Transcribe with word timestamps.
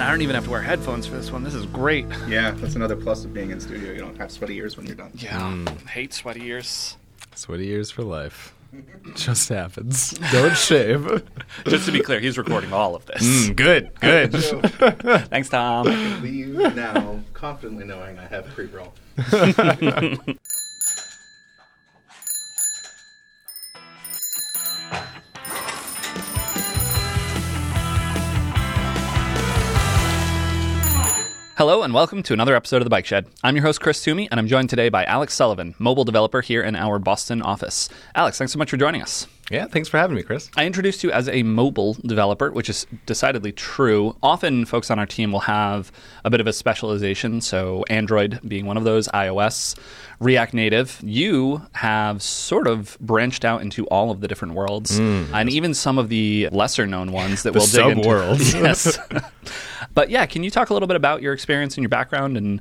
And 0.00 0.08
I 0.08 0.12
don't 0.12 0.22
even 0.22 0.34
have 0.34 0.44
to 0.44 0.50
wear 0.50 0.62
headphones 0.62 1.06
for 1.06 1.14
this 1.16 1.30
one. 1.30 1.44
This 1.44 1.52
is 1.52 1.66
great. 1.66 2.06
Yeah, 2.26 2.52
that's 2.52 2.74
another 2.74 2.96
plus 2.96 3.24
of 3.26 3.34
being 3.34 3.50
in 3.50 3.60
studio. 3.60 3.92
You 3.92 3.98
don't 3.98 4.16
have 4.16 4.30
sweaty 4.30 4.56
ears 4.56 4.78
when 4.78 4.86
you're 4.86 4.96
done. 4.96 5.10
Yeah. 5.14 5.62
Hate 5.88 6.14
sweaty 6.14 6.42
ears. 6.46 6.96
Sweaty 7.34 7.68
ears 7.68 7.90
for 7.90 8.02
life. 8.02 8.54
Just 9.14 9.50
happens. 9.50 10.12
Don't 10.32 10.56
shave. 10.56 11.22
Just 11.66 11.84
to 11.84 11.92
be 11.92 12.00
clear, 12.00 12.18
he's 12.18 12.38
recording 12.38 12.72
all 12.72 12.94
of 12.94 13.04
this. 13.04 13.22
Mm, 13.22 13.56
good, 13.56 14.00
good. 14.00 14.32
Thanks, 15.28 15.50
Tom. 15.50 15.86
Leave 16.22 16.54
now, 16.74 17.20
confidently 17.34 17.84
knowing 17.84 18.18
I 18.18 18.26
have 18.26 18.46
pre-roll. 18.46 18.94
Hello 31.60 31.82
and 31.82 31.92
welcome 31.92 32.22
to 32.22 32.32
another 32.32 32.56
episode 32.56 32.78
of 32.78 32.84
The 32.84 32.88
Bike 32.88 33.04
Shed. 33.04 33.26
I'm 33.44 33.54
your 33.54 33.66
host, 33.66 33.82
Chris 33.82 34.02
Toomey, 34.02 34.30
and 34.30 34.40
I'm 34.40 34.46
joined 34.46 34.70
today 34.70 34.88
by 34.88 35.04
Alex 35.04 35.34
Sullivan, 35.34 35.74
mobile 35.78 36.04
developer 36.04 36.40
here 36.40 36.62
in 36.62 36.74
our 36.74 36.98
Boston 36.98 37.42
office. 37.42 37.90
Alex, 38.14 38.38
thanks 38.38 38.54
so 38.54 38.58
much 38.58 38.70
for 38.70 38.78
joining 38.78 39.02
us. 39.02 39.26
Yeah, 39.50 39.66
thanks 39.66 39.88
for 39.88 39.98
having 39.98 40.16
me, 40.16 40.22
Chris. 40.22 40.48
I 40.56 40.64
introduced 40.64 41.02
you 41.02 41.10
as 41.10 41.28
a 41.28 41.42
mobile 41.42 41.94
developer, 42.06 42.50
which 42.52 42.68
is 42.68 42.86
decidedly 43.06 43.52
true. 43.52 44.16
Often, 44.22 44.66
folks 44.66 44.90
on 44.90 44.98
our 44.98 45.06
team 45.06 45.32
will 45.32 45.40
have 45.40 45.90
a 46.24 46.30
bit 46.30 46.40
of 46.40 46.46
a 46.46 46.52
specialization, 46.52 47.40
so 47.40 47.84
Android 47.90 48.38
being 48.46 48.66
one 48.66 48.76
of 48.76 48.84
those, 48.84 49.08
iOS, 49.08 49.76
React 50.20 50.54
Native. 50.54 51.00
You 51.02 51.62
have 51.72 52.22
sort 52.22 52.66
of 52.68 52.96
branched 53.00 53.44
out 53.44 53.62
into 53.62 53.86
all 53.88 54.10
of 54.10 54.20
the 54.20 54.28
different 54.28 54.54
worlds, 54.54 54.98
hmm, 54.98 55.24
and 55.34 55.50
even 55.50 55.74
some 55.74 55.98
of 55.98 56.08
the 56.08 56.48
lesser 56.52 56.86
known 56.86 57.10
ones 57.10 57.42
that 57.42 57.52
we'll 57.52 57.66
dig 57.66 57.86
into. 57.86 58.02
sub-worlds. 58.04 58.54
Yes. 58.60 58.98
but 59.94 60.10
yeah, 60.10 60.26
can 60.26 60.42
you 60.44 60.50
talk 60.50 60.70
a 60.70 60.72
little 60.72 60.86
bit 60.86 60.96
about 60.96 61.22
your 61.22 61.32
experience 61.32 61.76
and 61.76 61.82
your 61.82 61.88
background 61.88 62.36
and 62.36 62.60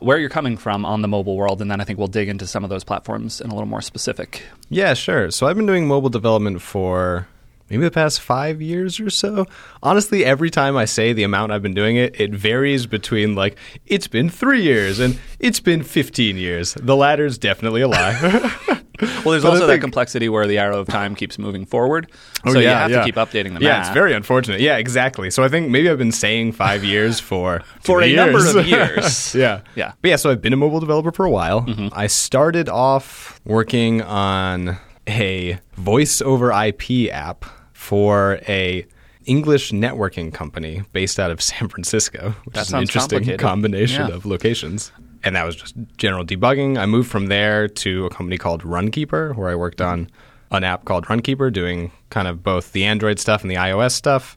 where 0.00 0.18
you're 0.18 0.28
coming 0.28 0.56
from 0.56 0.84
on 0.84 1.02
the 1.02 1.08
mobile 1.08 1.36
world? 1.36 1.62
And 1.62 1.70
then 1.70 1.80
I 1.80 1.84
think 1.84 1.98
we'll 1.98 2.08
dig 2.08 2.28
into 2.28 2.46
some 2.46 2.64
of 2.64 2.70
those 2.70 2.84
platforms 2.84 3.40
in 3.40 3.50
a 3.50 3.54
little 3.54 3.68
more 3.68 3.82
specific. 3.82 4.42
Yeah, 4.68 4.94
sure. 4.94 5.30
So 5.30 5.46
I've 5.46 5.56
been 5.56 5.66
doing 5.66 5.86
mobile 5.86 6.10
development 6.10 6.62
for 6.62 7.28
maybe 7.70 7.84
the 7.84 7.90
past 7.90 8.20
five 8.20 8.60
years 8.60 9.00
or 9.00 9.08
so. 9.08 9.46
Honestly, 9.82 10.24
every 10.24 10.50
time 10.50 10.76
I 10.76 10.84
say 10.84 11.12
the 11.12 11.22
amount 11.22 11.52
I've 11.52 11.62
been 11.62 11.74
doing 11.74 11.96
it, 11.96 12.20
it 12.20 12.32
varies 12.32 12.86
between 12.86 13.34
like, 13.34 13.56
it's 13.86 14.06
been 14.06 14.28
three 14.28 14.62
years 14.62 14.98
and 14.98 15.18
it's 15.38 15.60
been 15.60 15.82
15 15.82 16.36
years. 16.36 16.74
The 16.74 16.96
latter's 16.96 17.38
definitely 17.38 17.80
a 17.80 17.88
lie. 17.88 18.80
Well, 19.00 19.32
there's 19.32 19.42
But 19.42 19.48
I 19.48 19.52
also 19.52 19.66
that 19.66 19.80
complexity 19.80 20.28
where 20.28 20.46
the 20.46 20.58
arrow 20.58 20.78
of 20.78 20.86
time 20.86 21.14
keeps 21.14 21.38
moving 21.38 21.64
forward. 21.64 22.10
Oh, 22.44 22.52
so 22.52 22.58
you 22.58 22.68
have 22.68 22.90
yeah. 22.90 22.98
to 22.98 23.04
keep 23.04 23.14
updating 23.14 23.58
the 23.58 23.64
yeah, 23.64 23.80
it's 23.80 23.90
very 23.90 24.12
unfortunate. 24.12 24.60
Yeah, 24.60 24.76
exactly. 24.76 25.30
So 25.30 25.42
I 25.42 25.48
think 25.48 25.70
maybe 25.70 25.88
I've 25.88 25.98
been 25.98 26.12
saying 26.12 26.52
five 26.52 26.84
years 26.84 27.18
for 27.18 27.62
For 27.82 28.00
two 28.00 28.08
a 28.08 28.16
number 28.16 28.46
of 28.46 28.66
years. 28.66 29.34
yeah, 29.34 29.62
Yeah. 29.74 29.92
But 30.02 30.08
yeah, 30.08 30.16
so 30.16 30.30
I've 30.30 30.42
been 30.42 30.52
a 30.52 30.56
mobile 30.56 30.80
developer 30.80 31.12
for 31.12 31.24
a 31.24 31.30
while. 31.30 31.62
Mm-hmm. 31.62 31.88
I 31.92 32.08
started 32.08 32.68
off 32.68 33.40
working 33.44 34.02
on 34.02 34.76
a 35.08 35.58
voice 35.76 36.20
over 36.20 36.52
IP 36.52 37.10
app 37.10 37.46
for 37.80 38.38
a 38.46 38.84
English 39.24 39.72
networking 39.72 40.32
company 40.34 40.82
based 40.92 41.18
out 41.18 41.30
of 41.30 41.40
San 41.50 41.66
Francisco, 41.68 42.34
which 42.44 42.54
That 42.54 42.66
is 42.66 42.72
an 42.74 42.80
interesting 42.80 43.38
combination 43.38 44.06
Yeah. 44.08 44.14
of 44.14 44.26
locations. 44.26 44.92
And 45.24 45.34
that 45.34 45.44
was 45.44 45.56
just 45.56 45.74
general 45.96 46.24
debugging. 46.24 46.78
I 46.78 46.84
moved 46.86 47.10
from 47.10 47.26
there 47.26 47.68
to 47.68 48.06
a 48.06 48.10
company 48.10 48.36
called 48.38 48.62
Runkeeper, 48.64 49.34
where 49.34 49.48
I 49.48 49.54
worked 49.54 49.80
on 49.80 50.10
an 50.50 50.62
app 50.64 50.84
called 50.84 51.06
Runkeeper, 51.06 51.50
doing 51.52 51.90
kind 52.10 52.28
of 52.28 52.42
both 52.42 52.72
the 52.72 52.84
Android 52.84 53.18
stuff 53.18 53.40
and 53.42 53.50
the 53.50 53.54
iOS 53.56 53.92
stuff. 53.92 54.36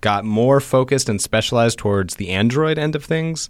Got 0.00 0.24
more 0.24 0.58
focused 0.60 1.08
and 1.08 1.20
specialized 1.20 1.78
towards 1.78 2.16
the 2.16 2.30
Android 2.30 2.76
end 2.78 2.94
of 2.96 3.04
things. 3.04 3.48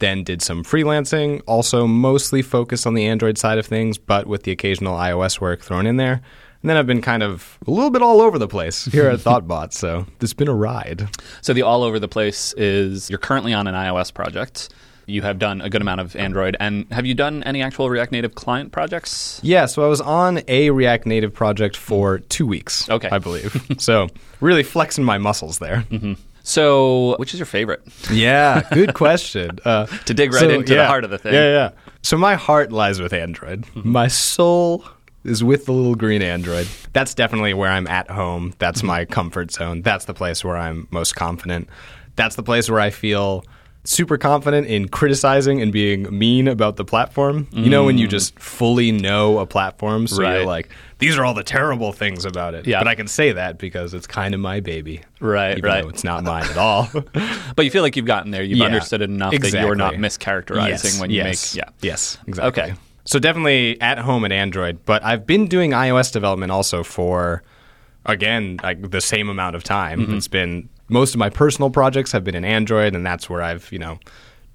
Then 0.00 0.24
did 0.24 0.42
some 0.42 0.64
freelancing, 0.64 1.42
also 1.46 1.86
mostly 1.86 2.42
focused 2.42 2.86
on 2.86 2.94
the 2.94 3.06
Android 3.06 3.38
side 3.38 3.58
of 3.58 3.66
things, 3.66 3.98
but 3.98 4.26
with 4.26 4.42
the 4.42 4.50
occasional 4.52 4.96
iOS 4.96 5.40
work 5.40 5.60
thrown 5.62 5.86
in 5.86 5.96
there. 5.96 6.20
And 6.64 6.70
then 6.70 6.78
I've 6.78 6.86
been 6.86 7.02
kind 7.02 7.22
of 7.22 7.58
a 7.66 7.70
little 7.70 7.90
bit 7.90 8.00
all 8.00 8.22
over 8.22 8.38
the 8.38 8.48
place 8.48 8.84
here 8.90 9.06
at 9.10 9.18
Thoughtbot, 9.20 9.74
so 9.74 10.06
it's 10.22 10.32
been 10.32 10.48
a 10.48 10.54
ride. 10.54 11.06
So 11.42 11.52
the 11.52 11.60
all 11.60 11.82
over 11.82 11.98
the 11.98 12.08
place 12.08 12.54
is 12.54 13.10
you're 13.10 13.18
currently 13.18 13.52
on 13.52 13.66
an 13.66 13.74
iOS 13.74 14.14
project. 14.14 14.70
You 15.04 15.20
have 15.20 15.38
done 15.38 15.60
a 15.60 15.68
good 15.68 15.82
amount 15.82 16.00
of 16.00 16.16
Android, 16.16 16.56
and 16.58 16.86
have 16.90 17.04
you 17.04 17.12
done 17.12 17.42
any 17.42 17.60
actual 17.60 17.90
React 17.90 18.12
Native 18.12 18.34
client 18.34 18.72
projects? 18.72 19.40
Yeah, 19.42 19.66
so 19.66 19.84
I 19.84 19.88
was 19.88 20.00
on 20.00 20.40
a 20.48 20.70
React 20.70 21.04
Native 21.04 21.34
project 21.34 21.76
for 21.76 22.20
two 22.20 22.46
weeks, 22.46 22.88
Okay. 22.88 23.10
I 23.12 23.18
believe. 23.18 23.54
so 23.78 24.08
really 24.40 24.62
flexing 24.62 25.04
my 25.04 25.18
muscles 25.18 25.58
there. 25.58 25.84
So, 26.44 27.16
which 27.18 27.34
is 27.34 27.40
your 27.40 27.44
favorite? 27.46 27.82
Yeah, 28.10 28.62
good 28.72 28.94
question. 29.04 29.58
Uh, 29.66 29.84
To 30.06 30.14
dig 30.14 30.32
right 30.32 30.50
into 30.50 30.74
the 30.74 30.86
heart 30.86 31.04
of 31.04 31.10
the 31.10 31.18
thing. 31.18 31.34
Yeah, 31.34 31.50
yeah. 31.52 31.70
So 32.00 32.16
my 32.16 32.36
heart 32.36 32.72
lies 32.72 33.02
with 33.02 33.12
Android. 33.12 33.64
Mm-hmm. 33.66 33.92
My 33.92 34.08
soul 34.08 34.86
is 35.24 35.42
with 35.42 35.66
the 35.66 35.72
little 35.72 35.94
green 35.94 36.22
Android. 36.22 36.68
That's 36.92 37.14
definitely 37.14 37.54
where 37.54 37.70
I'm 37.70 37.86
at 37.86 38.10
home. 38.10 38.54
That's 38.58 38.82
my 38.82 39.04
comfort 39.04 39.50
zone. 39.52 39.82
That's 39.82 40.04
the 40.04 40.14
place 40.14 40.44
where 40.44 40.56
I'm 40.56 40.86
most 40.90 41.16
confident. 41.16 41.68
That's 42.16 42.36
the 42.36 42.42
place 42.42 42.70
where 42.70 42.80
I 42.80 42.90
feel 42.90 43.44
super 43.86 44.16
confident 44.16 44.66
in 44.66 44.88
criticizing 44.88 45.60
and 45.60 45.70
being 45.70 46.06
mean 46.16 46.48
about 46.48 46.76
the 46.76 46.84
platform. 46.86 47.46
You 47.52 47.68
know 47.68 47.84
when 47.84 47.98
you 47.98 48.08
just 48.08 48.38
fully 48.38 48.90
know 48.92 49.38
a 49.40 49.46
platform, 49.46 50.06
so 50.06 50.16
Mm. 50.16 50.22
Right. 50.22 50.36
you're 50.36 50.46
like, 50.46 50.70
these 51.00 51.18
are 51.18 51.24
all 51.24 51.34
the 51.34 51.42
terrible 51.42 51.92
things 51.92 52.24
about 52.24 52.54
it. 52.54 52.66
Yeah. 52.66 52.80
But 52.80 52.88
I 52.88 52.94
can 52.94 53.08
say 53.08 53.32
that 53.32 53.58
because 53.58 53.92
it's 53.92 54.06
kind 54.06 54.32
of 54.32 54.40
my 54.40 54.60
baby. 54.60 55.02
Right, 55.20 55.58
even 55.58 55.68
right. 55.68 55.84
It's 55.84 56.02
not 56.04 56.24
mine 56.24 56.44
at 56.44 56.56
all. 56.56 56.88
But 57.56 57.64
you 57.66 57.70
feel 57.70 57.82
like 57.82 57.94
you've 57.96 58.06
gotten 58.06 58.30
there. 58.30 58.42
You've 58.42 58.58
Yeah, 58.58 58.64
understood 58.66 59.02
it 59.02 59.10
enough 59.10 59.32
that 59.38 59.52
you're 59.52 59.74
not 59.74 59.94
mischaracterizing 59.94 60.68
yes, 60.68 61.00
when 61.00 61.10
you 61.10 61.16
yes, 61.16 61.54
make. 61.54 61.62
Yeah. 61.64 61.70
Yes, 61.82 62.16
exactly. 62.26 62.62
Okay. 62.62 62.74
So 63.04 63.18
definitely 63.18 63.80
at 63.80 63.98
home 63.98 64.24
at 64.24 64.32
Android, 64.32 64.84
but 64.86 65.04
I've 65.04 65.26
been 65.26 65.46
doing 65.46 65.72
iOS 65.72 66.10
development 66.12 66.50
also 66.52 66.82
for 66.82 67.42
again 68.06 68.58
like 68.62 68.90
the 68.90 69.00
same 69.00 69.28
amount 69.28 69.56
of 69.56 69.64
time. 69.64 70.00
Mm-hmm. 70.00 70.14
It's 70.16 70.28
been 70.28 70.68
most 70.88 71.14
of 71.14 71.18
my 71.18 71.30
personal 71.30 71.70
projects 71.70 72.12
have 72.12 72.24
been 72.24 72.34
in 72.34 72.44
Android, 72.44 72.94
and 72.94 73.04
that's 73.04 73.28
where 73.28 73.42
I've 73.42 73.70
you 73.72 73.78
know 73.78 73.98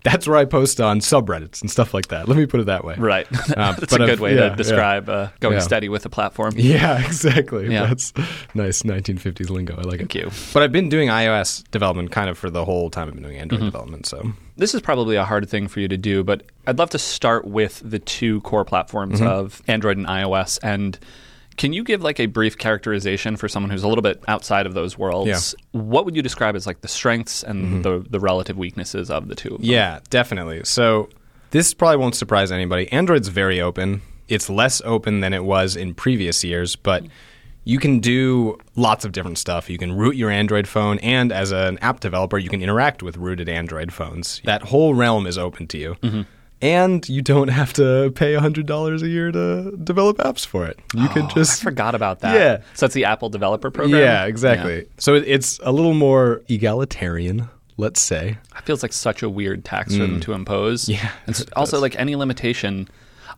that's 0.04 0.26
where 0.28 0.38
I 0.38 0.46
post 0.46 0.80
on 0.80 1.02
subreddits 1.02 1.60
and 1.62 1.70
stuff 1.70 1.94
like 1.94 2.08
that. 2.08 2.30
Let 2.30 2.38
me 2.38 2.46
put 2.46 2.62
it 2.62 2.68
that 2.68 2.86
way. 2.86 2.96
Right. 2.98 3.28
Uh, 3.58 3.74
That's 3.80 3.92
a 3.92 3.96
I've- 3.98 4.06
good 4.06 4.22
way 4.22 4.34
yeah, 4.34 4.48
to 4.48 4.56
describe 4.56 5.10
uh, 5.10 5.28
going 5.42 5.56
Yeah. 5.56 5.60
steady 5.60 5.90
with 5.90 6.06
a 6.06 6.10
platform. 6.10 6.54
Yeah, 6.56 7.00
exactly. 7.06 7.70
Yeah. 7.70 7.86
That's 7.88 8.14
nice 8.54 8.84
1950s 8.84 9.50
lingo. 9.50 9.76
I 9.78 9.81
like 9.81 9.98
Thank 10.00 10.16
it. 10.16 10.24
you. 10.24 10.31
But 10.54 10.64
I've 10.64 10.72
been 10.72 10.88
doing 10.88 11.10
iOS 11.10 11.70
development 11.72 12.12
kind 12.14 12.30
of 12.30 12.38
for 12.38 12.50
the 12.50 12.64
whole 12.64 12.90
time 12.90 13.10
I've 13.10 13.14
been 13.16 13.24
doing 13.24 13.36
Mm-hmm. 13.36 13.42
Android 13.42 13.60
development. 13.60 14.06
So 14.06 14.31
This 14.59 14.75
is 14.75 14.81
probably 14.81 15.16
a 15.16 15.25
hard 15.25 15.50
thing 15.50 15.68
for 15.68 15.80
you 15.80 15.88
to 15.88 15.97
do, 15.97 16.24
but 16.24 16.44
I'd 16.68 16.78
love 16.78 16.90
to 16.92 17.00
start 17.00 17.46
with 17.46 17.81
the 17.84 17.97
two 18.00 18.42
core 18.42 18.66
platforms 18.66 19.20
Mm-hmm. 19.20 19.28
of 19.28 19.62
Android 19.68 19.97
and 19.97 20.06
iOS. 20.06 20.59
And 20.62 21.00
can 21.58 21.74
you 21.74 21.84
give 21.84 22.02
like 22.03 22.20
a 22.20 22.25
brief 22.28 22.58
characterization 22.58 23.36
for 23.38 23.48
someone 23.48 23.69
who's 23.69 23.84
a 23.84 23.88
little 23.88 24.02
bit 24.02 24.24
outside 24.28 24.66
of 24.66 24.74
those 24.74 24.98
worlds? 24.98 25.28
Yeah. 25.30 25.36
Mm-hmm. 25.36 25.90
What 25.90 26.06
would 26.06 26.16
you 26.16 26.22
describe 26.22 26.56
as 26.56 26.68
like 26.68 26.81
the 26.81 26.88
strengths 26.88 27.42
and 27.44 27.84
the, 27.84 28.06
the 28.09 28.19
relative 28.19 28.58
weaknesses 28.58 29.09
of 29.09 29.28
the 29.28 29.36
two? 29.36 29.56
of 29.56 29.62
them? 29.62 29.69
Yeah, 29.69 30.00
definitely. 30.09 30.62
So 30.66 31.09
this 31.52 31.74
probably 31.74 31.98
won't 31.98 32.16
surprise 32.16 32.52
anybody. 32.52 32.92
Android's 32.92 33.28
very 33.30 33.59
open. 33.59 34.02
It's 34.28 34.50
less 34.50 34.81
open 34.86 35.22
than 35.22 35.34
it 35.34 35.44
was 35.44 35.75
in 35.75 35.96
previous 35.96 36.44
years, 36.44 36.75
but 36.75 37.03
you 37.69 37.78
can 37.78 38.00
do 38.00 38.57
lots 38.75 39.06
of 39.06 39.12
different 39.12 39.38
stuff. 39.38 39.69
You 39.69 39.78
can 39.78 39.96
root 39.96 40.16
your 40.16 40.31
Android 40.31 40.68
phone, 40.68 40.97
and 41.00 41.31
as 41.31 41.52
an 41.52 41.78
app 41.84 42.00
developer, 42.00 42.40
you 42.40 42.50
can 42.50 42.63
interact 42.63 43.03
with 43.03 43.16
rooted 43.16 43.47
Android 43.47 43.94
phones. 43.94 44.41
That 44.44 44.63
whole 44.63 44.96
realm 44.96 45.28
is 45.28 45.38
open 45.38 45.68
to 45.68 45.78
you. 45.78 46.25
And 46.62 47.07
you 47.07 47.22
don't 47.22 47.47
have 47.50 47.72
to 47.74 48.12
pay 48.16 48.34
$100 48.34 49.02
a 49.02 49.07
year 49.07 49.31
to 49.31 49.78
develop 49.78 50.18
apps 50.18 50.46
for 50.46 50.66
it. 50.66 50.80
You 50.96 51.07
Oh, 51.16 51.28
I 51.30 51.34
just 51.34 51.62
forgot 51.62 51.94
about 51.94 52.19
that. 52.22 52.34
Yeah. 52.34 52.57
So 52.74 52.88
that's 52.88 52.96
the 52.96 53.06
Apple 53.06 53.30
Developer 53.30 53.69
Program? 53.69 54.01
Yeah, 54.01 54.25
exactly. 54.25 54.88
So 54.97 55.13
it's 55.13 55.59
a 55.63 55.72
little 55.72 55.94
more 55.94 56.41
egalitarian, 56.50 57.50
let's 57.77 58.01
say. 58.01 58.39
It 58.57 58.63
feels 58.66 58.81
like 58.81 58.94
such 58.94 59.21
a 59.21 59.30
weird 59.30 59.63
tax 59.63 59.95
for 59.95 60.01
them 60.01 60.19
to 60.21 60.33
impose. 60.33 60.88
Mm. 60.88 60.95
Yeah, 60.95 61.12
And 61.27 61.50
also, 61.56 61.80
like 61.80 61.95
any 61.98 62.16
limitation, 62.16 62.89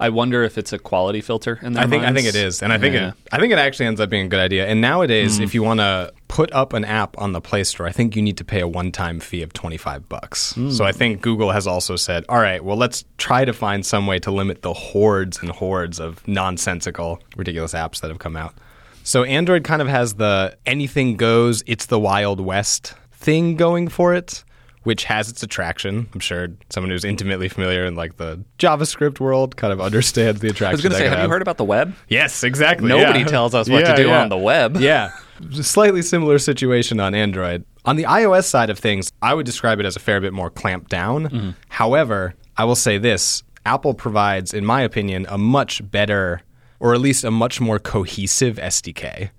I 0.01 0.09
wonder 0.09 0.43
if 0.43 0.57
it's 0.57 0.73
a 0.73 0.79
quality 0.79 1.21
filter 1.21 1.59
in 1.61 1.73
their 1.73 1.83
I 1.83 1.87
think 1.87 2.03
I 2.03 2.11
think 2.11 2.27
it 2.27 2.35
is, 2.35 2.61
and 2.61 2.73
I 2.73 2.77
think 2.77 2.95
Yeah. 2.95 3.09
it 3.09 3.13
I 3.31 3.39
think 3.39 3.53
it 3.53 3.59
actually 3.59 3.85
ends 3.85 4.01
up 4.01 4.09
being 4.09 4.25
a 4.25 4.29
good 4.29 4.39
idea. 4.39 4.67
And 4.67 4.81
nowadays, 4.81 5.39
mm. 5.39 5.43
if 5.43 5.53
you 5.53 5.63
want 5.63 5.79
to 5.79 6.11
put 6.27 6.51
up 6.53 6.73
an 6.73 6.83
app 6.85 7.17
on 7.17 7.33
the 7.33 7.41
Play 7.41 7.63
Store, 7.63 7.87
I 7.87 7.91
think 7.91 8.15
you 8.15 8.21
need 8.21 8.37
to 8.37 8.43
pay 8.43 8.61
a 8.61 8.67
one-time 8.67 9.19
fee 9.19 9.43
of 9.43 9.53
twenty-five 9.53 10.09
bucks. 10.09 10.53
Mm. 10.53 10.71
So 10.71 10.85
I 10.85 10.91
think 10.91 11.21
Google 11.21 11.51
has 11.51 11.67
also 11.67 11.95
said, 11.95 12.25
"All 12.27 12.39
right, 12.39 12.63
well, 12.63 12.77
let's 12.77 13.05
try 13.17 13.45
to 13.45 13.53
find 13.53 13.85
some 13.85 14.07
way 14.07 14.19
to 14.19 14.31
limit 14.31 14.61
the 14.63 14.73
hordes 14.73 15.39
and 15.39 15.49
hordes 15.51 15.99
of 15.99 16.27
nonsensical, 16.27 17.21
ridiculous 17.37 17.73
apps 17.73 18.01
that 18.01 18.09
have 18.09 18.19
come 18.19 18.35
out." 18.35 18.55
So 19.03 19.23
Android 19.23 19.63
kind 19.63 19.81
of 19.81 19.87
has 19.87 20.15
the 20.15 20.57
anything 20.65 21.17
goes, 21.17 21.63
it's 21.65 21.87
the 21.87 21.99
Wild 21.99 22.39
West 22.39 22.93
thing 23.11 23.55
going 23.55 23.87
for 23.87 24.13
it. 24.13 24.43
Which 24.83 25.03
has 25.03 25.29
its 25.29 25.43
attraction. 25.43 26.09
I'm 26.13 26.19
sure 26.19 26.47
someone 26.69 26.89
who's 26.89 27.05
intimately 27.05 27.49
familiar 27.49 27.85
in 27.85 27.95
like 27.95 28.17
the 28.17 28.43
JavaScript 28.57 29.19
world 29.19 29.55
kind 29.55 29.71
of 29.71 29.79
understands 29.79 30.41
the 30.41 30.47
attraction. 30.47 30.67
I 30.67 30.71
was 30.71 30.81
going 30.81 30.91
to 30.93 30.97
say, 30.97 31.03
have 31.03 31.19
you 31.19 31.21
have. 31.21 31.29
heard 31.29 31.43
about 31.43 31.57
the 31.57 31.65
web? 31.65 31.93
Yes, 32.07 32.43
exactly. 32.43 32.87
Nobody 32.87 33.19
yeah. 33.19 33.27
tells 33.27 33.53
us 33.53 33.69
what 33.69 33.85
to 33.85 33.95
do 33.95 34.07
yeah. 34.07 34.21
on 34.21 34.29
the 34.29 34.37
web. 34.37 34.77
Yeah. 34.77 35.11
Slightly 35.51 36.01
similar 36.01 36.39
situation 36.39 36.99
on 36.99 37.13
Android. 37.13 37.63
On 37.85 37.95
the 37.95 38.03
iOS 38.03 38.45
side 38.45 38.69
of 38.69 38.79
things, 38.79 39.11
I 39.21 39.33
would 39.33 39.45
describe 39.45 39.79
it 39.79 39.85
as 39.85 39.95
a 39.95 39.99
fair 39.99 40.19
bit 40.19 40.33
more 40.33 40.49
clamped 40.49 40.89
down. 40.89 41.29
Mm-hmm. 41.29 41.49
However, 41.69 42.35
I 42.57 42.65
will 42.65 42.75
say 42.75 42.97
this 42.97 43.43
Apple 43.65 43.93
provides, 43.93 44.53
in 44.53 44.65
my 44.65 44.81
opinion, 44.81 45.25
a 45.29 45.37
much 45.37 45.89
better, 45.89 46.41
or 46.79 46.93
at 46.93 47.01
least 47.01 47.23
a 47.23 47.31
much 47.31 47.61
more 47.61 47.79
cohesive 47.79 48.57
SDK. 48.57 49.29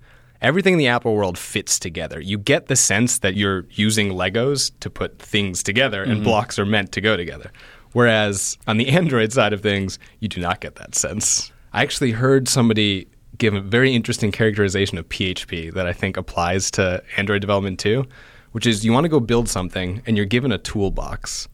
Everything 0.43 0.73
in 0.73 0.79
the 0.79 0.87
Apple 0.87 1.15
world 1.15 1.37
fits 1.37 1.79
together. 1.79 2.19
You 2.19 2.37
get 2.37 2.67
the 2.67 2.75
sense 2.75 3.19
that 3.19 3.35
you're 3.35 3.65
using 3.71 4.09
Legos 4.09 4.71
to 4.81 4.89
put 4.89 5.17
things 5.17 5.63
together 5.63 6.03
and 6.03 6.15
mm-hmm. 6.15 6.23
blocks 6.25 6.59
are 6.59 6.65
meant 6.65 6.91
to 6.91 7.01
go 7.01 7.15
together. 7.15 7.49
Whereas 7.93 8.57
on 8.67 8.75
the 8.75 8.89
Android 8.89 9.31
side 9.31 9.53
of 9.53 9.61
things, 9.61 9.97
you 10.19 10.27
do 10.27 10.41
not 10.41 10.59
get 10.59 10.75
that 10.75 10.95
sense. 10.95 11.49
I 11.71 11.81
actually 11.81 12.11
heard 12.11 12.49
somebody 12.49 13.07
give 13.37 13.53
a 13.53 13.61
very 13.61 13.95
interesting 13.95 14.33
characterization 14.33 14.97
of 14.97 15.07
PHP 15.07 15.73
that 15.73 15.87
I 15.87 15.93
think 15.93 16.17
applies 16.17 16.69
to 16.71 17.01
Android 17.15 17.39
development 17.39 17.79
too, 17.79 18.05
which 18.51 18.67
is 18.67 18.83
you 18.83 18.91
want 18.91 19.05
to 19.05 19.09
go 19.09 19.21
build 19.21 19.47
something 19.47 20.01
and 20.05 20.17
you're 20.17 20.25
given 20.25 20.51
a 20.51 20.57
toolbox. 20.57 21.47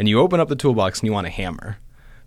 And 0.00 0.08
you 0.08 0.18
open 0.18 0.40
up 0.40 0.48
the 0.48 0.56
toolbox 0.56 0.98
and 0.98 1.06
you 1.06 1.12
want 1.12 1.28
a 1.28 1.30
hammer. 1.30 1.78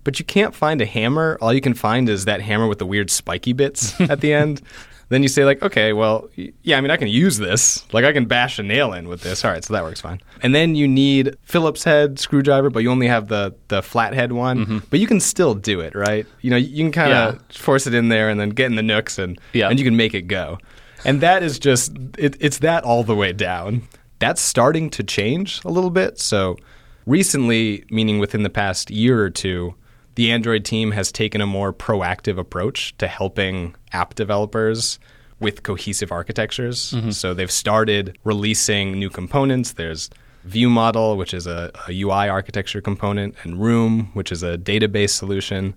But 0.06 0.18
you 0.18 0.24
can't 0.24 0.56
find 0.56 0.82
a 0.82 0.86
hammer. 0.86 1.38
All 1.42 1.54
you 1.54 1.62
can 1.62 1.74
find 1.74 2.08
is 2.08 2.24
that 2.24 2.40
hammer 2.40 2.68
with 2.68 2.80
the 2.80 2.86
weird 2.86 3.12
spiky 3.12 3.52
bits 3.52 4.00
at 4.10 4.22
the 4.22 4.34
end. 4.34 4.62
Then 5.10 5.22
you 5.22 5.30
say 5.30 5.46
like, 5.46 5.62
okay, 5.62 5.94
well, 5.94 6.30
yeah, 6.64 6.78
I 6.78 6.82
mean, 6.82 6.90
I 6.90 6.98
can 6.98 7.08
use 7.08 7.38
this. 7.38 7.86
Like, 7.94 8.06
I 8.06 8.12
can 8.12 8.26
bash 8.26 8.58
a 8.58 8.64
nail 8.64 8.92
in 8.94 9.08
with 9.08 9.22
this. 9.22 9.46
All 9.46 9.52
right, 9.52 9.64
so 9.64 9.72
that 9.74 9.84
works 9.84 10.02
fine. 10.02 10.20
And 10.42 10.56
then 10.56 10.74
you 10.76 10.88
need 10.88 11.36
Phillips 11.44 11.84
head 11.84 12.18
screwdriver, 12.18 12.72
but 12.72 12.80
you 12.80 12.90
only 12.90 13.08
have 13.08 13.28
the 13.28 13.54
the 13.68 13.82
flathead 13.84 14.32
one. 14.32 14.58
Mm-hmm. 14.66 14.78
But 14.90 15.00
you 15.00 15.06
can 15.08 15.20
still 15.20 15.54
do 15.54 15.80
it, 15.80 15.94
right? 15.94 16.26
You 16.42 16.50
know, 16.50 16.58
you 16.58 16.84
can 16.84 16.92
kind 16.92 17.14
of 17.14 17.36
Yeah. 17.36 17.40
force 17.52 17.86
it 17.86 17.94
in 17.94 18.10
there 18.10 18.30
and 18.30 18.40
then 18.40 18.50
get 18.50 18.66
in 18.66 18.76
the 18.76 18.84
nooks 18.84 19.20
and 19.20 19.40
Yeah. 19.54 19.70
and 19.70 19.78
you 19.80 19.86
can 19.86 19.96
make 19.96 20.14
it 20.16 20.24
go. 20.24 20.58
And 21.06 21.22
that 21.22 21.44
is 21.44 21.60
just 21.60 21.92
it, 22.18 22.36
it's 22.40 22.58
that 22.60 22.84
all 22.84 23.04
the 23.04 23.16
way 23.16 23.32
down. 23.32 23.84
That's 24.18 24.42
starting 24.42 24.90
to 24.92 25.04
change 25.04 25.62
a 25.66 25.70
little 25.70 25.92
bit. 25.92 26.20
So 26.20 26.58
recently, 27.06 27.86
meaning 27.92 28.18
within 28.20 28.44
the 28.44 28.50
past 28.50 28.90
year 28.90 29.22
or 29.22 29.30
two, 29.30 29.76
the 30.16 30.32
Android 30.32 30.66
team 30.66 30.92
has 30.92 31.12
taken 31.12 31.42
a 31.42 31.46
more 31.46 31.74
proactive 31.74 32.38
approach 32.38 32.98
to 32.98 33.08
helping 33.08 33.76
app 33.92 34.16
developers 34.16 35.00
with 35.40 35.64
cohesive 35.64 36.12
architectures. 36.12 36.92
Mm-hmm. 36.94 37.12
So 37.12 37.34
they've 37.34 37.52
started 37.52 38.18
releasing 38.24 38.94
new 38.94 39.10
components. 39.10 39.74
There's 39.74 40.10
ViewModel, 40.48 41.18
which 41.18 41.34
is 41.34 41.48
a, 41.48 41.72
a 41.88 42.02
UI 42.02 42.30
architecture 42.30 42.82
component, 42.82 43.36
and 43.44 43.62
Room, 43.62 44.12
which 44.14 44.32
is 44.32 44.44
a 44.44 44.58
database 44.58 45.10
solution, 45.10 45.74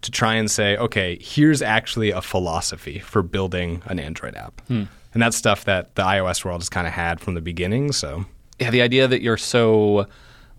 to 0.00 0.10
try 0.10 0.34
and 0.34 0.50
say, 0.50 0.76
okay, 0.76 1.18
here's 1.20 1.62
actually 1.62 2.10
a 2.10 2.22
philosophy 2.22 2.98
for 2.98 3.22
building 3.22 3.82
an 3.86 3.98
Android 3.98 4.34
app. 4.34 4.60
Hmm. 4.68 4.84
And 5.14 5.22
that's 5.22 5.36
stuff 5.36 5.64
that 5.66 5.94
the 5.94 6.02
iOS 6.02 6.44
world 6.44 6.62
has 6.62 6.68
kind 6.68 6.86
of 6.86 6.92
had 6.92 7.20
from 7.20 7.34
the 7.34 7.40
beginning. 7.40 7.92
So 7.92 8.24
yeah, 8.58 8.70
the 8.70 8.82
idea 8.82 9.06
that 9.08 9.20
you're 9.20 9.36
so 9.36 10.06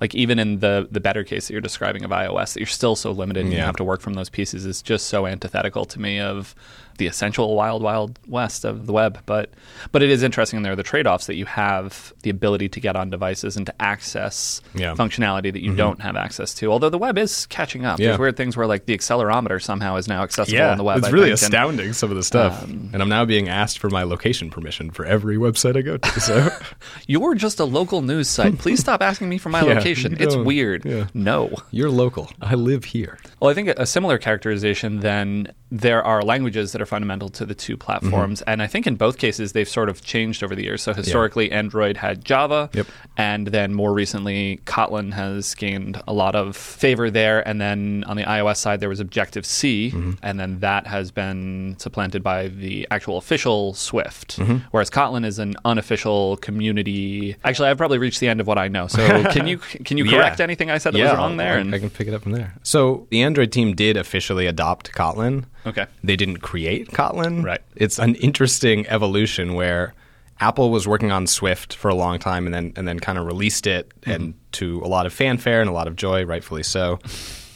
like 0.03 0.13
even 0.15 0.37
in 0.37 0.59
the 0.59 0.85
the 0.91 0.99
better 0.99 1.23
case 1.23 1.47
that 1.47 1.53
you're 1.53 1.61
describing 1.61 2.03
of 2.03 2.11
iOS, 2.11 2.53
that 2.53 2.59
you're 2.59 2.67
still 2.67 2.95
so 2.97 3.11
limited 3.11 3.45
and 3.45 3.53
you 3.53 3.59
have 3.59 3.77
to 3.77 3.85
work 3.85 4.01
from 4.01 4.15
those 4.15 4.29
pieces 4.29 4.65
is 4.65 4.81
just 4.81 5.07
so 5.07 5.25
antithetical 5.25 5.85
to 5.85 5.99
me 5.99 6.19
of 6.19 6.53
the 6.99 7.07
essential 7.07 7.55
wild 7.55 7.81
wild 7.81 8.19
west 8.27 8.65
of 8.65 8.85
the 8.85 8.91
web. 8.93 9.17
But 9.25 9.49
but 9.93 10.03
it 10.03 10.09
is 10.11 10.21
interesting 10.23 10.57
and 10.57 10.65
there 10.65 10.73
are 10.73 10.75
the 10.75 10.83
trade 10.83 11.07
offs 11.07 11.25
that 11.27 11.35
you 11.35 11.45
have 11.45 12.13
the 12.21 12.29
ability 12.29 12.67
to 12.69 12.79
get 12.79 12.95
on 12.97 13.09
devices 13.09 13.55
and 13.57 13.65
to 13.65 13.73
access 13.81 14.61
Yeah. 14.75 14.91
Mm-hmm. 14.93 15.01
functionality 15.01 15.53
that 15.53 15.63
you 15.63 15.73
don't 15.75 16.01
have 16.01 16.15
access 16.17 16.53
to. 16.55 16.69
Although 16.71 16.89
the 16.91 16.97
web 16.99 17.17
is 17.17 17.45
catching 17.47 17.85
up. 17.85 17.97
Yeah. 17.99 18.07
There's 18.09 18.19
weird 18.19 18.35
things 18.37 18.55
where 18.57 18.67
like 18.67 18.85
the 18.85 18.95
accelerometer 18.97 19.59
somehow 19.61 19.95
is 19.95 20.07
now 20.07 20.21
accessible 20.23 20.57
yeah, 20.59 20.71
on 20.71 20.77
the 20.77 20.83
web. 20.83 20.97
it's 20.99 21.07
I 21.07 21.11
really 21.11 21.29
think, 21.29 21.41
and- 21.43 21.53
astounding 21.53 21.93
some 21.93 22.11
of 22.11 22.17
the 22.17 22.23
stuff. 22.23 22.63
and 22.67 22.93
I'm 23.01 23.09
now 23.09 23.25
being 23.25 23.47
asked 23.49 23.79
for 23.79 23.89
my 23.89 24.03
location 24.03 24.49
permission 24.51 24.91
for 24.91 25.05
every 25.05 25.37
website 25.37 25.77
I 25.77 25.81
go 25.81 25.97
to. 25.97 26.19
So 26.19 26.49
You're 27.07 27.33
just 27.35 27.59
a 27.59 27.65
local 27.65 28.01
news 28.03 28.27
site. 28.29 28.59
Please 28.59 28.79
stop 28.81 29.01
asking 29.01 29.29
me 29.29 29.37
for 29.39 29.49
my 29.49 29.61
Yeah, 29.65 29.73
location. 29.93 30.17
It's 30.19 30.35
weird. 30.35 30.85
yeah. 30.85 31.07
No. 31.13 31.53
you're 31.71 31.89
local. 31.89 32.29
I 32.41 32.55
live 32.55 32.85
here. 32.85 33.19
Well, 33.39 33.49
I 33.49 33.53
think 33.53 33.69
a 33.69 33.85
similar 33.85 34.17
characterization 34.17 34.99
then 34.99 35.53
there 35.73 36.03
are 36.03 36.21
languages 36.21 36.71
that 36.71 36.81
are 36.83 36.85
fundamental 36.85 37.29
to 37.29 37.47
the 37.47 37.55
two 37.55 37.75
platforms. 37.75 38.41
Mm-hmm. 38.41 38.49
And 38.49 38.61
I 38.61 38.67
think 38.67 38.85
in 38.85 38.95
both 38.95 39.17
cases 39.17 39.53
they've 39.53 39.67
sort 39.67 39.89
of 39.89 40.03
changed 40.03 40.43
over 40.43 40.53
the 40.53 40.63
years. 40.63 40.83
So 40.83 40.93
historically, 40.93 41.51
Android 41.51 41.97
had 41.97 42.23
Java. 42.23 42.69
Yep. 42.73 42.85
And 43.17 43.47
then 43.47 43.73
more 43.73 43.91
recently, 43.91 44.59
Kotlin 44.65 45.11
has 45.13 45.55
gained 45.55 45.99
a 46.07 46.13
lot 46.13 46.35
of 46.35 46.55
favor 46.55 47.09
there. 47.09 47.45
And 47.47 47.59
then 47.59 48.03
on 48.05 48.17
the 48.17 48.23
iOS 48.23 48.57
side, 48.57 48.81
there 48.81 48.89
was 48.89 48.99
Objective 48.99 49.47
C. 49.47 49.89
Mm-hmm. 49.89 50.11
And 50.21 50.39
then 50.39 50.59
that 50.59 50.85
has 50.85 51.09
been 51.09 51.75
supplanted 51.79 52.21
by 52.21 52.49
the 52.49 52.87
actual 52.91 53.17
official 53.17 53.73
Swift. 53.73 54.37
Mm-hmm. 54.37 54.57
Whereas 54.69 54.91
Kotlin 54.91 55.25
is 55.25 55.39
an 55.39 55.55
unofficial 55.65 56.37
community. 56.37 57.35
Actually, 57.43 57.69
I've 57.69 57.79
probably 57.79 57.97
reached 57.97 58.19
the 58.19 58.27
end 58.27 58.39
of 58.39 58.45
what 58.45 58.59
I 58.59 58.67
know. 58.67 58.85
So 58.85 59.23
can 59.31 59.47
you 59.47 59.57
can 59.83 59.97
you 59.97 60.05
Yeah. 60.05 60.17
correct 60.17 60.39
anything 60.39 60.69
I 60.71 60.77
said 60.77 60.93
that 60.93 61.01
was 61.03 61.13
wrong 61.17 61.37
there? 61.37 61.57
I, 61.57 61.61
I 61.75 61.79
can 61.79 61.89
pick 61.89 62.07
it 62.07 62.13
up 62.13 62.23
from 62.23 62.31
there. 62.33 62.53
So 62.63 63.07
the 63.11 63.21
Android 63.23 63.51
team 63.51 63.75
did 63.75 63.97
officially 63.97 64.47
adopt 64.47 64.91
Kotlin. 64.93 65.45
Okay. 65.65 65.85
They 66.03 66.15
didn't 66.15 66.37
create 66.37 66.89
Kotlin. 66.91 67.43
Right. 67.43 67.61
It's 67.75 67.99
an 67.99 68.15
interesting 68.15 68.87
evolution 68.87 69.53
where 69.53 69.93
Apple 70.39 70.71
was 70.71 70.87
working 70.87 71.11
on 71.11 71.27
Swift 71.27 71.75
for 71.75 71.89
a 71.89 71.95
long 71.95 72.19
time 72.19 72.45
and 72.45 72.53
then 72.53 72.73
and 72.75 72.87
then 72.87 72.99
kind 72.99 73.17
of 73.17 73.25
released 73.25 73.67
it 73.67 73.91
Mm-hmm. 74.01 74.11
and 74.11 74.33
to 74.53 74.81
a 74.83 74.87
lot 74.87 75.05
of 75.05 75.13
fanfare 75.13 75.61
and 75.61 75.69
a 75.69 75.73
lot 75.73 75.87
of 75.87 75.95
joy, 75.95 76.25
rightfully 76.25 76.63
so. 76.63 76.99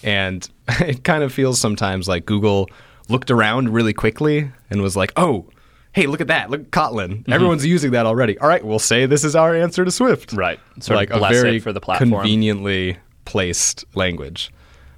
and 0.04 0.50
it 0.82 1.04
kind 1.04 1.24
of 1.24 1.34
feels 1.34 1.60
sometimes 1.60 2.08
like 2.08 2.26
Google 2.26 2.70
looked 3.10 3.32
around 3.32 3.70
really 3.70 3.94
quickly 3.94 4.52
and 4.70 4.82
was 4.82 4.96
like, 4.96 5.12
"Oh, 5.18 5.48
hey, 5.94 6.06
look 6.08 6.22
at 6.22 6.28
that! 6.28 6.50
Look 6.50 6.62
at 6.62 6.72
Kotlin. 6.72 7.10
Mm-hmm. 7.20 7.34
Everyone's 7.34 7.66
using 7.66 7.92
that 7.92 8.06
already. 8.06 8.38
All 8.40 8.48
right, 8.48 8.64
we'll 8.64 8.80
say 8.80 9.06
this 9.06 9.24
is 9.24 9.36
our 9.36 9.56
answer 9.56 9.84
to 9.86 9.92
Swift." 9.92 10.34
Right. 10.34 10.60
Sort 10.80 10.96
of 10.96 10.96
like 10.98 11.10
a 11.10 11.20
very 11.34 11.60
for 11.60 11.74
the 11.74 11.82
platform. 11.82 12.12
conveniently 12.12 12.98
placed 13.26 13.86
language. 13.96 14.52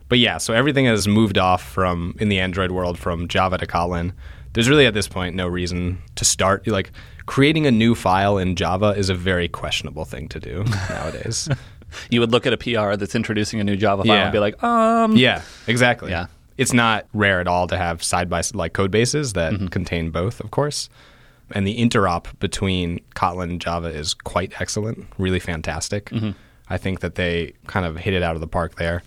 But 0.08 0.18
yeah, 0.20 0.38
so 0.40 0.54
everything 0.54 0.86
has 0.86 1.08
moved 1.08 1.38
off 1.38 1.62
from 1.64 2.16
in 2.20 2.30
the 2.30 2.40
Android 2.40 2.72
world 2.72 2.98
from 2.98 3.28
Java 3.28 3.58
to 3.60 3.68
Kotlin. 3.68 4.14
There's 4.54 4.68
really 4.68 4.88
at 4.88 4.94
this 4.96 5.08
point 5.08 5.36
no 5.36 5.48
reason 5.48 6.02
to 6.16 6.26
start 6.26 6.68
like 6.68 6.92
creating 7.28 7.68
a 7.68 7.72
new 7.72 7.94
file 7.94 8.40
in 8.40 8.56
Java 8.56 8.88
is 8.98 9.10
a 9.10 9.14
very 9.14 9.48
questionable 9.48 10.06
thing 10.06 10.28
to 10.30 10.40
do 10.40 10.64
nowadays. 10.90 11.48
you 12.10 12.20
would 12.20 12.32
look 12.32 12.48
at 12.48 12.54
a 12.54 12.58
PR 12.58 12.96
that's 12.96 13.14
introducing 13.14 13.60
a 13.60 13.64
new 13.64 13.76
Java 13.76 14.04
file 14.04 14.16
Yeah. 14.16 14.24
and 14.24 14.32
be 14.32 14.40
like, 14.40 14.64
um, 14.64 15.16
yeah, 15.16 15.44
exactly. 15.68 16.10
Yeah. 16.10 16.26
It's 16.60 16.74
not 16.74 17.08
rare 17.14 17.40
at 17.40 17.48
all 17.48 17.68
to 17.68 17.78
have 17.78 18.04
side 18.04 18.30
by 18.30 18.42
like 18.54 18.74
code 18.74 18.92
bases 18.92 19.34
that 19.34 19.54
Mm-hmm. 19.54 19.68
contain 19.68 20.10
both, 20.12 20.40
of 20.42 20.52
course. 20.52 20.90
And 21.52 21.66
the 21.66 21.78
interop 21.80 22.28
between 22.40 23.00
Kotlin 23.16 23.50
and 23.50 23.60
Java 23.62 23.88
is 23.88 24.14
quite 24.14 24.60
excellent, 24.62 25.08
really 25.18 25.40
fantastic. 25.40 26.06
Mm-hmm. 26.12 26.32
I 26.70 26.78
think 26.78 27.00
that 27.00 27.16
they 27.16 27.54
kind 27.66 27.86
of 27.86 27.98
hit 27.98 28.14
it 28.14 28.22
out 28.22 28.36
of 28.36 28.42
the 28.42 28.48
park 28.48 28.76
there. 28.76 29.02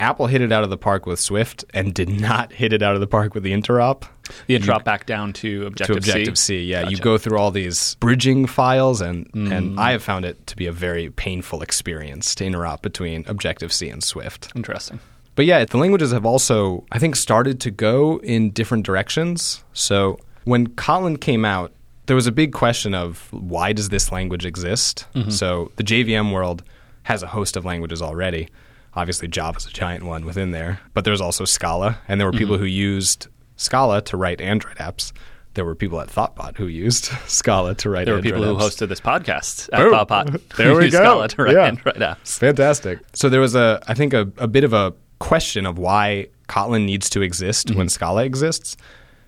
Apple 0.00 0.26
hit 0.26 0.40
it 0.40 0.50
out 0.50 0.64
of 0.64 0.70
the 0.70 0.78
park 0.78 1.04
with 1.06 1.20
Swift 1.20 1.64
and 1.74 1.92
did 1.94 2.08
not 2.20 2.52
hit 2.52 2.72
it 2.72 2.82
out 2.82 2.94
of 2.94 3.00
the 3.00 3.06
park 3.06 3.34
with 3.34 3.42
the 3.42 3.52
interop 3.52 4.04
the 4.46 4.58
drop 4.58 4.82
back 4.84 5.04
down 5.04 5.32
to 5.34 5.66
Objective, 5.66 5.96
to 5.96 5.98
Objective 5.98 6.38
C. 6.38 6.62
Yeah, 6.62 6.88
you 6.88 6.96
go 6.96 7.18
through 7.18 7.36
all 7.38 7.50
these 7.50 7.96
bridging 7.96 8.46
files, 8.46 9.00
and 9.02 9.30
Mm. 9.32 9.52
and 9.52 9.78
I 9.80 9.92
have 9.92 10.02
found 10.02 10.24
it 10.24 10.46
to 10.46 10.56
be 10.56 10.66
a 10.66 10.72
very 10.72 11.10
painful 11.10 11.60
experience 11.60 12.34
to 12.36 12.44
interop 12.44 12.80
between 12.80 13.24
Objective 13.26 13.70
C 13.72 13.90
and 13.90 14.02
Swift. 14.02 14.50
Interesting. 14.56 15.00
But 15.34 15.46
yeah, 15.46 15.64
the 15.64 15.78
languages 15.78 16.12
have 16.12 16.26
also, 16.26 16.84
I 16.92 16.98
think, 16.98 17.16
started 17.16 17.60
to 17.60 17.70
go 17.70 18.18
in 18.18 18.50
different 18.50 18.84
directions. 18.84 19.64
So 19.72 20.18
when 20.44 20.68
Kotlin 20.68 21.20
came 21.20 21.44
out, 21.44 21.72
there 22.06 22.16
was 22.16 22.26
a 22.26 22.32
big 22.32 22.52
question 22.52 22.94
of 22.94 23.28
why 23.32 23.72
does 23.72 23.88
this 23.88 24.12
language 24.12 24.44
exist? 24.44 25.06
Mm-hmm. 25.14 25.30
So 25.30 25.72
the 25.76 25.84
JVM 25.84 26.32
world 26.32 26.62
has 27.04 27.22
a 27.22 27.26
host 27.26 27.56
of 27.56 27.64
languages 27.64 28.02
already. 28.02 28.48
Obviously, 28.94 29.26
Java's 29.28 29.66
a 29.66 29.70
giant 29.70 30.04
one 30.04 30.26
within 30.26 30.50
there, 30.50 30.80
but 30.92 31.04
there's 31.04 31.20
also 31.20 31.46
Scala, 31.46 31.98
and 32.08 32.20
there 32.20 32.26
were 32.26 32.32
people 32.32 32.56
mm-hmm. 32.56 32.64
who 32.64 32.70
used 32.70 33.28
Scala 33.56 34.02
to 34.02 34.16
write 34.18 34.40
Android 34.40 34.76
apps. 34.76 35.12
There 35.54 35.64
were 35.64 35.74
people 35.74 36.00
at 36.00 36.08
Thoughtbot 36.08 36.56
who 36.56 36.66
used 36.66 37.04
Scala 37.26 37.74
to 37.76 37.88
write 37.88 38.08
Android. 38.08 38.24
There 38.24 38.32
were 38.34 38.38
people 38.38 38.56
who 38.56 38.62
hosted 38.62 38.88
this 38.88 39.00
podcast 39.00 39.70
at. 39.72 39.80
Thoughtbot. 39.80 40.40
There 40.56 40.68
who 40.68 40.76
we 40.76 40.84
used 40.84 40.92
go. 40.92 41.02
Scala 41.02 41.28
to 41.28 41.42
write 41.42 41.54
Yeah. 41.54 41.64
Android 41.64 41.96
apps. 41.96 42.38
Fantastic. 42.38 42.98
So 43.14 43.30
there 43.30 43.40
was 43.40 43.54
a, 43.54 43.82
I 43.86 43.94
think, 43.94 44.12
a, 44.12 44.30
a 44.36 44.48
bit 44.48 44.64
of 44.64 44.74
a 44.74 44.92
question 45.22 45.66
of 45.66 45.78
why 45.78 46.26
Kotlin 46.48 46.84
needs 46.84 47.08
to 47.10 47.22
exist 47.22 47.70
when 47.70 47.86
mhm. 47.86 47.90
Scala 47.90 48.24
exists. 48.24 48.76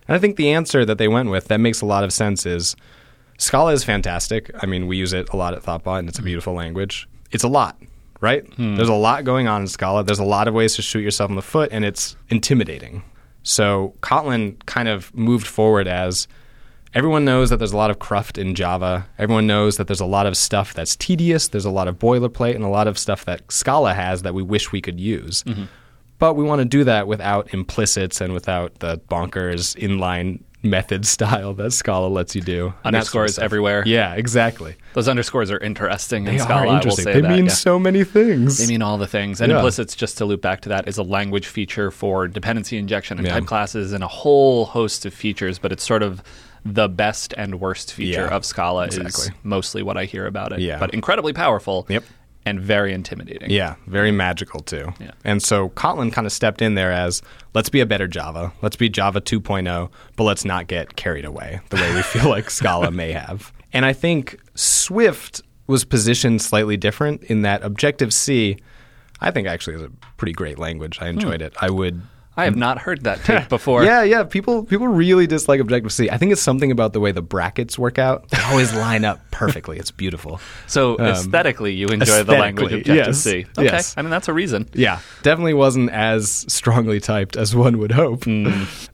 And 0.08 0.16
I 0.16 0.18
think 0.18 0.36
the 0.36 0.50
answer 0.50 0.84
that 0.84 0.98
they 0.98 1.06
went 1.06 1.30
with 1.30 1.46
that 1.48 1.60
makes 1.60 1.80
a 1.80 1.86
lot 1.86 2.02
of 2.02 2.12
sense 2.12 2.44
is 2.44 2.74
Scala 3.38 3.72
is 3.72 3.84
fantastic. 3.84 4.50
I 4.60 4.66
mean, 4.66 4.88
we 4.88 4.96
use 4.96 5.12
it 5.12 5.28
a 5.30 5.36
lot 5.36 5.54
at 5.54 5.62
Thoughtbot, 5.62 6.00
and 6.00 6.08
it's 6.08 6.18
a 6.18 6.22
mm. 6.22 6.26
beautiful 6.26 6.52
language. 6.52 7.08
It's 7.30 7.44
a 7.44 7.48
lot, 7.48 7.80
right? 8.20 8.44
Hmm. 8.54 8.74
There's 8.74 8.88
a 8.88 8.94
lot 8.94 9.24
going 9.24 9.46
on 9.46 9.62
in 9.62 9.68
Scala. 9.68 10.04
There's 10.04 10.18
a 10.18 10.24
lot 10.24 10.48
of 10.48 10.54
ways 10.54 10.74
to 10.76 10.82
shoot 10.82 11.00
yourself 11.00 11.30
in 11.30 11.36
the 11.36 11.42
foot, 11.42 11.70
and 11.72 11.84
it's 11.84 12.16
intimidating. 12.28 13.02
So 13.44 13.94
Kotlin 14.00 14.64
kind 14.66 14.88
of 14.88 15.14
moved 15.14 15.46
forward 15.46 15.86
as 15.86 16.26
everyone 16.92 17.24
knows 17.24 17.50
that 17.50 17.58
there's 17.58 17.72
a 17.72 17.76
lot 17.76 17.90
of 17.90 17.98
cruft 17.98 18.36
in 18.36 18.54
Java. 18.54 19.06
Everyone 19.18 19.46
knows 19.46 19.76
that 19.76 19.86
there's 19.86 20.00
a 20.00 20.06
lot 20.06 20.26
of 20.26 20.36
stuff 20.36 20.74
that's 20.74 20.96
tedious. 20.96 21.48
There's 21.48 21.64
a 21.64 21.70
lot 21.70 21.88
of 21.88 21.98
boilerplate 21.98 22.54
and 22.56 22.64
a 22.64 22.68
lot 22.68 22.88
of 22.88 22.98
stuff 22.98 23.24
that 23.26 23.50
Scala 23.50 23.94
has 23.94 24.22
that 24.22 24.34
we 24.34 24.42
wish 24.42 24.72
we 24.72 24.80
could 24.80 24.98
use. 25.00 25.42
Mm-hmm. 25.44 25.64
But 26.18 26.34
we 26.34 26.44
want 26.44 26.60
to 26.60 26.64
do 26.64 26.84
that 26.84 27.06
without 27.06 27.52
implicits 27.52 28.20
and 28.20 28.32
without 28.32 28.78
the 28.80 28.98
bonkers 29.10 29.76
inline 29.76 30.40
method 30.62 31.04
style 31.14 31.52
that 31.54 31.72
Scala 31.72 32.06
lets 32.06 32.34
you 32.34 32.40
do. 32.40 32.72
And 32.84 32.94
that 32.94 33.06
sort 33.06 33.28
of 33.28 33.34
Underscores 33.34 33.38
everywhere. 33.38 33.82
Yeah, 33.84 34.14
exactly. 34.14 34.76
Those 34.94 35.08
underscores 35.08 35.50
are 35.50 35.58
interesting 35.58 36.26
in 36.26 36.36
They 36.36 36.38
Scala. 36.42 36.68
are 36.68 36.76
interesting. 36.76 37.04
They 37.04 37.20
that, 37.20 37.28
mean 37.30 37.46
yeah. 37.46 37.50
so 37.52 37.78
many 37.78 38.02
things. 38.04 38.58
They 38.58 38.66
mean 38.72 38.80
all 38.80 38.96
the 38.96 39.06
things. 39.06 39.40
And 39.42 39.50
Yeah. 39.50 39.56
implicits, 39.58 39.94
just 39.94 40.16
to 40.18 40.24
loop 40.24 40.40
back 40.40 40.62
to 40.62 40.70
that, 40.70 40.88
is 40.88 40.96
a 40.96 41.02
language 41.02 41.46
feature 41.48 41.90
for 41.90 42.26
dependency 42.28 42.78
injection 42.78 43.18
and 43.18 43.26
Yeah. 43.26 43.34
type 43.34 43.46
classes 43.46 43.92
and 43.92 44.02
a 44.02 44.08
whole 44.08 44.64
host 44.64 45.04
of 45.04 45.12
features, 45.12 45.58
but 45.58 45.70
it's 45.72 45.84
sort 45.84 46.02
of 46.02 46.22
the 46.64 46.88
best 46.88 47.34
and 47.36 47.60
worst 47.60 47.92
feature 47.92 48.24
of 48.24 48.42
Scala 48.46 48.86
is 48.86 48.96
exactly. 48.96 49.34
mostly 49.42 49.82
what 49.82 49.98
I 49.98 50.06
hear 50.06 50.26
about 50.26 50.52
it. 50.52 50.60
Yeah. 50.60 50.78
But 50.78 50.94
incredibly 50.94 51.34
powerful 51.34 51.84
Yep. 51.90 52.04
And 52.46 52.60
very 52.60 52.92
intimidating. 52.92 53.50
Yeah, 53.50 53.76
very 53.86 54.10
magical 54.10 54.60
too. 54.60 54.92
Yeah. 55.00 55.12
And 55.24 55.42
so 55.42 55.70
Kotlin 55.70 56.12
kind 56.12 56.26
of 56.26 56.32
stepped 56.32 56.60
in 56.60 56.74
there 56.74 56.92
as 56.92 57.22
let's 57.54 57.68
be 57.68 57.80
a 57.80 57.86
better 57.86 58.06
Java. 58.06 58.52
Let's 58.62 58.76
be 58.76 58.88
Java 58.88 59.20
2.0, 59.20 59.90
but 60.16 60.24
let's 60.24 60.44
not 60.44 60.66
get 60.66 60.96
carried 60.96 61.24
away 61.24 61.60
the 61.70 61.76
way 61.76 61.94
we 61.94 62.02
feel 62.02 62.28
like 62.28 62.50
Scala 62.50 62.90
may 62.90 63.12
have. 63.12 63.52
And 63.72 63.84
I 63.84 63.92
think 63.92 64.38
Swift 64.54 65.42
was 65.66 65.84
positioned 65.84 66.42
slightly 66.42 66.76
different 66.76 67.22
in 67.24 67.42
that 67.42 67.62
Objective 67.62 68.12
C, 68.12 68.58
I 69.20 69.30
think 69.30 69.48
actually 69.48 69.76
is 69.76 69.82
a 69.82 69.90
pretty 70.16 70.32
great 70.32 70.58
language. 70.58 70.98
I 71.00 71.04
hmm. 71.04 71.18
enjoyed 71.18 71.42
it. 71.42 71.54
I 71.60 71.70
would 71.70 72.02
I 72.36 72.44
have 72.44 72.56
not 72.56 72.78
heard 72.78 73.04
that 73.04 73.22
take 73.24 73.48
before. 73.56 73.84
yeah, 73.84 74.02
yeah. 74.02 74.24
People 74.24 74.64
people 74.64 74.88
really 74.88 75.26
dislike 75.26 75.60
Objective 75.60 75.92
C. 75.92 76.10
I 76.10 76.16
think 76.18 76.32
it's 76.32 76.40
something 76.42 76.70
about 76.72 76.92
the 76.92 77.00
way 77.00 77.12
the 77.12 77.22
brackets 77.22 77.78
work 77.78 77.98
out. 77.98 78.28
They 78.30 78.38
always 78.42 78.74
line 78.74 79.04
up 79.04 79.20
perfectly. 79.30 79.78
It's 79.78 79.90
beautiful. 79.90 80.40
So 80.66 80.98
aesthetically, 80.98 81.74
you 81.74 81.86
enjoy 81.88 82.22
the 82.24 82.32
language 82.32 82.72
Um, 82.72 82.78
Objective 82.80 83.06
yes, 83.06 83.18
C. 83.20 83.46
Okay. 83.56 83.64
yes. 83.64 83.94
I 83.96 84.02
mean, 84.02 84.10
that's 84.10 84.28
a 84.28 84.32
reason. 84.32 84.68
Yeah, 84.72 85.00
definitely 85.22 85.54
wasn't 85.54 85.90
as 85.90 86.44
strongly 86.48 87.00
typed 87.00 87.36
as 87.36 87.54
one 87.54 87.78
would 87.78 87.92
hope. 87.92 88.24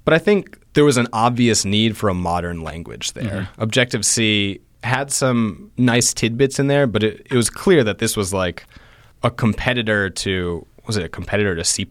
But 0.04 0.14
I 0.14 0.18
think 0.18 0.58
there 0.74 0.84
was 0.84 0.96
an 0.98 1.08
obvious 1.12 1.64
need 1.64 1.96
for 1.96 2.08
a 2.08 2.14
modern 2.14 2.62
language 2.62 3.12
there. 3.14 3.48
Objective 3.58 4.04
C 4.04 4.60
had 4.84 5.10
some 5.10 5.70
nice 5.76 6.14
tidbits 6.14 6.58
in 6.58 6.66
there, 6.68 6.86
but 6.86 7.02
it, 7.02 7.26
it 7.30 7.34
was 7.36 7.50
clear 7.50 7.84
that 7.84 7.98
this 7.98 8.16
was 8.16 8.32
like 8.32 8.66
a 9.22 9.30
competitor 9.30 10.08
to 10.08 10.66
was 10.90 10.96
it 10.96 11.04
a 11.04 11.08
competitor 11.08 11.54
to 11.54 11.62
C 11.62 11.86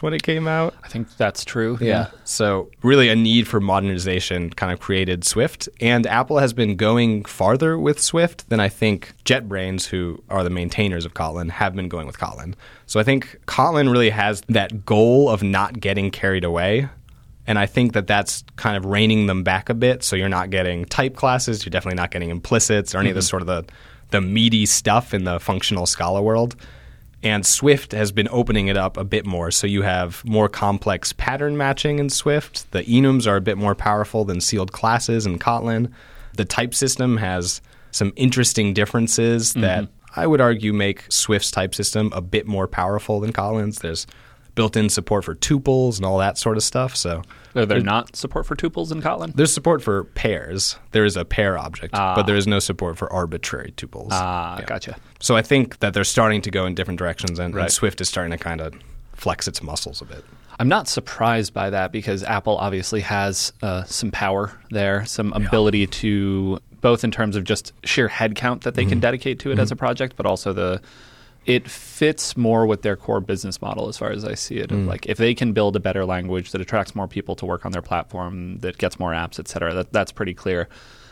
when 0.00 0.14
it 0.14 0.22
came 0.22 0.46
out? 0.46 0.72
I 0.84 0.86
think 0.86 1.16
that's 1.16 1.44
true. 1.44 1.76
Yeah. 1.80 2.10
So, 2.22 2.70
really, 2.84 3.08
a 3.08 3.16
need 3.16 3.48
for 3.48 3.58
modernization 3.58 4.50
kind 4.50 4.72
of 4.72 4.78
created 4.78 5.24
Swift. 5.24 5.68
And 5.80 6.06
Apple 6.06 6.38
has 6.38 6.52
been 6.52 6.76
going 6.76 7.24
farther 7.24 7.76
with 7.76 8.00
Swift 8.00 8.48
than 8.48 8.60
I 8.60 8.68
think 8.68 9.12
JetBrains, 9.24 9.86
who 9.86 10.22
are 10.30 10.44
the 10.44 10.50
maintainers 10.50 11.04
of 11.04 11.14
Kotlin, 11.14 11.50
have 11.50 11.74
been 11.74 11.88
going 11.88 12.06
with 12.06 12.16
Kotlin. 12.16 12.54
So, 12.86 13.00
I 13.00 13.02
think 13.02 13.40
Kotlin 13.46 13.90
really 13.90 14.10
has 14.10 14.42
that 14.42 14.84
goal 14.86 15.28
of 15.28 15.42
not 15.42 15.80
getting 15.80 16.12
carried 16.12 16.44
away. 16.44 16.88
And 17.48 17.58
I 17.58 17.66
think 17.66 17.94
that 17.94 18.06
that's 18.06 18.44
kind 18.54 18.76
of 18.76 18.84
reining 18.84 19.26
them 19.26 19.42
back 19.42 19.68
a 19.68 19.74
bit. 19.74 20.04
So, 20.04 20.14
you're 20.14 20.28
not 20.28 20.50
getting 20.50 20.84
type 20.84 21.16
classes, 21.16 21.66
you're 21.66 21.70
definitely 21.70 21.96
not 21.96 22.12
getting 22.12 22.30
implicits 22.30 22.94
or 22.94 22.98
any 22.98 23.10
of 23.10 23.16
the 23.16 23.20
mm-hmm. 23.20 23.26
sort 23.26 23.42
of 23.42 23.48
the, 23.48 23.64
the 24.10 24.20
meaty 24.20 24.64
stuff 24.64 25.12
in 25.12 25.24
the 25.24 25.40
functional 25.40 25.86
Scala 25.86 26.22
world. 26.22 26.54
And 27.22 27.44
Swift 27.44 27.92
has 27.92 28.12
been 28.12 28.28
opening 28.30 28.68
it 28.68 28.76
up 28.76 28.96
a 28.96 29.04
bit 29.04 29.26
more. 29.26 29.50
So 29.50 29.66
you 29.66 29.82
have 29.82 30.24
more 30.24 30.48
complex 30.48 31.12
pattern 31.12 31.56
matching 31.56 31.98
in 31.98 32.10
Swift. 32.10 32.70
The 32.70 32.84
enums 32.84 33.26
are 33.26 33.36
a 33.36 33.40
bit 33.40 33.58
more 33.58 33.74
powerful 33.74 34.24
than 34.24 34.40
sealed 34.40 34.72
classes 34.72 35.26
in 35.26 35.38
Kotlin. 35.38 35.90
The 36.34 36.44
type 36.44 36.74
system 36.74 37.16
has 37.16 37.60
some 37.90 38.12
interesting 38.14 38.72
differences 38.72 39.54
that 39.54 39.84
mm-hmm. 39.84 40.20
I 40.20 40.26
would 40.26 40.40
argue 40.40 40.72
make 40.72 41.10
Swift's 41.10 41.50
type 41.50 41.74
system 41.74 42.12
a 42.14 42.20
bit 42.20 42.46
more 42.46 42.68
powerful 42.68 43.18
than 43.20 43.32
Kotlin's. 43.32 43.80
There's 43.80 44.06
built-in 44.58 44.88
support 44.88 45.24
for 45.24 45.36
tuples 45.36 45.96
and 45.98 46.04
all 46.04 46.18
that 46.18 46.36
sort 46.36 46.56
of 46.56 46.64
stuff. 46.64 46.96
So 46.96 47.22
Are 47.54 47.64
there 47.64 47.80
not 47.80 48.16
support 48.16 48.44
for 48.44 48.56
tuples 48.56 48.90
in 48.90 49.00
Kotlin? 49.00 49.32
there's 49.36 49.52
support 49.54 49.80
for 49.82 50.02
pairs. 50.04 50.76
There 50.90 51.04
is 51.04 51.16
a 51.16 51.24
pair 51.24 51.56
object, 51.56 51.92
but 51.92 52.24
there 52.24 52.34
is 52.34 52.46
no 52.48 52.58
support 52.58 52.98
for 52.98 53.10
arbitrary 53.12 53.72
tuples. 53.76 54.08
Ah, 54.10 54.58
Yeah. 54.58 54.64
gotcha. 54.66 54.96
So 55.20 55.36
I 55.36 55.42
think 55.42 55.78
that 55.78 55.94
they're 55.94 56.02
starting 56.16 56.42
to 56.42 56.50
go 56.50 56.66
in 56.66 56.74
different 56.74 56.98
directions, 56.98 57.38
and, 57.38 57.54
and 57.54 57.70
Swift 57.72 58.00
is 58.00 58.08
starting 58.08 58.32
to 58.32 58.38
kind 58.38 58.60
of 58.60 58.74
flex 59.14 59.46
its 59.46 59.62
muscles 59.62 60.02
a 60.02 60.04
bit. 60.04 60.24
I'm 60.60 60.68
not 60.68 60.88
surprised 60.88 61.54
by 61.54 61.70
that 61.70 61.92
because 61.92 62.24
Apple 62.24 62.56
obviously 62.56 63.00
has 63.02 63.52
uh, 63.62 63.84
some 63.84 64.10
power 64.10 64.52
there, 64.70 65.04
some 65.06 65.32
ability 65.34 65.86
to 66.02 66.58
both 66.80 67.04
in 67.04 67.12
terms 67.12 67.36
of 67.36 67.44
just 67.44 67.72
sheer 67.84 68.08
headcount 68.08 68.62
that 68.62 68.74
they 68.74 68.82
Mm-hmm. 68.82 68.90
can 68.90 69.00
dedicate 69.00 69.38
to 69.40 69.52
it 69.52 69.58
as 69.60 69.70
a 69.70 69.76
project, 69.76 70.16
but 70.16 70.26
also 70.26 70.52
the 70.52 70.80
it 71.48 71.68
fits 71.68 72.36
more 72.36 72.66
with 72.66 72.82
their 72.82 72.94
core 72.94 73.20
business 73.20 73.60
model 73.62 73.88
as 73.88 73.96
far 73.96 74.10
as 74.10 74.24
I 74.24 74.34
see 74.34 74.58
it. 74.58 74.68
Mm. 74.70 74.86
Like 74.86 75.06
if 75.06 75.16
they 75.16 75.34
can 75.34 75.52
build 75.54 75.74
a 75.76 75.80
better 75.80 76.04
language 76.04 76.52
that 76.52 76.60
attracts 76.60 76.94
more 76.94 77.08
people 77.08 77.34
to 77.36 77.46
work 77.46 77.64
on 77.64 77.72
their 77.72 77.82
platform, 77.82 78.58
that 78.58 78.76
gets 78.76 79.00
more 79.00 79.12
apps, 79.12 79.40
et 79.40 79.48
cetera, 79.48 79.72
that, 79.74 79.92
that's 79.92 80.12
pretty 80.12 80.34
clear. 80.34 80.68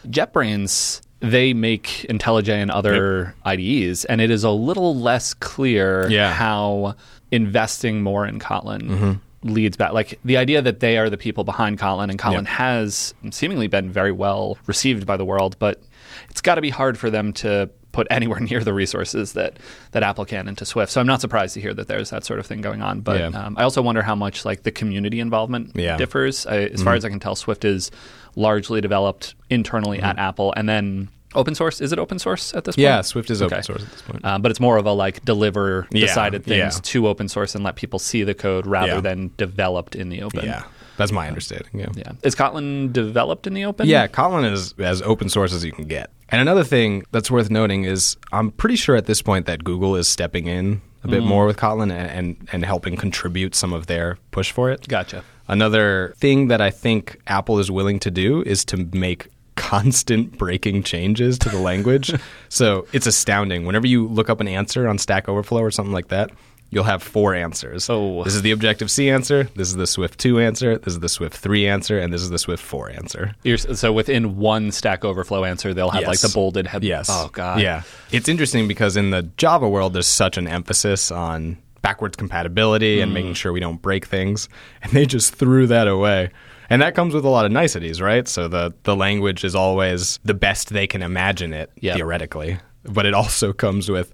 JetBrains 0.07 1.00
they 1.21 1.55
make 1.55 2.07
IntelliJ 2.11 2.50
and 2.50 2.71
other 2.71 3.35
IDEs, 3.47 4.05
and 4.05 4.21
it 4.21 4.31
is 4.31 4.45
a 4.45 4.50
little 4.50 4.95
less 4.95 5.33
clear 5.33 6.07
Yeah. 6.11 6.31
how 6.33 6.95
investing 7.33 8.02
more 8.02 8.26
in 8.26 8.38
Kotlin 8.38 9.19
leads 9.43 9.78
back. 9.78 9.93
Like 9.95 10.19
the 10.25 10.37
idea 10.37 10.61
that 10.61 10.81
they 10.81 10.99
are 10.99 11.09
the 11.09 11.16
people 11.16 11.43
behind 11.45 11.78
Kotlin, 11.78 12.11
and 12.11 12.19
Kotlin 12.19 12.45
Yeah. 12.45 12.50
has 12.50 13.14
seemingly 13.31 13.66
been 13.66 13.90
very 13.90 14.12
well 14.12 14.59
received 14.66 15.07
by 15.07 15.16
the 15.16 15.25
world, 15.25 15.57
but 15.59 15.83
it's 16.28 16.43
got 16.43 16.57
to 16.57 16.61
be 16.61 16.71
hard 16.71 16.99
for 16.99 17.09
them 17.11 17.33
to 17.35 17.71
put 17.97 18.07
anywhere 18.11 18.41
near 18.50 18.62
the 18.62 18.73
resources 18.75 19.33
that 19.33 19.59
that 19.93 20.03
Apple 20.03 20.25
can 20.25 20.47
into 20.49 20.65
Swift. 20.65 20.93
So 20.93 21.00
I'm 21.00 21.07
not 21.07 21.21
surprised 21.21 21.55
to 21.55 21.61
hear 21.61 21.75
that 21.75 21.88
there's 21.88 22.11
that 22.11 22.25
sort 22.25 22.38
of 22.41 22.47
thing 22.47 22.61
going 22.61 22.83
on. 22.83 23.00
But 23.00 23.19
Yeah. 23.21 23.26
um, 23.47 23.57
I 23.59 23.62
also 23.65 23.81
wonder 23.83 24.03
how 24.03 24.15
much 24.15 24.45
like 24.45 24.62
the 24.62 24.71
community 24.71 25.19
involvement 25.21 25.73
Yeah. 25.75 25.91
Mm-hmm. 25.91 25.99
differs. 25.99 26.47
I, 26.47 26.57
as 26.76 26.83
far 26.83 26.95
as 26.95 27.05
I 27.05 27.09
can 27.09 27.21
tell, 27.21 27.35
Swift 27.35 27.65
is 27.65 27.91
largely 28.37 28.81
developed 28.81 29.35
internally 29.50 29.99
Mm-hmm. 29.99 30.07
at 30.07 30.19
Apple, 30.19 30.53
and 30.57 30.69
then 30.69 31.09
open 31.35 31.55
source. 31.55 31.81
Is 31.81 31.93
it 31.93 31.99
open 31.99 32.19
source 32.19 32.55
at 32.55 32.65
this 32.65 32.76
point? 32.76 32.83
Yeah, 32.85 33.00
Swift 33.03 33.31
is 33.31 33.41
open 33.43 33.62
source 33.62 33.83
at 33.83 33.91
this 33.93 34.03
point. 34.03 34.21
Uh, 34.25 34.38
but 34.38 34.50
it's 34.50 34.61
more 34.61 34.76
of 34.79 34.87
a 34.87 34.93
like 34.93 35.25
deliver 35.25 35.87
Yeah, 35.91 36.07
decided 36.07 36.45
things 36.45 36.76
yeah. 36.76 36.81
to 36.93 37.09
open 37.09 37.29
source 37.29 37.55
and 37.55 37.65
let 37.65 37.76
people 37.76 37.99
see 37.99 38.23
the 38.25 38.35
code 38.35 38.67
rather 38.67 38.95
Yeah. 38.97 39.00
than 39.00 39.31
developed 39.37 39.95
in 39.97 40.09
the 40.11 40.23
open. 40.23 40.45
yeah, 40.45 40.62
that's 40.97 41.12
my 41.12 41.29
understanding. 41.29 41.79
Yeah. 41.79 41.88
Yeah. 41.95 42.12
Is 42.23 42.35
Kotlin 42.35 42.93
developed 42.93 43.47
in 43.47 43.55
the 43.55 43.65
open? 43.65 43.87
Yeah, 43.87 44.07
Kotlin 44.07 44.50
is 44.50 44.75
as 44.79 45.03
open 45.03 45.29
source 45.29 45.53
as 45.53 45.65
you 45.65 45.73
can 45.73 45.87
get. 45.87 46.11
And 46.29 46.41
another 46.41 46.65
thing 46.65 47.05
that's 47.12 47.31
worth 47.31 47.50
noting 47.50 47.85
is 47.85 48.17
I'm 48.33 48.50
pretty 48.50 48.76
sure 48.76 48.97
at 48.97 49.07
this 49.07 49.23
point 49.23 49.47
that 49.47 49.62
Google 49.62 49.97
is 49.97 50.09
stepping 50.09 50.47
in 50.47 50.83
a 51.05 51.09
bit 51.09 51.21
mm-hmm. 51.21 51.29
more 51.29 51.47
with 51.47 51.57
Kotlin 51.57 51.93
and, 51.93 51.93
and, 51.93 52.49
and 52.53 52.65
helping 52.65 52.97
contribute 52.97 53.55
some 53.55 53.73
of 53.73 53.87
their 53.87 54.19
push 54.33 54.50
for 54.50 54.71
it. 54.71 54.88
Gotcha. 54.88 55.23
Another 55.49 56.15
thing 56.19 56.49
that 56.49 56.61
I 56.61 56.71
think 56.71 57.21
Apple 57.29 57.59
is 57.59 57.71
willing 57.71 58.00
to 58.00 58.11
do 58.11 58.43
is 58.43 58.65
to 58.67 58.88
make 58.93 59.29
constant 59.57 60.37
breaking 60.37 60.83
changes 60.83 61.38
to 61.38 61.49
the 61.49 61.59
language. 61.59 62.12
so 62.49 62.87
it's 62.93 63.07
astounding. 63.07 63.65
Whenever 63.65 63.87
you 63.87 64.07
look 64.09 64.29
up 64.29 64.41
an 64.41 64.49
answer 64.49 64.88
on 64.88 64.99
Stack 64.99 65.29
Overflow 65.29 65.62
or 65.62 65.71
something 65.71 65.93
like 65.93 66.09
that, 66.09 66.31
you'll 66.70 66.85
have 66.85 67.02
four 67.02 67.35
answers. 67.35 67.88
Oh. 67.88 68.25
This 68.25 68.35
is 68.35 68.42
the 68.42 68.50
Objective 68.50 68.90
C 68.90 69.08
answer, 69.11 69.44
this 69.54 69.68
is 69.68 69.76
the 69.76 69.87
Swift 69.87 70.18
2 70.18 70.40
answer, 70.40 70.78
this 70.78 70.94
is 70.94 71.00
the 71.00 71.08
Swift 71.08 71.37
3 71.37 71.66
answer, 71.68 71.99
and 71.99 72.12
this 72.12 72.23
is 72.23 72.30
the 72.30 72.38
Swift 72.38 72.62
4 72.62 72.90
answer. 72.90 73.35
You're, 73.44 73.58
so 73.58 73.92
within 73.92 74.37
one 74.37 74.73
Stack 74.73 75.04
Overflow 75.04 75.44
answer, 75.44 75.73
they'll 75.75 75.90
have 75.90 76.04
like 76.04 76.20
the 76.20 76.30
bolded 76.35 76.66
head. 76.66 76.82
Yes. 76.85 77.08
Oh 77.11 77.28
god. 77.32 77.61
Yeah. 77.61 77.82
It's 78.12 78.28
interesting 78.28 78.66
because 78.68 78.96
in 78.96 79.11
the 79.11 79.23
Java 79.37 79.68
world, 79.68 79.92
there's 79.94 80.06
such 80.06 80.37
an 80.38 80.49
emphasis 80.49 81.11
on 81.11 81.58
backwards 81.82 82.16
compatibility 82.16 83.00
and 83.00 83.11
Mm. 83.12 83.14
making 83.14 83.35
sure 83.35 83.52
we 83.52 83.61
don't 83.61 83.80
break 83.80 84.06
things, 84.06 84.49
and 84.82 84.90
they 84.92 85.06
just 85.06 85.35
threw 85.35 85.66
that 85.68 85.87
away. 85.88 86.30
And 86.68 86.82
that 86.82 86.96
comes 86.96 87.14
with 87.14 87.25
a 87.25 87.28
lot 87.28 87.46
of 87.46 87.52
niceties, 87.52 88.00
right? 88.02 88.26
So 88.26 88.49
the 88.49 88.75
the 88.82 88.96
language 88.96 89.44
is 89.44 89.54
always 89.54 90.18
the 90.25 90.35
best 90.35 90.70
they 90.70 90.88
can 90.88 91.00
imagine 91.00 91.52
it 91.52 91.70
Yep. 91.80 91.94
theoretically, 91.96 92.58
but 92.82 93.06
it 93.06 93.14
also 93.14 93.52
comes 93.52 93.88
with 93.88 94.12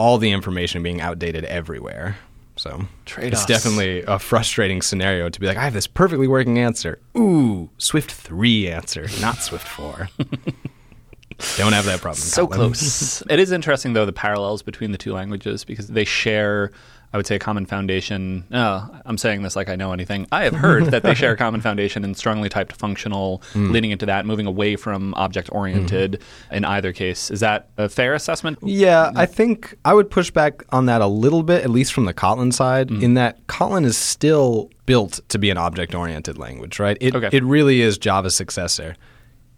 all 0.00 0.16
the 0.18 0.32
information 0.32 0.82
being 0.82 1.00
outdated 1.00 1.44
everywhere. 1.44 2.16
So 2.56 2.86
Trade-offs. 3.04 3.42
it's 3.42 3.46
definitely 3.46 4.02
a 4.02 4.18
frustrating 4.18 4.82
scenario 4.82 5.28
to 5.28 5.40
be 5.40 5.46
like, 5.46 5.56
I 5.56 5.64
have 5.64 5.72
this 5.74 5.86
perfectly 5.86 6.26
working 6.26 6.58
answer. 6.58 6.98
Ooh, 7.16 7.68
Swift 7.78 8.10
three 8.10 8.68
answer, 8.70 9.06
not 9.20 9.36
Swift 9.36 9.66
four. 9.68 10.08
Don't 11.56 11.72
have 11.72 11.86
that 11.86 12.00
problem. 12.00 12.16
So 12.20 12.46
Kotlin. 12.46 12.54
close. 12.54 13.22
it 13.30 13.38
is 13.38 13.50
interesting 13.52 13.94
though 13.94 14.04
the 14.06 14.12
parallels 14.12 14.62
between 14.62 14.92
the 14.92 14.98
two 14.98 15.12
languages 15.12 15.64
because 15.64 15.88
they 15.88 16.04
share 16.04 16.70
I 17.12 17.16
would 17.16 17.26
say 17.26 17.34
a 17.34 17.38
common 17.40 17.66
foundation. 17.66 18.44
Oh, 18.52 18.88
I'm 19.04 19.18
saying 19.18 19.42
this 19.42 19.56
like 19.56 19.68
I 19.68 19.74
know 19.74 19.92
anything. 19.92 20.28
I 20.30 20.44
have 20.44 20.54
heard 20.54 20.86
that 20.92 21.02
they 21.02 21.14
share 21.14 21.32
a 21.32 21.36
common 21.36 21.60
foundation 21.60 22.04
in 22.04 22.14
strongly 22.14 22.48
typed 22.48 22.72
functional, 22.76 23.42
Hmm. 23.52 23.72
leaning 23.72 23.90
into 23.90 24.06
that, 24.06 24.26
moving 24.26 24.46
away 24.46 24.76
from 24.76 25.12
object 25.14 25.48
oriented 25.50 26.22
in 26.52 26.64
either 26.64 26.92
case. 26.92 27.28
Is 27.32 27.40
that 27.40 27.70
a 27.76 27.88
fair 27.88 28.14
assessment? 28.14 28.58
Yeah, 28.62 29.10
I 29.16 29.26
think 29.26 29.74
I 29.84 29.92
would 29.92 30.08
push 30.08 30.30
back 30.30 30.62
on 30.70 30.86
that 30.86 31.00
a 31.00 31.06
little 31.08 31.42
bit, 31.42 31.64
at 31.64 31.70
least 31.70 31.92
from 31.92 32.04
the 32.04 32.14
Kotlin 32.14 32.52
side, 32.52 32.88
Mm. 32.90 33.02
in 33.02 33.14
that 33.14 33.44
Kotlin 33.48 33.84
is 33.84 33.96
still 33.96 34.70
built 34.86 35.18
to 35.30 35.38
be 35.38 35.50
an 35.50 35.58
object 35.58 35.94
oriented 35.96 36.38
language, 36.38 36.78
right? 36.78 36.96
It, 37.00 37.16
Okay. 37.16 37.30
it 37.32 37.42
really 37.42 37.80
is 37.80 37.98
Java's 37.98 38.36
successor. 38.36 38.94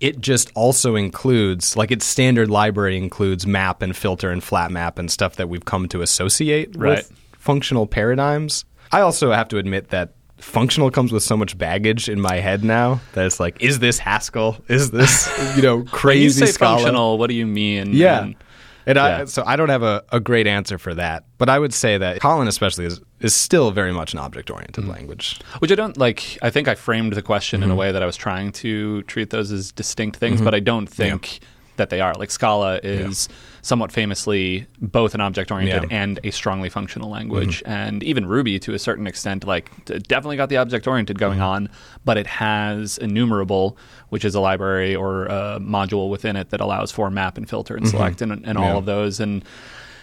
It 0.00 0.20
just 0.22 0.50
also 0.54 0.96
includes, 0.96 1.76
like 1.76 1.90
its 1.90 2.06
standard 2.06 2.50
library 2.50 2.96
includes 2.96 3.46
map 3.46 3.82
and 3.82 3.94
filter 3.94 4.30
and 4.30 4.42
flat 4.42 4.70
map 4.70 4.98
and 4.98 5.10
stuff 5.10 5.36
that 5.36 5.48
we've 5.50 5.64
come 5.66 5.86
to 5.88 6.00
associate 6.02 6.74
Right. 6.76 6.96
with 6.96 7.12
functional 7.42 7.86
paradigms. 7.88 8.64
I 8.92 9.00
also 9.00 9.32
have 9.32 9.48
to 9.48 9.58
admit 9.58 9.88
that 9.88 10.14
functional 10.38 10.90
comes 10.90 11.12
with 11.12 11.22
so 11.22 11.36
much 11.36 11.56
baggage 11.58 12.08
in 12.08 12.20
my 12.20 12.36
head 12.36 12.62
now 12.62 13.00
that 13.14 13.26
it's 13.26 13.40
like, 13.40 13.60
is 13.60 13.78
this 13.80 13.98
Haskell? 13.98 14.62
Is 14.68 14.90
this 14.92 15.28
you 15.56 15.62
know 15.62 15.76
When 15.78 15.84
you 15.86 15.90
crazy 15.90 16.46
say 16.46 16.52
Scala? 16.52 16.76
functional, 16.78 17.18
what 17.18 17.28
do 17.28 17.34
you 17.34 17.46
mean? 17.46 17.92
Yeah. 17.94 18.22
And- 18.22 18.36
And 18.84 18.98
I, 18.98 19.26
so 19.26 19.44
I 19.46 19.54
don't 19.54 19.68
have 19.68 19.84
a, 19.84 20.02
a 20.10 20.18
great 20.18 20.48
answer 20.48 20.76
for 20.76 20.92
that, 20.94 21.22
but 21.38 21.48
I 21.48 21.56
would 21.60 21.72
say 21.72 21.98
that 21.98 22.20
Kotlin 22.20 22.48
especially 22.48 22.84
is, 22.86 23.00
is 23.20 23.32
still 23.32 23.70
very 23.70 23.92
much 23.92 24.12
an 24.12 24.18
object 24.18 24.50
oriented 24.50 24.88
language. 24.88 25.38
Which 25.60 25.70
I 25.70 25.76
don't 25.76 25.96
like. 25.96 26.36
I 26.42 26.50
think 26.50 26.66
I 26.66 26.74
framed 26.74 27.12
the 27.12 27.22
question 27.22 27.60
Mm-hmm. 27.60 27.70
in 27.70 27.76
a 27.76 27.76
way 27.76 27.92
that 27.92 28.02
I 28.02 28.06
was 28.06 28.16
trying 28.16 28.50
to 28.64 29.02
treat 29.02 29.30
those 29.30 29.52
as 29.52 29.70
distinct 29.70 30.16
things, 30.18 30.40
but 30.42 30.52
I 30.52 30.58
don't 30.60 30.88
think 30.88 31.38
that 31.76 31.90
they 31.90 32.00
are. 32.00 32.12
Like 32.14 32.32
Scala 32.32 32.80
is 32.82 33.28
somewhat 33.64 33.92
famously 33.92 34.66
both 34.80 35.14
an 35.14 35.20
object 35.20 35.50
oriented 35.52 35.82
Yeah. 35.82 35.86
Mm-hmm. 35.86 35.94
and 35.94 36.20
a 36.24 36.30
strongly 36.32 36.68
functional 36.68 37.08
language, 37.08 37.62
and 37.64 38.02
even 38.02 38.26
Ruby 38.26 38.58
to 38.58 38.74
a 38.74 38.78
certain 38.78 39.06
extent, 39.06 39.44
like 39.46 39.70
definitely 40.08 40.36
got 40.36 40.48
the 40.48 40.56
object 40.58 40.86
oriented 40.88 41.18
going 41.18 41.38
Mm-hmm. 41.38 41.66
on, 41.66 41.68
but 42.04 42.16
it 42.18 42.26
has 42.26 42.98
enumerable, 42.98 43.76
which 44.10 44.24
is 44.24 44.34
a 44.34 44.40
library 44.40 44.94
or 44.96 45.26
a 45.26 45.58
module 45.60 46.10
within 46.10 46.34
it 46.36 46.50
that 46.50 46.60
allows 46.60 46.90
for 46.92 47.08
map 47.10 47.38
and 47.38 47.48
filter 47.48 47.76
and 47.76 47.88
select 47.88 48.20
and, 48.20 48.32
and 48.44 48.58
all 48.58 48.64
Mm-hmm. 48.64 48.76
Of 48.78 48.84
those 48.86 49.20
and. 49.20 49.44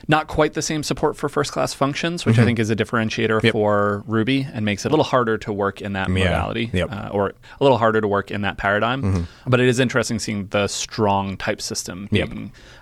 Not 0.10 0.28
quite 0.28 0.54
the 0.56 0.62
same 0.62 0.84
support 0.84 1.16
for 1.16 1.30
first 1.30 1.52
class 1.54 1.74
functions, 1.74 2.26
which 2.26 2.38
I 2.40 2.44
think 2.44 2.60
is 2.60 2.70
a 2.70 2.76
differentiator 2.76 3.38
Mm-hmm. 3.38 3.46
Yep. 3.46 3.54
for 3.54 4.04
Ruby 4.08 4.46
and 4.52 4.66
makes 4.66 4.84
it 4.86 4.90
a 4.90 4.92
little 4.92 5.06
harder 5.06 5.38
to 5.38 5.54
work 5.54 5.82
in 5.82 5.94
that 5.94 6.08
Yeah. 6.10 6.14
modality 6.16 6.70
Yep. 6.74 6.90
Mm-hmm. 6.90 7.06
uh, 7.08 7.10
or 7.12 7.28
a 7.30 7.64
little 7.64 7.78
harder 7.78 8.02
to 8.02 8.08
work 8.08 8.32
in 8.32 8.42
that 8.42 8.58
paradigm. 8.58 9.28
But 9.46 9.60
it 9.62 9.68
is 9.68 9.80
interesting 9.80 10.18
seeing 10.20 10.48
the 10.48 10.68
strong 10.68 11.38
type 11.38 11.62
system. 11.62 12.10
Yep. 12.12 12.30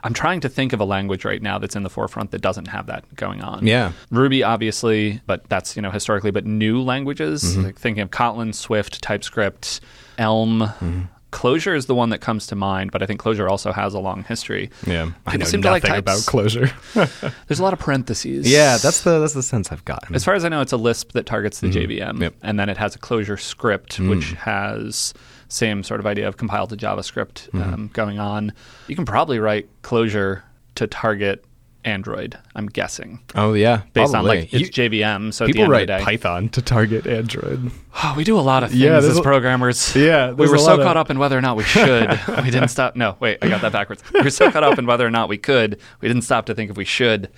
I'm 0.03 0.13
trying 0.13 0.39
to 0.39 0.50
think 0.50 0.72
of 0.72 0.79
a 0.79 0.86
language 0.86 1.25
right 1.25 1.41
now 1.41 1.60
that's 1.60 1.75
in 1.75 1.84
the 1.84 1.89
forefront 1.89 2.31
that 2.31 2.39
doesn't 2.41 2.67
have 2.69 2.86
that 2.88 3.03
going 3.15 3.41
on. 3.41 3.67
Yeah. 3.67 3.91
Ruby, 4.10 4.41
obviously, 4.43 5.19
but 5.27 5.48
that's 5.50 5.75
you 5.75 5.81
know 5.81 5.91
historically. 5.91 6.31
But 6.31 6.46
new 6.46 6.81
languages, 6.81 7.43
Mm-hmm. 7.43 7.63
like 7.63 7.77
thinking 7.77 8.01
of 8.03 8.10
Kotlin, 8.10 8.55
Swift, 8.55 9.01
TypeScript, 9.01 9.81
Elm. 10.17 11.10
Clojure 11.38 11.75
is 11.75 11.86
the 11.86 11.94
one 11.94 12.10
that 12.10 12.17
comes 12.20 12.48
to 12.48 12.56
mind, 12.56 12.91
but 12.91 13.03
I 13.03 13.06
think 13.06 13.22
Clojure 13.22 13.48
also 13.48 13.72
has 13.72 13.94
a 13.94 14.00
long 14.00 14.24
history. 14.24 14.72
Yeah, 14.88 15.12
I 15.27 15.32
People 15.34 15.39
know 15.39 15.46
seem 15.46 15.62
to 15.62 15.70
like 15.70 15.84
nothing 15.84 16.00
about 16.00 16.17
Clojure. 16.22 16.72
There's 17.48 17.60
a 17.60 17.63
lot 17.63 17.74
of 17.74 17.79
parentheses. 17.79 18.50
yeah, 18.51 18.77
that's 18.77 19.01
the 19.01 19.20
that's 19.20 19.34
the 19.34 19.44
sense 19.44 19.72
I've 19.72 19.86
gotten. 19.86 20.15
As 20.15 20.25
far 20.25 20.34
as 20.34 20.44
I 20.44 20.50
know, 20.50 20.62
it's 20.62 20.72
a 20.74 20.77
Lisp 20.77 21.12
that 21.12 21.25
targets 21.27 21.60
the 21.60 21.67
JVM, 21.67 22.00
Mm-hmm. 22.13 22.22
Yep. 22.24 22.34
Mm. 22.34 22.38
and 22.41 22.60
then 22.60 22.70
it 22.70 22.77
has 22.77 22.96
a 22.96 23.00
ClojureScript, 23.00 24.10
which 24.10 24.32
has 24.34 25.13
same 25.50 25.84
sort 25.84 26.00
of 26.00 26.06
idea 26.08 26.27
of 26.27 26.38
compiled 26.38 26.70
to 26.72 26.75
JavaScript 26.75 27.50
Mm-hmm. 27.51 27.62
um, 27.74 27.89
going 27.94 28.17
on. 28.20 28.51
You 28.88 28.96
can 28.96 29.06
probably 29.06 29.38
write 29.39 29.70
Clojure 29.84 30.41
to 30.75 30.88
target 30.88 31.46
Android. 31.88 32.38
I'm 32.56 32.67
guessing 32.67 33.20
oh 33.36 33.53
yeah, 33.53 33.82
based 33.94 34.13
on 34.13 34.25
like 34.25 34.53
it's 34.53 34.77
You- 34.77 34.89
JVM. 34.89 35.34
So 35.34 35.46
at 35.46 35.48
the 35.48 35.53
people 35.53 35.63
end 35.63 35.72
write 35.72 35.82
of 35.84 35.88
the 35.88 35.98
day, 36.00 36.03
Python 36.03 36.50
to 36.50 36.62
target 36.62 37.08
Android. 37.08 37.72
Oh, 38.03 38.13
we 38.17 38.24
do 38.24 38.38
a 38.38 38.41
lot 38.41 38.63
of 38.63 38.70
things 38.70 38.82
Yeah, 38.82 38.98
as 38.98 39.20
programmers. 39.22 39.96
Yeah, 39.96 40.32
we 40.32 40.48
were 40.50 40.58
so 40.58 40.75
of- 40.75 40.82
caught 40.84 40.98
up 40.98 41.10
in 41.10 41.17
whether 41.17 41.38
or 41.38 41.41
not 41.41 41.58
we 41.58 41.63
should. 41.75 42.10
we 42.44 42.51
didn't 42.51 42.67
stop. 42.70 42.96
No, 42.96 43.15
wait, 43.20 43.38
I 43.41 43.50
got 43.50 43.62
that 43.62 43.72
backwards. 43.72 44.03
We 44.13 44.22
were 44.22 44.29
so 44.29 44.51
caught 44.51 44.63
up 44.63 44.77
in 44.77 44.86
whether 44.86 45.08
or 45.08 45.12
not 45.12 45.29
we 45.29 45.38
could. 45.38 45.79
We 46.01 46.08
didn't 46.08 46.24
stop 46.24 46.46
to 46.48 46.56
think 46.56 46.70
if 46.70 46.77
we 46.77 46.86
should. 46.86 47.29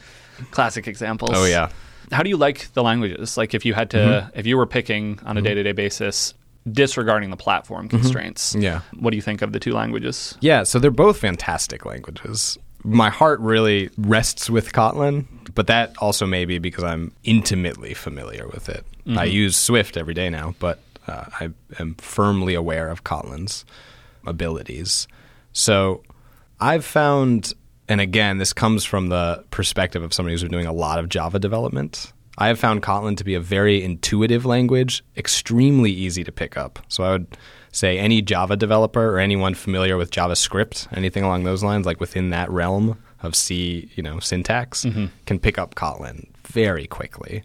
Classic 0.52 0.88
examples. 0.88 1.32
Oh 1.34 1.46
yeah. 1.46 1.70
How 2.12 2.24
do 2.24 2.30
you 2.30 2.38
like 2.38 2.74
the 2.74 2.82
languages? 2.82 3.38
Like 3.38 3.54
if 3.54 3.66
you 3.66 3.74
had 3.76 3.92
to, 3.92 3.98
Mm-hmm. 3.98 4.40
if 4.40 4.48
you 4.48 4.58
were 4.58 4.66
picking 4.66 5.20
on 5.26 5.38
a 5.38 5.42
day 5.42 5.54
to 5.54 5.62
day 5.64 5.74
basis, 5.74 6.34
disregarding 6.70 7.30
the 7.30 7.38
platform 7.38 7.88
constraints. 7.88 8.54
Mm-hmm. 8.54 8.62
Yeah. 8.64 8.82
What 9.00 9.12
do 9.12 9.16
you 9.16 9.22
think 9.22 9.42
of 9.42 9.54
the 9.54 9.60
two 9.60 9.74
languages? 9.74 10.36
Yeah, 10.42 10.64
so 10.64 10.80
they're 10.80 10.92
both 10.92 11.18
fantastic 11.20 11.86
languages. 11.86 12.58
My 12.90 13.10
heart 13.10 13.40
really 13.40 13.90
rests 13.98 14.50
with 14.50 14.74
Kotlin, 14.74 15.26
but 15.54 15.68
that 15.68 15.96
also 16.00 16.26
may 16.26 16.46
be 16.46 16.58
because 16.58 16.84
I'm 16.84 17.12
intimately 17.24 17.94
familiar 17.94 18.48
with 18.48 18.68
it. 18.68 18.84
I 19.18 19.26
use 19.26 19.56
Swift 19.56 19.96
every 19.96 20.14
day 20.14 20.30
now, 20.30 20.56
but 20.60 20.80
uh, 21.08 21.26
I 21.40 21.50
am 21.80 21.96
firmly 21.96 22.56
aware 22.56 22.90
of 22.90 23.04
Kotlin's 23.04 23.66
abilities. 24.26 25.08
So 25.54 26.04
I've 26.60 26.86
found, 26.86 27.54
and 27.88 28.02
again, 28.02 28.38
this 28.38 28.54
comes 28.54 28.86
from 28.86 29.10
the 29.10 29.44
perspective 29.52 30.04
of 30.04 30.14
somebody 30.14 30.34
who's 30.34 30.44
been 30.44 30.52
doing 30.52 30.68
a 30.68 30.74
lot 30.74 31.00
of 31.00 31.10
Java 31.10 31.40
development. 31.40 32.12
I 32.38 32.48
have 32.48 32.60
found 32.60 32.82
Kotlin 32.82 33.18
to 33.18 33.24
be 33.24 33.36
a 33.36 33.40
very 33.40 33.84
intuitive 33.84 34.46
language, 34.46 35.04
extremely 35.18 35.92
easy 35.92 36.24
to 36.24 36.32
pick 36.32 36.58
up. 36.58 36.80
So 36.88 37.04
I 37.04 37.12
would 37.12 37.38
say 37.80 37.98
any 37.98 38.22
Java 38.22 38.56
developer 38.56 39.16
or 39.16 39.20
anyone 39.20 39.54
familiar 39.54 39.96
with 39.98 40.12
JavaScript, 40.12 40.88
anything 40.96 41.24
along 41.24 41.44
those 41.44 41.64
lines, 41.64 41.86
like 41.86 42.00
within 42.00 42.30
that 42.30 42.52
realm 42.52 43.02
of 43.24 43.36
C, 43.36 43.90
you 43.96 44.04
know, 44.04 44.20
syntax, 44.20 44.86
mm-hmm. 44.86 45.06
can 45.26 45.40
pick 45.40 45.58
up 45.58 45.76
Kotlin 45.76 46.28
very 46.44 46.86
quickly. 46.86 47.44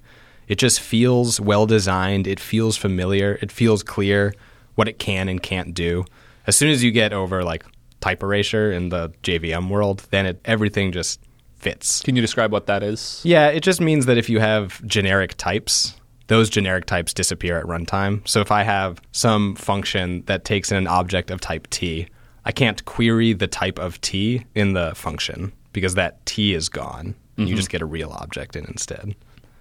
It 0.49 0.57
just 0.57 0.81
feels 0.81 1.40
well 1.40 1.66
designed. 1.66 2.27
It 2.27 2.40
feels 2.40 2.77
familiar. 2.77 3.38
It 3.40 3.51
feels 3.51 3.83
clear 3.83 4.35
what 4.75 4.88
it 4.88 4.99
can 4.99 5.29
and 5.29 5.42
can't 5.42 5.73
do. 5.73 6.05
As 6.47 6.57
soon 6.57 6.70
as 6.70 6.83
you 6.83 6.90
get 6.90 7.12
over 7.12 7.42
like 7.44 7.64
type 8.01 8.23
erasure 8.23 8.73
in 8.73 8.90
the 8.90 9.11
JVM 9.23 9.68
world, 9.68 10.07
then 10.11 10.27
it 10.27 10.40
everything 10.44 10.92
just 10.92 11.20
fits. 11.57 12.03
Can 12.03 12.16
you 12.16 12.23
describe 12.23 12.53
what 12.53 12.66
that 12.66 12.83
is? 12.83 13.23
Yeah, 13.25 13.49
it 13.49 13.61
just 13.61 13.81
means 13.81 14.07
that 14.07 14.18
if 14.18 14.29
you 14.29 14.40
have 14.40 14.85
generic 14.87 15.35
types, 15.37 15.94
those 16.27 16.49
generic 16.49 16.87
types 16.87 17.13
disappear 17.13 17.59
at 17.59 17.65
runtime. 17.65 18.27
So 18.27 18.41
if 18.41 18.51
I 18.51 18.63
have 18.63 19.01
some 19.13 19.55
function 19.57 20.23
that 20.27 20.45
takes 20.45 20.71
in 20.71 20.79
an 20.79 20.87
object 20.87 21.31
of 21.31 21.41
type 21.41 21.69
T, 21.71 22.09
I 22.45 22.53
can't 22.53 22.85
query 22.85 23.33
the 23.33 23.47
type 23.47 23.79
of 23.79 24.01
T 24.01 24.45
in 24.55 24.73
the 24.73 24.95
function 24.95 25.53
because 25.73 25.95
that 25.95 26.25
T 26.27 26.55
is 26.55 26.69
gone. 26.69 27.15
You 27.37 27.47
mm-hmm. 27.47 27.57
just 27.57 27.71
get 27.71 27.83
a 27.83 27.87
real 27.87 28.11
object 28.13 28.57
in 28.57 28.65
instead. 28.67 29.15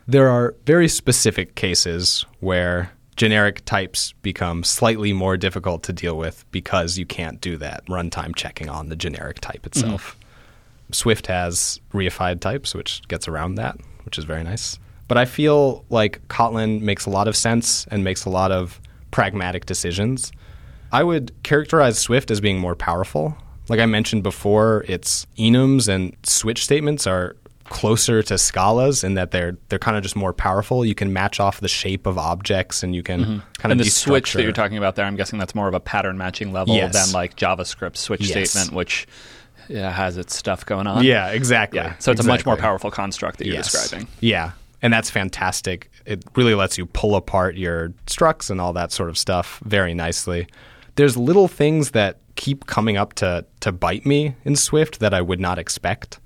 There 0.07 0.29
are 0.29 0.55
very 0.65 0.87
specific 0.87 1.55
cases 1.55 2.25
where 2.39 2.91
generic 3.15 3.63
types 3.65 4.13
become 4.21 4.63
slightly 4.63 5.13
more 5.13 5.37
difficult 5.37 5.83
to 5.83 5.93
deal 5.93 6.17
with 6.17 6.45
because 6.51 6.97
you 6.97 7.05
can't 7.05 7.39
do 7.41 7.57
that 7.57 7.85
runtime 7.87 8.35
checking 8.35 8.69
on 8.69 8.89
the 8.89 8.95
generic 8.95 9.39
type 9.39 9.65
itself. 9.65 10.11
Mm-hmm. 10.11 10.93
Swift 10.93 11.27
has 11.27 11.79
reified 11.93 12.41
types, 12.41 12.75
which 12.75 13.01
gets 13.07 13.27
around 13.27 13.55
that, 13.55 13.77
which 14.03 14.17
is 14.17 14.25
very 14.25 14.43
nice. 14.43 14.77
But 15.07 15.17
I 15.17 15.25
feel 15.25 15.83
like 15.89 16.25
Kotlin 16.27 16.81
makes 16.81 17.05
a 17.05 17.09
lot 17.09 17.27
of 17.27 17.35
sense 17.35 17.85
and 17.91 18.03
makes 18.03 18.25
a 18.25 18.29
lot 18.29 18.51
of 18.51 18.79
pragmatic 19.11 19.65
decisions. 19.65 20.31
I 20.91 21.03
would 21.03 21.31
characterize 21.43 21.97
Swift 21.99 22.31
as 22.31 22.39
being 22.39 22.59
more 22.59 22.75
powerful. 22.75 23.35
Like 23.69 23.79
I 23.79 23.85
mentioned 23.85 24.23
before, 24.23 24.85
its 24.87 25.25
enums 25.37 25.87
and 25.87 26.15
switch 26.23 26.63
statements 26.63 27.05
are 27.07 27.35
closer 27.65 28.21
to 28.21 28.37
Scala's 28.37 29.03
in 29.03 29.13
that 29.15 29.31
they're 29.31 29.57
they're 29.69 29.79
kind 29.79 29.95
of 29.97 30.03
just 30.03 30.15
more 30.15 30.33
powerful. 30.33 30.85
You 30.85 30.93
can 30.95 31.13
match 31.13 31.39
off 31.39 31.59
the 31.61 31.67
shape 31.69 32.05
of 32.05 32.17
objects 32.17 32.83
and 32.83 32.93
you 32.93 33.01
can 33.03 33.19
kind 33.23 33.31
of 33.33 33.41
Mm-hmm. 33.41 33.71
And 33.71 33.79
the 33.79 33.85
switch 33.85 34.33
that 34.33 34.43
you're 34.43 34.51
talking 34.51 34.77
about 34.77 34.95
there, 34.95 35.05
I'm 35.05 35.15
guessing 35.15 35.39
that's 35.39 35.55
more 35.55 35.67
of 35.67 35.73
a 35.73 35.79
pattern 35.79 36.17
matching 36.17 36.51
level 36.53 36.75
Yes. 36.75 36.93
than 36.93 37.13
like 37.13 37.35
JavaScript 37.35 37.95
switch 37.97 38.21
Yes. 38.21 38.51
statement, 38.51 38.75
which 38.75 39.07
yeah, 39.69 39.91
has 39.91 40.17
its 40.17 40.35
stuff 40.35 40.65
going 40.65 40.87
on. 40.87 41.03
Yeah, 41.05 41.29
exactly. 41.29 41.79
Yeah. 41.79 41.95
So 41.99 42.11
it's 42.11 42.21
a 42.21 42.27
much 42.27 42.45
more 42.45 42.57
powerful 42.57 42.91
construct 42.91 43.37
that 43.39 43.45
you're 43.47 43.55
Yes. 43.55 43.71
describing. 43.71 44.07
Yeah. 44.19 44.51
And 44.83 44.91
that's 44.91 45.09
fantastic. 45.09 45.89
It 46.05 46.23
really 46.35 46.53
lets 46.53 46.77
you 46.77 46.85
pull 46.85 47.15
apart 47.15 47.55
your 47.55 47.89
structs 48.05 48.51
and 48.51 48.59
all 48.59 48.73
that 48.73 48.91
sort 48.91 49.09
of 49.09 49.17
stuff 49.17 49.59
very 49.63 49.93
nicely. 49.93 50.45
There's 50.95 51.17
little 51.17 51.47
things 51.47 51.91
that 51.91 52.19
keep 52.35 52.67
coming 52.67 52.97
up 52.97 53.13
to, 53.13 53.45
to 53.61 53.71
bite 53.71 54.05
me 54.05 54.35
in 54.43 54.57
Swift 54.57 54.99
that 54.99 55.13
I 55.13 55.21
would 55.21 55.39
not 55.39 55.57
expect. 55.57 56.19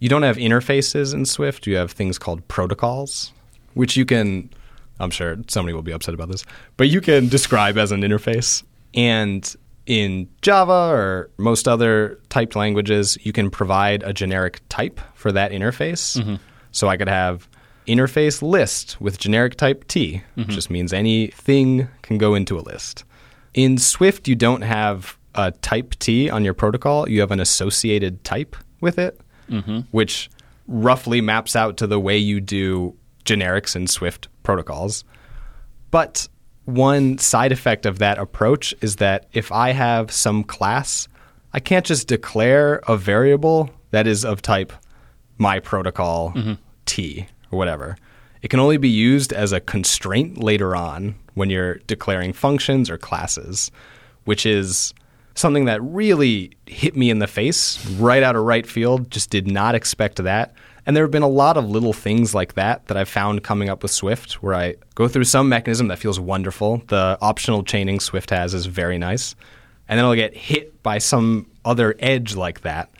You 0.00 0.08
don't 0.08 0.24
have 0.24 0.36
interfaces 0.36 1.14
in 1.14 1.24
Swift, 1.24 1.66
you 1.66 1.76
have 1.76 1.92
things 1.92 2.18
called 2.18 2.46
protocols, 2.48 3.32
which 3.74 3.96
you 3.96 4.04
can, 4.04 4.50
I'm 4.98 5.10
sure 5.10 5.36
somebody 5.46 5.72
will 5.72 5.82
be 5.82 5.92
upset 5.92 6.14
about 6.14 6.28
this, 6.28 6.44
but 6.76 6.88
you 6.88 7.00
can 7.00 7.28
describe 7.28 7.78
as 7.78 7.92
an 7.92 8.02
interface. 8.02 8.64
And 8.94 9.54
in 9.86 10.28
Java 10.42 10.90
or 10.92 11.30
most 11.38 11.68
other 11.68 12.18
typed 12.28 12.56
languages, 12.56 13.16
you 13.22 13.32
can 13.32 13.50
provide 13.50 14.02
a 14.02 14.12
generic 14.12 14.60
type 14.68 15.00
for 15.14 15.30
that 15.30 15.52
interface. 15.52 16.18
Mm-hmm. 16.18 16.36
So 16.72 16.88
I 16.88 16.96
could 16.96 17.08
have 17.08 17.48
interface 17.86 18.42
list 18.42 19.00
with 19.00 19.18
generic 19.18 19.56
type 19.56 19.86
T, 19.88 20.22
which 20.34 20.46
mm-hmm. 20.46 20.54
just 20.54 20.70
means 20.70 20.92
anything 20.92 21.88
can 22.02 22.18
go 22.18 22.34
into 22.34 22.58
a 22.58 22.60
list. 22.60 23.04
In 23.52 23.78
Swift, 23.78 24.26
you 24.26 24.34
don't 24.34 24.62
have 24.62 25.18
a 25.34 25.50
type 25.50 25.94
T 25.98 26.30
on 26.30 26.44
your 26.44 26.54
protocol, 26.54 27.08
you 27.08 27.20
have 27.20 27.30
an 27.30 27.40
associated 27.40 28.24
type 28.24 28.56
with 28.80 28.98
it, 28.98 29.20
mm-hmm. 29.50 29.80
which 29.90 30.30
roughly 30.66 31.20
maps 31.20 31.54
out 31.54 31.76
to 31.76 31.86
the 31.86 32.00
way 32.00 32.16
you 32.16 32.40
do 32.40 32.96
generics 33.24 33.76
in 33.76 33.86
Swift 33.86 34.28
protocols. 34.42 35.04
But 35.90 36.28
one 36.64 37.18
side 37.18 37.52
effect 37.52 37.86
of 37.86 37.98
that 37.98 38.18
approach 38.18 38.74
is 38.80 38.96
that 38.96 39.26
if 39.32 39.52
I 39.52 39.72
have 39.72 40.10
some 40.10 40.44
class, 40.44 41.08
I 41.52 41.60
can't 41.60 41.84
just 41.84 42.08
declare 42.08 42.80
a 42.88 42.96
variable 42.96 43.70
that 43.90 44.06
is 44.06 44.24
of 44.24 44.42
type 44.42 44.72
my 45.38 45.60
protocol 45.60 46.32
mm-hmm. 46.32 46.54
T 46.86 47.26
or 47.54 47.56
whatever. 47.56 47.96
It 48.42 48.48
can 48.48 48.60
only 48.60 48.76
be 48.76 48.90
used 48.90 49.32
as 49.32 49.52
a 49.52 49.60
constraint 49.60 50.42
later 50.42 50.76
on 50.76 51.14
when 51.34 51.48
you're 51.48 51.76
declaring 51.86 52.32
functions 52.32 52.90
or 52.90 52.98
classes, 52.98 53.70
which 54.24 54.44
is 54.44 54.92
something 55.34 55.64
that 55.64 55.82
really 55.82 56.50
hit 56.66 56.96
me 56.96 57.10
in 57.10 57.20
the 57.20 57.26
face 57.26 57.84
right 57.92 58.22
out 58.22 58.36
of 58.36 58.42
right 58.42 58.66
field. 58.66 59.10
Just 59.10 59.30
did 59.30 59.46
not 59.46 59.74
expect 59.74 60.22
that. 60.22 60.54
And 60.86 60.94
there 60.94 61.04
have 61.04 61.10
been 61.10 61.22
a 61.22 61.28
lot 61.28 61.56
of 61.56 61.70
little 61.70 61.94
things 61.94 62.34
like 62.34 62.54
that 62.54 62.86
that 62.86 62.96
I've 62.96 63.08
found 63.08 63.42
coming 63.42 63.70
up 63.70 63.82
with 63.82 63.90
Swift 63.90 64.34
where 64.42 64.54
I 64.54 64.74
go 64.94 65.08
through 65.08 65.24
some 65.24 65.48
mechanism 65.48 65.88
that 65.88 65.98
feels 65.98 66.20
wonderful. 66.20 66.82
The 66.88 67.16
optional 67.22 67.62
chaining 67.62 68.00
Swift 68.00 68.30
has 68.30 68.52
is 68.52 68.66
very 68.66 68.98
nice. 68.98 69.34
And 69.88 69.98
then 69.98 70.04
I'll 70.04 70.14
get 70.14 70.36
hit 70.36 70.82
by 70.82 70.98
some 70.98 71.50
other 71.64 71.94
edge 71.98 72.36
like 72.36 72.60
that 72.60 72.90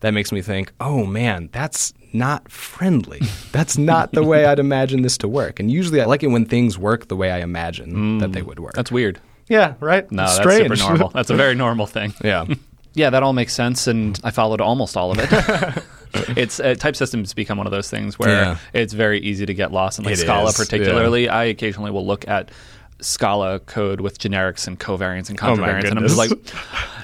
that 0.00 0.12
makes 0.12 0.32
me 0.32 0.42
think, 0.42 0.72
oh 0.80 1.06
man, 1.06 1.48
that's 1.52 1.94
not 2.12 2.50
friendly. 2.50 3.20
That's 3.52 3.76
not 3.78 4.12
the 4.12 4.22
way 4.22 4.44
I'd 4.46 4.58
imagine 4.58 5.02
this 5.02 5.16
to 5.18 5.28
work. 5.28 5.60
And 5.60 5.70
usually 5.70 6.00
I 6.00 6.04
like 6.06 6.22
it 6.22 6.28
when 6.28 6.44
things 6.46 6.78
work 6.78 7.08
the 7.08 7.16
way 7.16 7.30
I 7.30 7.38
imagine 7.38 8.18
that 8.18 8.32
they 8.32 8.42
would 8.42 8.58
work. 8.60 8.74
That's 8.74 8.90
weird. 8.92 9.20
yeah, 9.48 9.74
right? 9.80 10.10
No, 10.12 10.26
Strange. 10.26 10.68
that's 10.68 10.80
super 10.80 10.88
normal. 10.90 11.08
That's 11.14 11.30
a 11.30 11.34
very 11.36 11.54
normal 11.54 11.86
thing. 11.86 12.14
yeah. 12.22 12.46
Yeah, 12.92 13.10
that 13.10 13.22
all 13.22 13.32
makes 13.32 13.54
sense, 13.54 13.86
and 13.86 14.18
I 14.24 14.32
followed 14.32 14.60
almost 14.60 14.96
all 14.96 15.12
of 15.12 15.18
it. 15.20 15.84
it's 16.36 16.58
uh, 16.58 16.74
type 16.74 16.96
systems 16.96 17.32
become 17.32 17.56
one 17.56 17.68
of 17.68 17.70
those 17.70 17.88
things 17.88 18.18
where 18.18 18.30
Yeah. 18.30 18.56
it's 18.72 18.94
very 18.94 19.20
easy 19.20 19.46
to 19.46 19.54
get 19.54 19.70
lost 19.70 20.00
in 20.00 20.04
like 20.04 20.14
It 20.14 20.18
Scala, 20.18 20.48
is, 20.48 20.56
particularly. 20.56 21.28
I 21.28 21.44
occasionally 21.44 21.92
will 21.92 22.04
look 22.04 22.26
at 22.26 22.50
Scala 23.00 23.60
code 23.60 24.00
with 24.00 24.18
generics 24.18 24.66
and 24.66 24.78
covariants 24.78 25.30
and 25.30 25.38
Oh 25.42 25.52
and 25.54 25.98
I'm 25.98 26.04
just 26.06 26.18
like, 26.18 26.30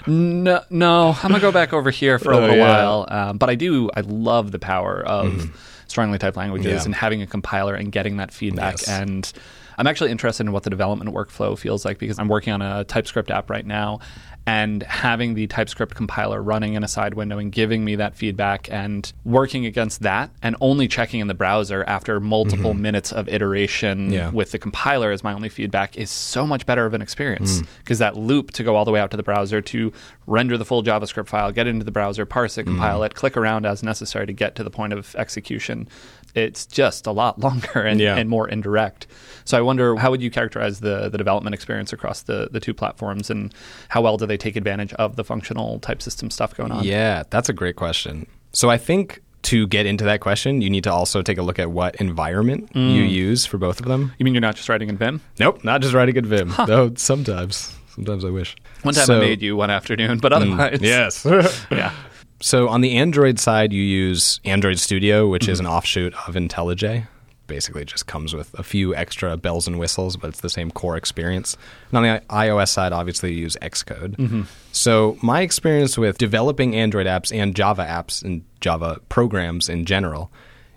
no, 0.07 0.63
no, 0.71 1.17
I'm 1.23 1.31
gonna 1.31 1.41
go 1.41 1.53
back 1.53 1.73
over 1.73 1.91
here 1.91 2.19
for 2.19 2.33
a 2.33 2.37
Oh, 2.37 2.41
little 2.41 2.57
yeah. 2.57 2.77
while. 2.85 3.07
Um, 3.09 3.39
but 3.39 3.49
I 3.51 3.55
do, 3.55 3.91
I 3.97 4.01
love 4.01 4.53
the 4.53 4.59
power 4.59 5.01
of 5.07 5.51
strongly 5.89 6.19
typed 6.19 6.37
languages. 6.37 6.67
Yeah. 6.73 6.85
and 6.85 6.95
having 6.95 7.23
a 7.23 7.27
compiler 7.27 7.75
and 7.75 7.91
getting 7.91 8.17
that 8.19 8.33
feedback 8.33 8.75
Yes. 8.79 8.89
and 8.89 9.33
I'm 9.79 9.87
actually 9.87 10.11
interested 10.11 10.47
in 10.47 10.53
what 10.53 10.63
the 10.63 10.71
development 10.71 11.13
workflow 11.15 11.59
feels 11.59 11.85
like 11.85 11.99
because 11.99 12.19
I'm 12.19 12.29
working 12.29 12.53
on 12.53 12.63
a 12.63 12.85
TypeScript 12.85 13.31
app 13.31 13.51
right 13.51 13.67
now 13.67 14.01
and 14.47 14.83
having 14.85 15.35
the 15.35 15.47
TypeScript 15.49 15.95
compiler 15.97 16.41
running 16.41 16.75
in 16.75 16.85
a 16.85 16.89
side 16.89 17.15
window 17.15 17.39
and 17.39 17.51
giving 17.51 17.85
me 17.85 17.97
that 17.97 18.15
feedback 18.15 18.71
and 18.71 19.13
working 19.25 19.67
against 19.67 20.03
that 20.03 20.31
and 20.43 20.55
only 20.61 20.87
checking 20.87 21.19
in 21.21 21.27
the 21.27 21.35
browser 21.35 21.83
after 21.89 22.21
multiple 22.21 22.73
minutes 22.75 23.13
of 23.13 23.29
iteration 23.29 23.87
Mm-hmm. 24.07 24.13
Yeah. 24.13 24.31
with 24.31 24.53
the 24.53 24.59
compiler 24.59 25.11
as 25.11 25.25
my 25.25 25.33
only 25.33 25.49
feedback 25.49 25.97
is 25.97 26.11
so 26.11 26.47
much 26.47 26.65
better 26.67 26.87
of 26.87 26.95
an 26.95 27.03
experience 27.03 27.61
Mm. 27.61 27.67
because 27.79 27.99
that 27.99 28.17
loop 28.17 28.51
to 28.53 28.63
go 28.63 28.77
all 28.77 28.85
the 28.85 28.91
way 28.91 29.01
out 29.01 29.11
to 29.11 29.17
the 29.17 29.23
browser 29.23 29.61
to 29.63 29.93
render 30.27 30.57
the 30.59 30.65
full 30.65 30.83
JavaScript 30.83 31.29
file, 31.29 31.51
get 31.53 31.67
into 31.67 31.85
the 31.85 31.91
browser, 31.91 32.25
parse 32.27 32.59
it, 32.59 32.65
compile 32.65 33.01
Mm. 33.01 33.07
it, 33.07 33.15
click 33.15 33.37
around 33.37 33.67
as 33.67 33.83
necessary 33.83 34.27
to 34.27 34.33
get 34.33 34.55
to 34.57 34.65
the 34.65 34.71
point 34.71 34.93
of 34.93 35.15
execution. 35.17 35.89
It's 36.37 36.67
just 36.67 37.07
a 37.07 37.13
lot 37.13 37.39
longer 37.47 37.81
and, 37.81 37.99
Yeah. 37.99 38.17
and 38.17 38.29
more 38.29 38.49
indirect. 38.49 39.07
So 39.45 39.57
I 39.57 39.61
wonder 39.63 39.97
how 39.97 40.11
would 40.11 40.23
you 40.23 40.31
characterize 40.31 40.81
the 40.81 41.09
the 41.09 41.19
development 41.19 41.55
experience 41.55 41.93
across 41.93 42.23
the 42.23 42.49
the 42.51 42.61
two 42.61 42.75
platforms 42.75 43.31
and 43.31 43.55
how 43.89 44.03
well 44.03 44.17
do 44.17 44.27
they 44.27 44.37
take 44.37 44.57
advantage 44.57 44.93
of 44.95 45.17
the 45.17 45.25
functional 45.25 45.79
type 45.81 46.03
system 46.03 46.31
stuff 46.31 46.55
going 46.57 46.73
on? 46.73 46.85
Yeah, 46.85 47.23
that's 47.31 47.49
a 47.49 47.53
great 47.53 47.77
question. 47.77 48.27
So 48.53 48.71
I 48.71 48.77
think 48.79 49.23
to 49.43 49.67
get 49.69 49.87
into 49.87 50.05
that 50.05 50.21
question, 50.21 50.61
you 50.61 50.69
need 50.69 50.83
to 50.85 50.93
also 50.93 51.23
take 51.23 51.39
a 51.39 51.43
look 51.43 51.61
at 51.61 51.71
what 51.71 51.95
environment 51.97 52.69
you 52.75 53.05
mm. 53.05 53.11
use 53.11 53.47
for 53.47 53.59
both 53.59 53.79
of 53.79 53.87
them. 53.87 54.13
You 54.19 54.25
mean 54.25 54.35
you're 54.35 54.41
not 54.41 54.57
just 54.57 54.69
writing 54.69 54.89
in 54.89 54.97
Vim? 54.97 55.21
Nope, 55.39 55.63
not 55.63 55.83
just 55.83 55.95
writing 55.95 56.17
in 56.17 56.27
Vim. 56.27 56.53
Though 56.67 56.93
sometimes, 56.97 57.73
sometimes 57.95 58.25
I 58.25 58.31
wish. 58.31 58.57
One 58.83 58.95
time 58.95 59.07
So- 59.07 59.19
I 59.19 59.21
made 59.21 59.43
you 59.43 59.55
one 59.55 59.71
afternoon, 59.71 60.19
but 60.19 60.33
mm. 60.33 60.37
otherwise, 60.37 60.81
Yes. 60.83 61.25
yeah. 61.71 61.93
So 62.41 62.69
on 62.69 62.81
the 62.81 62.97
Android 62.97 63.39
side, 63.39 63.73
you 63.73 63.83
use 63.83 64.41
Android 64.45 64.79
Studio, 64.79 65.29
which 65.29 65.49
is 65.49 65.59
mm-hmm. 65.59 65.67
an 65.67 65.73
offshoot 65.73 66.15
of 66.29 66.35
IntelliJ. 66.35 67.07
Basically, 67.47 67.83
it 67.83 67.89
just 67.89 68.07
comes 68.07 68.35
with 68.35 68.53
a 68.59 68.63
few 68.63 68.95
extra 68.95 69.37
bells 69.37 69.69
and 69.69 69.79
whistles, 69.79 70.17
but 70.17 70.29
it's 70.29 70.41
the 70.41 70.51
same 70.51 70.71
core 70.71 70.97
experience. 70.97 71.57
And 71.91 71.99
on 71.99 72.03
the 72.03 72.23
iOS 72.29 72.69
side, 72.69 72.93
obviously, 72.93 73.33
you 73.33 73.43
use 73.43 73.57
Xcode. 73.63 74.17
Mm-hmm. 74.17 74.43
So 74.73 75.17
my 75.23 75.43
experience 75.43 75.97
with 75.97 76.19
developing 76.19 76.75
Android 76.75 77.07
apps 77.07 77.33
and 77.33 77.55
Java 77.55 77.85
apps 77.85 78.25
and 78.25 78.45
Java 78.61 79.01
programs 79.09 79.69
in 79.69 79.85
general 79.85 80.33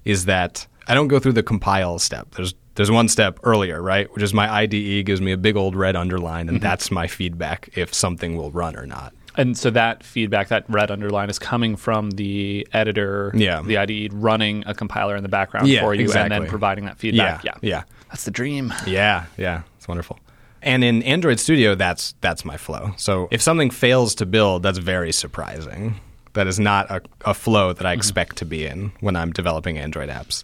is 0.06 0.26
that 0.26 0.68
I 0.88 0.94
don't 0.94 1.08
go 1.08 1.20
through 1.20 1.34
the 1.34 1.44
compile 1.44 1.98
step. 2.00 2.32
There's 2.36 2.54
there's 2.76 2.92
one 2.92 3.10
step 3.10 3.40
earlier, 3.44 3.82
right? 3.82 4.10
Which 4.14 4.24
is 4.24 4.34
my 4.34 4.50
IDE 4.50 5.06
gives 5.06 5.20
me 5.20 5.34
a 5.34 5.38
big 5.38 5.58
old 5.58 5.76
red 5.76 5.98
underline, 5.98 6.48
and 6.48 6.60
mm-hmm. 6.60 6.64
that's 6.64 6.92
my 6.92 7.08
feedback 7.08 7.70
if 7.76 7.94
something 7.94 8.38
will 8.38 8.52
run 8.52 8.78
or 8.78 8.86
not. 8.86 9.14
And 9.40 9.58
so 9.58 9.70
that 9.70 10.04
feedback, 10.04 10.50
that 10.50 10.66
red 10.68 10.92
underline, 10.92 11.30
is 11.30 11.40
coming 11.40 11.78
from 11.78 12.12
the 12.12 12.68
editor, 12.74 13.32
Yeah. 13.34 13.62
the 13.62 13.78
IDE, 13.78 14.12
running 14.14 14.66
a 14.68 14.74
compiler 14.74 15.16
in 15.16 15.24
the 15.24 15.30
background 15.30 15.70
Yeah, 15.70 15.80
for 15.80 15.96
you, 15.96 16.12
and 16.12 16.30
then 16.30 16.46
providing 16.46 16.84
that 16.86 16.98
feedback. 16.98 17.46
Yeah, 17.46 17.54
yeah. 17.62 17.84
That's 18.10 18.26
the 18.26 18.32
dream. 18.32 18.74
Yeah, 18.86 19.26
yeah, 19.38 19.62
it's 19.78 19.88
wonderful. 19.88 20.20
And 20.62 20.84
in 20.84 21.04
Android 21.04 21.40
Studio, 21.40 21.74
that's 21.74 22.16
that's 22.20 22.44
my 22.44 22.58
flow. 22.58 22.92
So 22.98 23.30
if 23.32 23.42
something 23.42 23.70
fails 23.70 24.14
to 24.16 24.26
build, 24.26 24.62
that's 24.62 24.78
very 24.78 25.14
surprising. 25.14 26.02
That 26.34 26.48
is 26.48 26.60
not 26.60 26.92
a, 26.92 27.02
a 27.24 27.34
flow 27.34 27.72
that 27.72 27.86
I 27.86 27.94
mm-hmm. 27.94 28.00
expect 28.00 28.36
to 28.38 28.46
be 28.46 28.66
in 28.66 28.92
when 29.00 29.16
I'm 29.16 29.32
developing 29.32 29.78
Android 29.78 30.10
apps. 30.10 30.44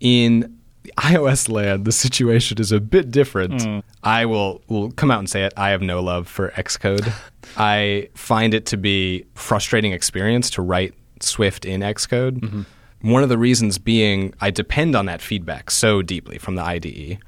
In 0.00 0.57
iOS 0.96 1.48
land, 1.48 1.84
the 1.84 1.92
situation 1.92 2.58
is 2.60 2.72
a 2.72 2.80
bit 2.80 3.10
different. 3.10 3.62
Hmm. 3.62 3.78
I 4.02 4.26
will 4.26 4.62
will 4.68 4.90
come 4.92 5.10
out 5.10 5.18
and 5.18 5.28
say 5.28 5.44
it. 5.44 5.52
I 5.56 5.70
have 5.70 5.82
no 5.82 6.00
love 6.00 6.28
for 6.28 6.50
Xcode. 6.50 7.12
I 7.56 8.08
find 8.14 8.54
it 8.54 8.66
to 8.66 8.76
be 8.76 9.24
frustrating 9.34 9.92
experience 9.92 10.50
to 10.50 10.62
write 10.62 10.94
Swift 11.20 11.64
in 11.64 11.80
Xcode. 11.80 12.40
Mm-hmm. 12.40 12.62
One 13.10 13.22
of 13.22 13.28
the 13.28 13.38
reasons 13.38 13.78
being 13.78 14.34
I 14.40 14.50
depend 14.50 14.96
on 14.96 15.06
that 15.06 15.22
feedback 15.22 15.70
so 15.70 16.02
deeply 16.02 16.38
from 16.38 16.56
the 16.56 16.62
IDE. 16.62 17.18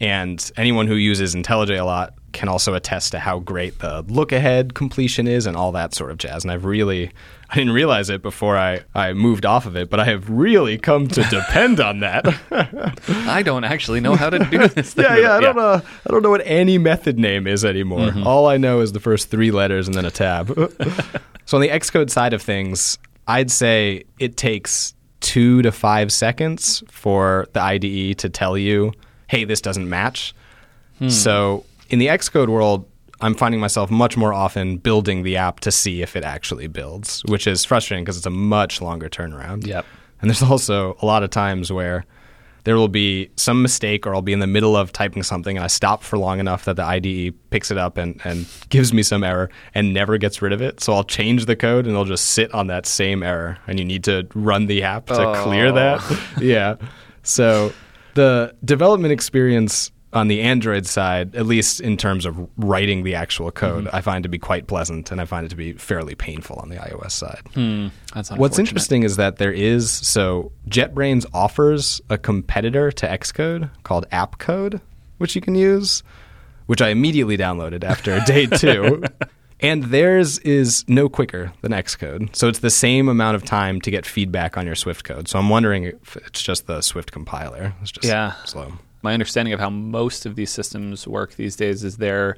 And 0.00 0.50
anyone 0.56 0.88
who 0.88 0.96
uses 0.96 1.34
IntelliJ 1.34 1.78
a 1.78 1.84
lot 1.84 2.14
can 2.32 2.48
also 2.48 2.74
attest 2.74 3.12
to 3.12 3.20
how 3.20 3.38
great 3.38 3.78
the 3.78 4.02
look 4.08 4.32
ahead 4.32 4.74
completion 4.74 5.28
is 5.28 5.46
and 5.46 5.56
all 5.56 5.70
that 5.72 5.94
sort 5.94 6.10
of 6.10 6.18
jazz. 6.18 6.42
And 6.42 6.50
I've 6.50 6.64
really, 6.64 7.12
I 7.52 7.56
didn't 7.56 7.74
realize 7.74 8.08
it 8.08 8.22
before 8.22 8.56
I, 8.56 8.80
I 8.94 9.12
moved 9.12 9.44
off 9.44 9.66
of 9.66 9.76
it, 9.76 9.90
but 9.90 10.00
I 10.00 10.06
have 10.06 10.30
really 10.30 10.78
come 10.78 11.06
to 11.08 11.22
depend 11.24 11.80
on 11.80 12.00
that. 12.00 12.24
I 13.28 13.42
don't 13.42 13.64
actually 13.64 14.00
know 14.00 14.14
how 14.16 14.30
to 14.30 14.38
do 14.38 14.66
this. 14.68 14.94
Thing 14.94 15.04
yeah, 15.04 15.16
yeah, 15.18 15.32
I 15.36 15.40
don't 15.40 15.54
Yeah. 15.56 15.62
know. 15.62 15.82
I 16.06 16.10
don't 16.10 16.22
know 16.22 16.30
what 16.30 16.40
any 16.46 16.78
method 16.78 17.18
name 17.18 17.46
is 17.46 17.62
anymore. 17.62 18.08
Mm-hmm. 18.08 18.26
All 18.26 18.46
I 18.46 18.56
know 18.56 18.80
is 18.80 18.92
the 18.92 19.00
first 19.00 19.30
three 19.30 19.50
letters 19.50 19.86
and 19.86 19.94
then 19.94 20.06
a 20.06 20.10
tab. 20.10 20.48
so 21.44 21.58
on 21.58 21.60
the 21.60 21.68
Xcode 21.68 22.08
side 22.08 22.32
of 22.32 22.40
things, 22.40 22.96
I'd 23.28 23.50
say 23.50 24.04
it 24.18 24.38
takes 24.38 24.94
two 25.20 25.60
to 25.60 25.70
five 25.72 26.10
seconds 26.10 26.82
for 26.88 27.46
the 27.52 27.60
IDE 27.60 28.16
to 28.18 28.30
tell 28.30 28.56
you, 28.56 28.92
"Hey, 29.28 29.44
this 29.44 29.60
doesn't 29.60 29.88
match." 29.90 30.34
Hmm. 30.98 31.10
So 31.10 31.66
in 31.90 31.98
the 31.98 32.06
Xcode 32.06 32.48
world. 32.48 32.86
I'm 33.22 33.34
finding 33.34 33.60
myself 33.60 33.90
much 33.90 34.16
more 34.16 34.32
often 34.32 34.78
building 34.78 35.22
the 35.22 35.36
app 35.36 35.60
to 35.60 35.70
see 35.70 36.02
if 36.02 36.16
it 36.16 36.24
actually 36.24 36.66
builds, 36.66 37.22
which 37.26 37.46
is 37.46 37.64
frustrating 37.64 38.04
because 38.04 38.16
it's 38.16 38.26
a 38.26 38.30
much 38.30 38.80
longer 38.80 39.08
turnaround. 39.08 39.66
Yep. 39.66 39.86
And 40.20 40.30
there's 40.30 40.42
also 40.42 40.96
a 41.00 41.06
lot 41.06 41.22
of 41.22 41.30
times 41.30 41.72
where 41.72 42.04
there 42.64 42.76
will 42.76 42.88
be 42.88 43.30
some 43.36 43.62
mistake 43.62 44.06
or 44.06 44.14
I'll 44.14 44.22
be 44.22 44.32
in 44.32 44.38
the 44.38 44.46
middle 44.46 44.76
of 44.76 44.92
typing 44.92 45.22
something 45.22 45.56
and 45.56 45.64
I 45.64 45.66
stop 45.66 46.02
for 46.02 46.16
long 46.16 46.38
enough 46.38 46.64
that 46.66 46.76
the 46.76 46.84
IDE 46.84 47.34
picks 47.50 47.70
it 47.70 47.78
up 47.78 47.96
and, 47.96 48.20
and 48.24 48.46
gives 48.68 48.92
me 48.92 49.02
some 49.02 49.24
error 49.24 49.50
and 49.74 49.92
never 49.92 50.16
gets 50.18 50.40
rid 50.42 50.52
of 50.52 50.62
it. 50.62 50.80
So 50.80 50.92
I'll 50.92 51.04
change 51.04 51.46
the 51.46 51.56
code 51.56 51.86
and 51.86 51.92
it'll 51.92 52.04
just 52.04 52.28
sit 52.28 52.52
on 52.54 52.68
that 52.68 52.86
same 52.86 53.22
error 53.22 53.58
and 53.66 53.78
you 53.78 53.84
need 53.84 54.04
to 54.04 54.28
run 54.34 54.66
the 54.66 54.84
app 54.84 55.06
to 55.06 55.42
clear 55.42 55.72
that. 55.72 55.98
Oh. 56.02 56.32
yeah. 56.40 56.76
So 57.24 57.72
the 58.14 58.54
development 58.64 59.12
experience 59.12 59.90
on 60.12 60.28
the 60.28 60.42
Android 60.42 60.86
side, 60.86 61.34
at 61.34 61.46
least 61.46 61.80
in 61.80 61.96
terms 61.96 62.26
of 62.26 62.48
writing 62.56 63.02
the 63.02 63.14
actual 63.14 63.50
code, 63.50 63.84
mm-hmm. 63.84 63.96
I 63.96 64.00
find 64.02 64.22
to 64.24 64.28
be 64.28 64.38
quite 64.38 64.66
pleasant 64.66 65.10
and 65.10 65.20
I 65.20 65.24
find 65.24 65.46
it 65.46 65.48
to 65.48 65.56
be 65.56 65.72
fairly 65.72 66.14
painful 66.14 66.56
on 66.56 66.68
the 66.68 66.76
iOS 66.76 67.12
side. 67.12 67.42
Hmm. 67.54 67.88
That's 68.14 68.30
What's 68.30 68.58
interesting 68.58 69.04
is 69.04 69.16
that 69.16 69.36
there 69.36 69.52
is 69.52 69.90
so 69.90 70.52
JetBrains 70.68 71.24
offers 71.32 72.00
a 72.10 72.18
competitor 72.18 72.92
to 72.92 73.06
Xcode 73.06 73.70
called 73.84 74.06
AppCode, 74.10 74.80
which 75.18 75.34
you 75.34 75.40
can 75.40 75.54
use, 75.54 76.02
which 76.66 76.82
I 76.82 76.88
immediately 76.88 77.38
downloaded 77.38 77.82
after 77.84 78.20
day 78.26 78.46
two. 78.46 79.02
And 79.60 79.84
theirs 79.84 80.40
is 80.40 80.84
no 80.88 81.08
quicker 81.08 81.52
than 81.62 81.70
Xcode. 81.70 82.34
So 82.34 82.48
it's 82.48 82.58
the 82.58 82.68
same 82.70 83.08
amount 83.08 83.36
of 83.36 83.44
time 83.44 83.80
to 83.82 83.90
get 83.92 84.04
feedback 84.04 84.58
on 84.58 84.66
your 84.66 84.74
Swift 84.74 85.04
code. 85.04 85.28
So 85.28 85.38
I'm 85.38 85.48
wondering 85.48 85.84
if 85.84 86.16
it's 86.16 86.42
just 86.42 86.66
the 86.66 86.80
Swift 86.80 87.12
compiler. 87.12 87.72
It's 87.80 87.92
just 87.92 88.06
Yeah. 88.08 88.32
slow. 88.44 88.72
My 89.02 89.12
understanding 89.12 89.52
of 89.54 89.60
how 89.60 89.70
most 89.70 90.26
of 90.26 90.36
these 90.36 90.50
systems 90.50 91.06
work 91.06 91.34
these 91.34 91.56
days 91.56 91.84
is 91.84 91.96
they're 91.96 92.36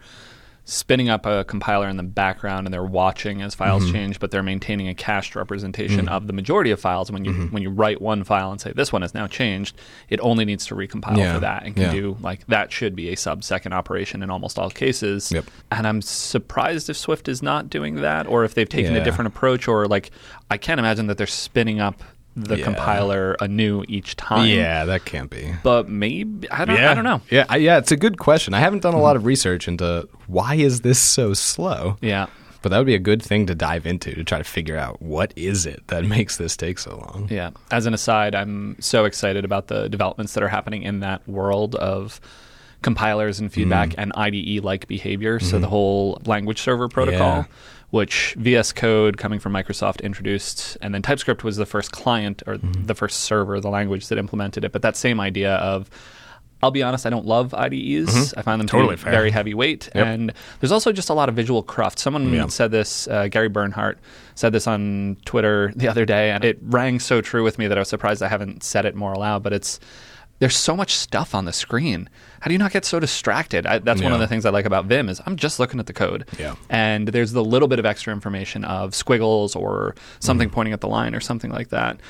spinning 0.66 1.10
up 1.10 1.26
a 1.26 1.44
compiler 1.44 1.90
in 1.90 1.98
the 1.98 2.02
background 2.02 2.66
and 2.66 2.72
they're 2.72 2.82
watching 2.82 3.42
as 3.42 3.54
files 3.54 3.82
Mm-hmm. 3.84 3.92
change, 3.92 4.18
but 4.18 4.30
they're 4.30 4.42
maintaining 4.42 4.88
a 4.88 4.94
cached 4.94 5.36
representation 5.36 6.06
Mm. 6.06 6.10
of 6.10 6.26
the 6.26 6.32
majority 6.32 6.70
of 6.70 6.80
files. 6.80 7.10
When 7.12 7.22
you 7.22 7.32
Mm-hmm. 7.32 7.46
when 7.52 7.62
you 7.62 7.68
write 7.68 8.00
one 8.00 8.24
file 8.24 8.50
and 8.50 8.58
say 8.58 8.72
this 8.72 8.90
one 8.90 9.02
is 9.02 9.12
now 9.12 9.26
changed, 9.26 9.76
it 10.08 10.20
only 10.22 10.46
needs 10.46 10.64
to 10.68 10.74
recompile 10.74 11.18
Yeah. 11.18 11.34
for 11.34 11.40
that 11.40 11.64
and 11.64 11.74
can 11.76 11.82
Yeah. 11.84 11.92
do 11.92 12.16
like 12.22 12.46
that 12.46 12.72
should 12.72 12.96
be 12.96 13.10
a 13.10 13.14
sub 13.14 13.44
second 13.44 13.74
operation 13.74 14.22
in 14.22 14.30
almost 14.30 14.58
all 14.58 14.70
cases. 14.70 15.30
Yep. 15.30 15.44
And 15.70 15.86
I'm 15.86 16.00
surprised 16.00 16.88
if 16.88 16.96
Swift 16.96 17.28
is 17.28 17.42
not 17.42 17.68
doing 17.68 17.96
that 17.96 18.26
or 18.26 18.42
if 18.46 18.54
they've 18.54 18.66
taken 18.66 18.94
Yeah. 18.94 19.02
a 19.02 19.04
different 19.04 19.26
approach 19.28 19.68
or 19.68 19.84
like 19.86 20.12
I 20.50 20.56
can't 20.56 20.78
imagine 20.78 21.08
that 21.08 21.18
they're 21.18 21.26
spinning 21.26 21.78
up 21.78 22.02
the 22.36 22.58
Yeah. 22.58 22.64
compiler 22.64 23.36
anew 23.40 23.84
each 23.88 24.16
time. 24.16 24.48
Yeah, 24.48 24.84
that 24.86 25.04
can't 25.04 25.30
be. 25.30 25.54
But 25.62 25.88
maybe 25.88 26.50
I 26.50 26.64
don't 26.64 26.76
yeah. 26.76 26.90
I 26.90 26.94
don't 26.94 27.04
know. 27.04 27.20
Yeah, 27.30 27.44
I, 27.48 27.56
yeah, 27.56 27.78
it's 27.78 27.92
a 27.92 27.96
good 27.96 28.18
question. 28.18 28.54
I 28.54 28.60
haven't 28.60 28.82
done 28.82 28.94
a 28.94 29.00
lot 29.00 29.14
of 29.16 29.24
research 29.24 29.68
into 29.68 30.08
why 30.26 30.54
is 30.56 30.80
this 30.80 30.98
so 30.98 31.32
slow. 31.34 31.96
Yeah. 32.00 32.26
But 32.62 32.70
that 32.70 32.78
would 32.78 32.86
be 32.86 32.94
a 32.94 32.98
good 32.98 33.22
thing 33.22 33.44
to 33.46 33.54
dive 33.54 33.84
into 33.86 34.14
to 34.14 34.24
try 34.24 34.38
to 34.38 34.44
figure 34.44 34.76
out 34.78 35.02
what 35.02 35.32
is 35.36 35.66
it 35.66 35.86
that 35.88 36.02
makes 36.16 36.38
this 36.38 36.56
take 36.56 36.78
so 36.78 36.96
long. 36.96 37.28
Yeah. 37.30 37.50
As 37.70 37.84
an 37.86 37.92
aside, 37.94 38.34
I'm 38.34 38.76
so 38.80 39.04
excited 39.04 39.44
about 39.44 39.66
the 39.68 39.88
developments 39.88 40.32
that 40.34 40.42
are 40.42 40.48
happening 40.48 40.82
in 40.82 41.00
that 41.00 41.28
world 41.28 41.74
of 41.76 42.20
compilers 42.82 43.40
and 43.40 43.52
feedback 43.52 43.90
Mm. 43.90 43.94
and 43.98 44.12
IDE 44.14 44.60
like 44.64 44.86
behavior. 44.88 45.40
So 45.40 45.58
the 45.58 45.68
whole 45.68 46.20
language 46.26 46.60
server 46.60 46.88
protocol, 46.88 47.42
Mm-hmm. 47.42 47.50
Yeah. 47.52 47.73
Which 47.94 48.34
VS 48.38 48.72
Code 48.72 49.16
coming 49.18 49.38
from 49.38 49.52
Microsoft 49.52 50.02
introduced, 50.02 50.76
and 50.82 50.92
then 50.92 51.00
TypeScript 51.02 51.44
was 51.44 51.56
the 51.56 51.66
first 51.66 51.92
client 51.92 52.42
or 52.46 52.54
Mm-hmm. 52.56 52.86
the 52.86 52.94
first 52.94 53.20
server, 53.20 53.60
the 53.60 53.70
language 53.70 54.08
that 54.08 54.18
implemented 54.18 54.64
it. 54.64 54.72
But 54.72 54.82
that 54.82 54.96
same 54.96 55.20
idea 55.20 55.54
of 55.56 55.88
I'll 56.62 56.70
be 56.70 56.82
honest, 56.82 57.04
I 57.04 57.10
don't 57.10 57.26
love 57.26 57.52
IDEs. 57.52 58.32
I 58.38 58.42
find 58.42 58.58
them 58.58 58.66
to 58.68 58.72
Mm-hmm. 58.72 58.80
Totally 58.88 58.96
be 58.96 59.02
very 59.18 59.30
heavyweight. 59.30 59.90
Yep. 59.94 60.06
And 60.06 60.32
there's 60.60 60.72
also 60.72 60.92
just 60.92 61.10
a 61.10 61.14
lot 61.14 61.28
of 61.28 61.34
visual 61.36 61.62
cruft. 61.62 61.98
Someone 61.98 62.32
Yeah. 62.32 62.46
said 62.46 62.70
this, 62.70 63.06
uh, 63.08 63.28
Gary 63.28 63.48
Bernhardt 63.50 63.98
said 64.34 64.52
this 64.52 64.66
on 64.66 65.18
Twitter 65.26 65.72
the 65.76 65.88
other 65.88 66.04
day, 66.06 66.30
and 66.30 66.42
it 66.44 66.58
rang 66.62 67.00
so 67.00 67.20
true 67.20 67.44
with 67.44 67.58
me 67.58 67.68
that 67.68 67.76
I 67.76 67.80
was 67.82 67.88
surprised 67.88 68.22
I 68.22 68.28
haven't 68.28 68.62
said 68.64 68.86
it 68.86 68.94
more 68.94 69.12
aloud. 69.12 69.42
But 69.42 69.52
it's 69.52 69.78
there's 70.40 70.56
so 70.56 70.76
much 70.76 70.94
stuff 70.96 71.34
on 71.34 71.44
the 71.44 71.52
screen. 71.52 72.08
How 72.40 72.48
do 72.48 72.52
you 72.52 72.58
not 72.58 72.72
get 72.72 72.84
so 72.84 73.00
distracted? 73.00 73.66
I, 73.66 73.78
that's 73.78 74.02
one 74.02 74.12
of 74.12 74.18
the 74.20 74.26
things 74.26 74.44
I 74.44 74.50
like 74.50 74.66
about 74.66 74.86
Vim 74.86 75.08
is 75.08 75.20
I'm 75.24 75.36
just 75.36 75.58
looking 75.58 75.80
at 75.80 75.86
the 75.86 75.92
code. 75.92 76.28
Yeah. 76.38 76.56
And 76.68 77.08
there's 77.08 77.32
the 77.32 77.44
little 77.44 77.68
bit 77.68 77.78
of 77.78 77.86
extra 77.86 78.12
information 78.12 78.64
of 78.64 78.94
squiggles 78.94 79.54
or 79.56 79.94
something 80.20 80.48
Mm-hmm. 80.48 80.54
pointing 80.54 80.72
at 80.74 80.80
the 80.80 80.88
line 80.88 81.14
or 81.14 81.20
something 81.20 81.50
like 81.50 81.68
that. 81.70 82.00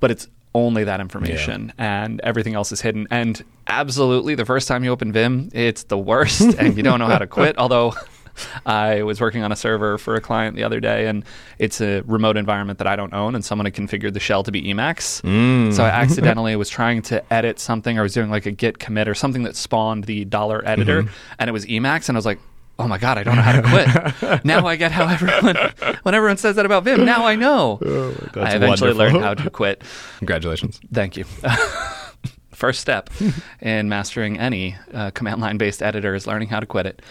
But 0.00 0.10
it's 0.10 0.28
only 0.54 0.84
that 0.84 1.00
information 1.00 1.72
and 1.78 2.20
everything 2.22 2.54
else 2.54 2.72
is 2.72 2.80
hidden. 2.80 3.06
And 3.10 3.42
absolutely, 3.68 4.34
the 4.34 4.44
first 4.46 4.66
time 4.66 4.82
you 4.82 4.90
open 4.90 5.12
Vim, 5.12 5.50
it's 5.52 5.84
the 5.84 5.98
worst 5.98 6.40
and 6.40 6.76
you 6.76 6.82
don't 6.82 6.98
know 6.98 7.06
how 7.06 7.18
to 7.18 7.26
quit. 7.26 7.56
Although 7.58 7.94
I 8.66 9.02
was 9.02 9.20
working 9.20 9.42
on 9.42 9.52
a 9.52 9.56
server 9.56 9.98
for 9.98 10.14
a 10.14 10.20
client 10.20 10.56
the 10.56 10.64
other 10.64 10.80
day 10.80 11.06
and 11.06 11.24
it's 11.58 11.80
a 11.80 12.02
remote 12.02 12.36
environment 12.36 12.78
that 12.78 12.86
I 12.86 12.96
don't 12.96 13.12
own 13.14 13.34
and 13.34 13.44
someone 13.44 13.66
had 13.66 13.74
configured 13.74 14.12
the 14.14 14.20
shell 14.20 14.42
to 14.44 14.52
be 14.52 14.62
Emacs. 14.62 15.22
Mm. 15.22 15.72
So 15.72 15.84
I 15.84 15.88
accidentally 16.02 16.54
was 16.56 16.68
trying 16.68 17.02
to 17.02 17.32
edit 17.32 17.58
something 17.58 17.96
or 17.96 18.00
I 18.00 18.02
was 18.04 18.14
doing 18.14 18.30
like 18.30 18.46
a 18.46 18.52
git 18.52 18.78
commit 18.78 19.08
or 19.08 19.14
something 19.14 19.42
that 19.44 19.56
spawned 19.56 20.04
the 20.04 20.24
dollar 20.24 20.62
editor 20.66 21.02
Mm-hmm. 21.02 21.12
and 21.38 21.48
it 21.50 21.52
was 21.52 21.66
Emacs 21.66 22.08
and 22.08 22.16
I 22.16 22.18
was 22.18 22.26
like, 22.26 22.38
Oh 22.80 22.86
my 22.86 22.96
god, 22.96 23.18
I 23.18 23.24
don't 23.24 23.34
know 23.34 23.42
how 23.42 23.60
to 23.60 24.12
quit. 24.20 24.44
now 24.44 24.64
I 24.66 24.76
get 24.76 24.92
how 24.92 25.08
everyone 25.08 25.56
when 26.04 26.14
everyone 26.14 26.36
says 26.36 26.54
that 26.56 26.64
about 26.64 26.84
Vim, 26.84 27.04
now 27.04 27.26
I 27.26 27.34
know. 27.34 27.78
I 28.36 28.54
eventually 28.54 28.92
wonderful. 28.92 28.94
learned 28.98 29.16
how 29.24 29.34
to 29.34 29.50
quit. 29.50 29.82
Congratulations. 30.18 30.78
Thank 30.92 31.16
you. 31.16 31.24
First 32.52 32.80
step 32.80 33.10
in 33.60 33.88
mastering 33.88 34.38
any 34.38 34.76
uh, 34.92 35.10
command 35.12 35.40
line 35.40 35.58
based 35.58 35.82
editor 35.82 36.14
is 36.14 36.26
learning 36.26 36.48
how 36.48 36.58
to 36.60 36.66
quit 36.66 36.86
it. 36.86 37.02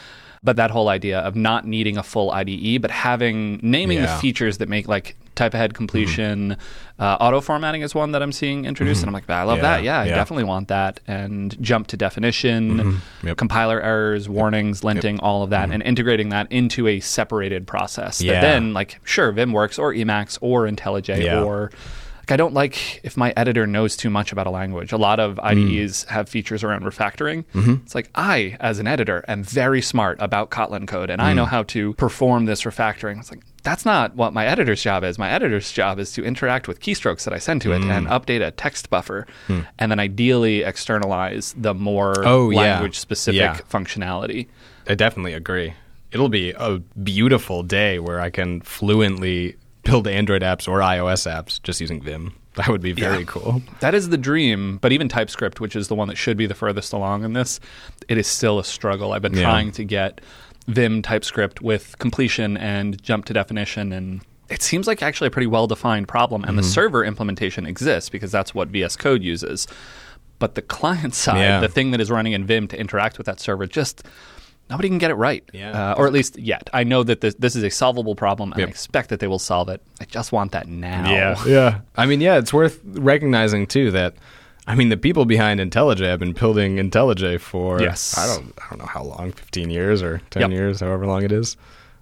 But 0.43 0.55
that 0.57 0.71
whole 0.71 0.89
idea 0.89 1.19
of 1.19 1.35
not 1.35 1.65
needing 1.65 1.97
a 1.97 2.03
full 2.03 2.31
IDE, 2.31 2.81
but 2.81 2.91
having 2.91 3.59
naming 3.63 4.01
the 4.01 4.07
features 4.07 4.59
that 4.59 4.69
make 4.69 4.87
like 4.87 5.15
type 5.37 5.53
ahead 5.53 5.73
completion, 5.73 6.49
mm-hmm. 6.51 7.01
uh, 7.01 7.15
auto 7.19 7.39
formatting 7.39 7.81
is 7.81 7.95
one 7.95 8.11
that 8.11 8.21
I'm 8.21 8.31
seeing 8.31 8.65
introduced, 8.65 9.03
and 9.03 9.09
I'm 9.09 9.21
mm-hmm. 9.21 9.31
like, 9.31 9.37
I 9.37 9.43
love 9.43 9.57
Yeah, 9.57 9.61
that. 9.61 9.83
Yeah, 9.83 9.99
I 9.99 10.05
yeah. 10.05 10.15
definitely 10.15 10.43
want 10.43 10.67
that. 10.67 10.99
And 11.07 11.55
jump 11.61 11.87
to 11.87 11.97
definition, 11.97 12.77
mm-hmm. 12.77 13.27
Yep. 13.27 13.37
compiler 13.37 13.81
errors, 13.81 14.27
warnings, 14.27 14.81
linting, 14.81 15.19
all 15.21 15.43
of 15.43 15.51
that, 15.51 15.71
and 15.71 15.81
integrating 15.83 16.29
that 16.29 16.51
into 16.51 16.87
a 16.87 16.99
separated 16.99 17.67
process. 17.67 18.17
That 18.17 18.41
then, 18.41 18.73
like, 18.73 18.99
sure, 19.03 19.31
Vim 19.31 19.53
works 19.53 19.79
or 19.79 19.93
Emacs 19.93 20.37
or 20.41 20.67
IntelliJ 20.67 21.23
Yeah. 21.23 21.43
or 21.43 21.71
like 22.27 22.33
I 22.33 22.37
don't 22.37 22.53
like 22.53 22.99
if 23.03 23.15
my 23.15 23.33
editor 23.37 23.65
knows 23.65 23.95
too 23.95 24.09
much 24.09 24.33
about 24.33 24.47
a 24.47 24.49
language. 24.49 24.91
A 24.91 24.97
lot 24.97 25.19
of 25.19 25.35
hmm. 25.35 25.45
IDEs 25.45 26.03
have 26.05 26.27
features 26.27 26.63
around 26.63 26.83
refactoring. 26.83 27.45
Mm-hmm. 27.53 27.75
It's 27.85 27.95
like 27.95 28.09
I, 28.15 28.57
as 28.59 28.79
an 28.79 28.87
editor, 28.87 29.23
am 29.27 29.43
very 29.43 29.81
smart 29.81 30.17
about 30.21 30.49
Kotlin 30.49 30.87
code 30.87 31.09
and 31.09 31.21
I 31.21 31.33
know 31.33 31.45
hmm. 31.45 31.51
how 31.51 31.63
to 31.63 31.93
perform 31.93 32.45
this 32.45 32.63
refactoring. 32.63 33.19
It's 33.19 33.31
like 33.31 33.43
that's 33.63 33.85
not 33.85 34.15
what 34.15 34.33
my 34.33 34.45
editor's 34.45 34.81
job 34.81 35.03
is. 35.03 35.17
My 35.17 35.29
editor's 35.29 35.71
job 35.71 35.99
is 35.99 36.11
to 36.13 36.23
interact 36.23 36.67
with 36.67 36.81
keystrokes 36.81 37.23
that 37.23 37.33
I 37.33 37.37
send 37.37 37.61
to 37.61 37.71
it 37.71 37.81
and 37.81 38.07
hmm. 38.07 38.13
update 38.13 38.45
a 38.45 38.51
text 38.51 38.89
buffer, 38.89 39.25
and 39.47 39.91
then 39.91 39.99
ideally 39.99 40.63
externalize 40.63 41.53
the 41.57 41.73
more 41.73 42.25
Oh, 42.25 42.49
yeah. 42.49 42.59
language 42.59 42.99
specific 42.99 43.39
Yeah. 43.39 43.57
functionality. 43.69 44.47
I 44.87 44.95
definitely 44.95 45.33
agree. 45.33 45.73
It'll 46.11 46.29
be 46.29 46.51
a 46.51 46.79
beautiful 46.79 47.63
day 47.63 47.99
where 47.99 48.19
I 48.19 48.29
can 48.29 48.61
fluently 48.61 49.57
build 49.87 50.07
Android 50.07 50.41
apps 50.41 50.67
or 50.67 50.79
iOS 50.79 51.29
apps 51.31 51.61
just 51.63 51.81
using 51.81 52.01
Vim. 52.01 52.33
That 52.57 52.69
would 52.69 52.81
be 52.81 52.91
very 52.91 53.19
Yeah. 53.19 53.25
cool. 53.27 53.61
That 53.81 53.93
is 53.93 54.09
the 54.09 54.17
dream, 54.17 54.79
but 54.81 54.91
even 54.91 55.07
TypeScript, 55.07 55.59
which 55.61 55.75
is 55.75 55.89
the 55.89 55.93
one 55.95 56.07
that 56.07 56.17
should 56.17 56.37
be 56.37 56.47
the 56.47 56.55
furthest 56.55 56.91
along 56.91 57.23
in 57.23 57.33
this, 57.33 57.59
it 58.07 58.17
is 58.17 58.25
still 58.25 58.57
a 58.57 58.63
struggle. 58.63 59.13
I've 59.13 59.21
been 59.21 59.35
Yeah. 59.35 59.43
trying 59.43 59.71
to 59.73 59.83
get 59.83 60.21
Vim 60.67 61.03
TypeScript 61.03 61.61
with 61.61 61.99
completion 61.99 62.57
and 62.57 62.99
jump 63.03 63.25
to 63.25 63.33
definition 63.33 63.93
and 63.93 64.21
it 64.49 64.63
seems 64.63 64.87
like 64.87 65.03
actually 65.03 65.27
a 65.27 65.29
pretty 65.29 65.45
well 65.45 65.67
defined 65.67 66.07
problem 66.07 66.43
and 66.45 66.57
the 66.57 66.63
Mm-hmm. 66.63 66.71
server 66.71 67.05
implementation 67.05 67.67
exists 67.67 68.09
because 68.09 68.31
that's 68.31 68.55
what 68.55 68.69
VS 68.69 68.95
Code 68.95 69.21
uses. 69.21 69.67
But 70.39 70.55
the 70.55 70.63
client 70.63 71.13
side, 71.25 71.37
Yeah. 71.41 71.59
the 71.59 71.67
thing 71.67 71.91
that 71.91 72.01
is 72.01 72.09
running 72.09 72.33
in 72.33 72.43
Vim 72.43 72.67
to 72.69 72.79
interact 72.79 73.19
with 73.19 73.27
that 73.27 73.39
server 73.39 73.67
just 73.67 74.01
nobody 74.69 74.89
can 74.89 74.97
get 74.97 75.11
it 75.11 75.15
right. 75.15 75.43
Yeah. 75.53 75.91
Uh, 75.91 75.95
or 75.97 76.07
at 76.07 76.13
least 76.13 76.37
yet. 76.37 76.69
I 76.73 76.83
know 76.83 77.03
that 77.03 77.21
this, 77.21 77.35
this 77.35 77.55
is 77.55 77.63
a 77.63 77.69
solvable 77.69 78.15
problem 78.15 78.51
and 78.51 78.59
Yep. 78.59 78.67
I 78.67 78.69
expect 78.71 79.09
that 79.09 79.19
they 79.19 79.27
will 79.27 79.39
solve 79.39 79.69
it. 79.69 79.81
I 80.01 80.05
just 80.05 80.31
want 80.31 80.51
that 80.51 80.67
now. 80.67 81.09
yeah. 81.11 81.43
yeah. 81.47 81.79
I 81.95 82.05
mean, 82.05 82.21
yeah, 82.21 82.37
it's 82.37 82.53
worth 82.53 82.79
recognizing 82.83 83.67
too 83.67 83.91
that 83.91 84.15
I 84.67 84.75
mean 84.75 84.89
the 84.89 84.97
people 84.97 85.25
behind 85.25 85.59
IntelliJ 85.59 86.01
have 86.05 86.19
been 86.19 86.33
building 86.33 86.75
IntelliJ 86.77 87.39
for 87.39 87.81
Yes. 87.81 88.17
I 88.17 88.27
don't 88.27 88.53
I 88.57 88.69
don't 88.69 88.79
know 88.79 88.85
how 88.85 89.03
long, 89.03 89.31
fifteen 89.31 89.69
years 89.69 90.01
or 90.03 90.21
ten 90.29 90.41
Yep. 90.41 90.51
years, 90.51 90.79
however 90.81 91.05
long 91.05 91.23
it 91.23 91.31
is. 91.31 91.55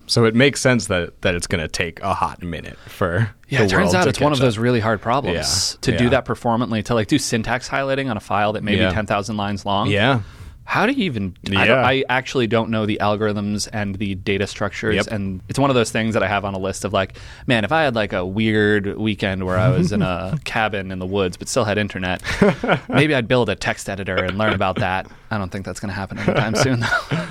So 0.07 0.25
it 0.25 0.35
makes 0.35 0.61
sense 0.61 0.85
that 0.87 1.19
that 1.23 1.33
it's 1.35 1.47
going 1.47 1.61
to 1.61 1.67
take 1.67 1.99
a 2.01 2.13
hot 2.13 2.41
minute 2.43 2.77
for 2.87 3.31
Yeah, 3.49 3.59
the 3.59 3.65
it 3.65 3.69
turns 3.69 3.93
world 3.93 3.95
out 3.95 4.07
it's 4.07 4.19
one 4.19 4.31
of 4.31 4.37
up. 4.39 4.41
those 4.43 4.57
really 4.59 4.79
hard 4.79 5.01
problems 5.01 5.77
Yeah, 5.83 5.91
to 5.91 5.97
do 5.97 6.09
that 6.09 6.25
performantly. 6.25 6.83
To 6.83 6.93
like 6.95 7.07
do 7.07 7.17
syntax 7.17 7.67
highlighting 7.69 8.09
on 8.11 8.17
a 8.17 8.19
file 8.19 8.53
that 8.53 8.63
may 8.63 8.77
Yeah. 8.77 8.89
be 8.89 8.93
ten 8.95 9.05
thousand 9.07 9.37
lines 9.37 9.65
long. 9.65 9.89
Yeah, 9.89 10.21
How 10.67 10.85
do 10.87 10.93
you 10.93 11.03
even? 11.05 11.37
I, 11.55 11.67
don't, 11.67 11.77
I 11.85 12.03
actually 12.09 12.47
don't 12.47 12.69
know 12.71 12.85
the 12.85 12.97
algorithms 12.99 13.69
and 13.71 13.95
the 13.95 14.15
data 14.15 14.47
structures, 14.47 14.95
Yep. 14.95 15.07
and 15.11 15.41
it's 15.47 15.59
one 15.59 15.69
of 15.69 15.75
those 15.75 15.91
things 15.91 16.15
that 16.15 16.23
I 16.23 16.27
have 16.27 16.43
on 16.43 16.53
a 16.53 16.57
list 16.59 16.83
of 16.85 16.91
like, 16.91 17.17
man, 17.45 17.63
if 17.63 17.71
I 17.71 17.83
had 17.83 17.93
like 17.95 18.13
a 18.13 18.25
weird 18.25 18.97
weekend 18.97 19.45
where 19.45 19.57
I 19.57 19.69
was 19.69 19.91
in 19.91 20.01
a 20.01 20.37
cabin 20.43 20.91
in 20.91 20.99
the 20.99 21.05
woods 21.05 21.37
but 21.37 21.47
still 21.47 21.65
had 21.65 21.77
internet, 21.77 22.21
maybe 22.89 23.13
I'd 23.13 23.27
build 23.27 23.47
a 23.49 23.55
text 23.55 23.87
editor 23.89 24.15
and 24.15 24.37
learn 24.37 24.53
about 24.53 24.77
that. 24.77 25.07
I 25.31 25.37
don't 25.37 25.51
think 25.51 25.65
that's 25.65 25.79
going 25.79 25.89
to 25.89 25.95
happen 25.95 26.17
anytime 26.17 26.55
soon, 26.55 26.79
though. 26.81 26.87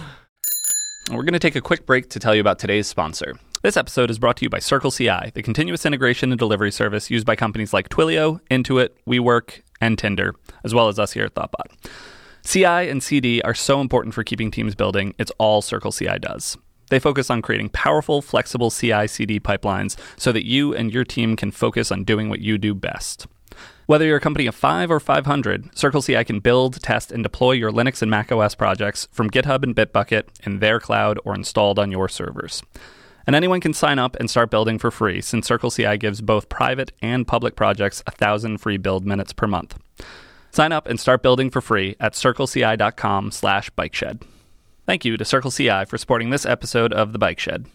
We're 1.11 1.23
going 1.25 1.35
to 1.35 1.39
take 1.39 1.57
a 1.57 1.61
quick 1.61 1.85
break 1.85 2.09
to 2.11 2.21
tell 2.21 2.35
you 2.35 2.41
about 2.41 2.59
today's 2.59 2.87
sponsor. 2.87 3.35
This 3.63 3.77
episode 3.77 4.11
is 4.11 4.19
brought 4.19 4.37
to 4.39 4.45
you 4.45 4.49
by 4.51 4.59
CircleCI, 4.59 5.33
the 5.35 5.43
continuous 5.43 5.85
integration 5.85 6.31
and 6.33 6.39
delivery 6.39 6.71
service 6.71 7.11
used 7.11 7.27
by 7.27 7.35
companies 7.37 7.73
like 7.75 7.89
Twilio, 7.89 8.41
Intuit, 8.51 8.91
WeWork, 9.07 9.61
and 9.81 9.99
Tinder, 9.99 10.35
as 10.65 10.73
well 10.73 10.89
as 10.89 10.99
us 10.99 11.13
here 11.13 11.25
at 11.25 11.35
Thoughtbot. 11.35 11.67
CI 12.45 12.67
and 12.91 13.03
CD 13.03 13.41
are 13.43 13.55
so 13.55 13.81
important 13.81 14.15
for 14.15 14.23
keeping 14.23 14.51
teams 14.51 14.75
building, 14.75 15.15
it's 15.19 15.33
all 15.39 15.63
CircleCI 15.63 16.21
does. 16.21 16.59
They 16.91 16.99
focus 16.99 17.31
on 17.31 17.41
creating 17.41 17.71
powerful, 17.71 18.21
flexible 18.21 18.71
CI 18.71 19.07
CD 19.07 19.41
pipelines 19.41 19.97
so 20.19 20.31
that 20.33 20.47
you 20.47 20.75
and 20.75 20.93
your 20.93 21.05
team 21.05 21.37
can 21.37 21.51
focus 21.51 21.91
on 21.91 22.05
doing 22.05 22.29
what 22.29 22.41
you 22.41 22.59
do 22.59 22.75
best. 22.75 23.27
Whether 23.87 24.05
you're 24.07 24.19
a 24.19 24.21
company 24.21 24.47
of 24.47 24.55
5 24.55 24.91
or 24.91 25.01
500, 25.01 25.73
CircleCI 25.73 26.27
can 26.27 26.41
build, 26.41 26.83
test, 26.83 27.11
and 27.11 27.23
deploy 27.23 27.53
your 27.53 27.71
Linux 27.71 28.03
and 28.03 28.11
Mac 28.11 28.31
OS 28.31 28.55
projects 28.55 29.09
from 29.11 29.31
GitHub 29.31 29.63
and 29.63 29.75
Bitbucket 29.75 30.25
in 30.45 30.59
their 30.59 30.81
cloud 30.81 31.19
or 31.25 31.35
installed 31.35 31.79
on 31.79 31.91
your 31.91 32.09
servers. 32.09 32.63
And 33.27 33.35
anyone 33.35 33.61
can 33.61 33.73
sign 33.73 33.99
up 33.99 34.17
and 34.17 34.29
start 34.29 34.51
building 34.51 34.79
for 34.79 34.91
free 34.91 35.23
since 35.23 35.49
CircleCI 35.49 35.99
gives 35.99 36.21
both 36.21 36.51
private 36.51 36.93
and 37.01 37.27
public 37.27 37.57
projects 37.57 38.03
1,000 38.07 38.59
free 38.59 38.77
build 38.77 39.07
minutes 39.07 39.33
per 39.33 39.47
month. 39.47 39.79
Sign 40.55 40.71
up 40.71 40.87
and 40.87 41.01
start 41.01 41.21
building 41.21 41.51
for 41.51 41.61
free 41.61 41.97
at 41.99 42.13
circleci.com 42.13 43.33
slash 43.33 43.71
bikeshed. 43.71 44.23
Thank 44.87 45.05
you 45.05 45.17
to 45.17 45.25
CircleCI 45.25 45.89
for 45.89 45.99
supporting 45.99 46.31
this 46.31 46.47
episode 46.47 46.93
of 46.93 47.13
The 47.13 47.19
Bike 47.19 47.41
Shed. 47.41 47.67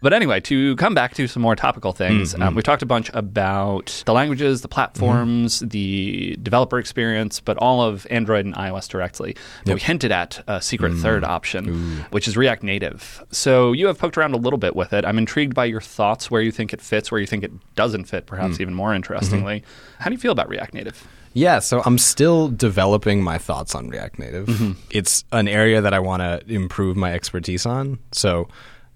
But 0.00 0.14
anyway, 0.14 0.40
to 0.40 0.76
come 0.76 0.94
back 0.94 1.12
to 1.16 1.26
some 1.26 1.42
more 1.42 1.56
topical 1.56 1.92
things, 1.92 2.32
mm-hmm. 2.32 2.42
um, 2.42 2.54
we 2.54 2.62
talked 2.62 2.80
a 2.80 2.86
bunch 2.86 3.10
about 3.12 4.02
the 4.06 4.14
languages, 4.14 4.62
the 4.62 4.68
platforms, 4.68 5.56
mm-hmm. 5.56 5.68
the 5.68 6.38
developer 6.42 6.78
experience, 6.78 7.38
but 7.38 7.58
all 7.58 7.82
of 7.82 8.06
Android 8.08 8.46
and 8.46 8.54
iOS 8.54 8.88
directly. 8.88 9.36
But 9.66 9.74
we 9.74 9.80
hinted 9.80 10.10
at 10.10 10.42
a 10.46 10.62
secret 10.62 10.92
mm-hmm. 10.92 11.02
third 11.02 11.22
option, 11.22 12.06
which 12.12 12.26
is 12.26 12.34
React 12.34 12.62
Native. 12.62 13.22
So 13.30 13.72
you 13.72 13.88
have 13.88 13.98
poked 13.98 14.16
around 14.16 14.32
a 14.32 14.38
little 14.38 14.58
bit 14.58 14.74
with 14.74 14.94
it. 14.94 15.04
I'm 15.04 15.18
intrigued 15.18 15.54
by 15.54 15.66
your 15.66 15.82
thoughts, 15.82 16.30
where 16.30 16.40
you 16.40 16.50
think 16.50 16.72
it 16.72 16.80
fits, 16.80 17.12
where 17.12 17.20
you 17.20 17.26
think 17.26 17.44
it 17.44 17.52
doesn't 17.74 18.04
fit, 18.04 18.24
perhaps 18.24 18.56
mm. 18.56 18.62
even 18.62 18.72
more 18.72 18.94
interestingly. 18.94 19.64
How 19.98 20.08
do 20.08 20.14
you 20.14 20.18
feel 20.18 20.32
about 20.32 20.48
React 20.48 20.72
Native? 20.72 21.06
Yeah, 21.38 21.60
so 21.60 21.82
I'm 21.84 21.98
still 21.98 22.48
developing 22.48 23.22
my 23.22 23.38
thoughts 23.38 23.74
on 23.76 23.88
React 23.88 24.18
Native. 24.18 24.46
Mm-hmm. 24.48 24.72
It's 24.90 25.24
an 25.30 25.46
area 25.46 25.80
that 25.80 25.94
I 25.94 26.00
want 26.00 26.20
to 26.22 26.42
improve 26.52 26.96
my 26.96 27.12
expertise 27.12 27.64
on. 27.64 28.00
So 28.10 28.48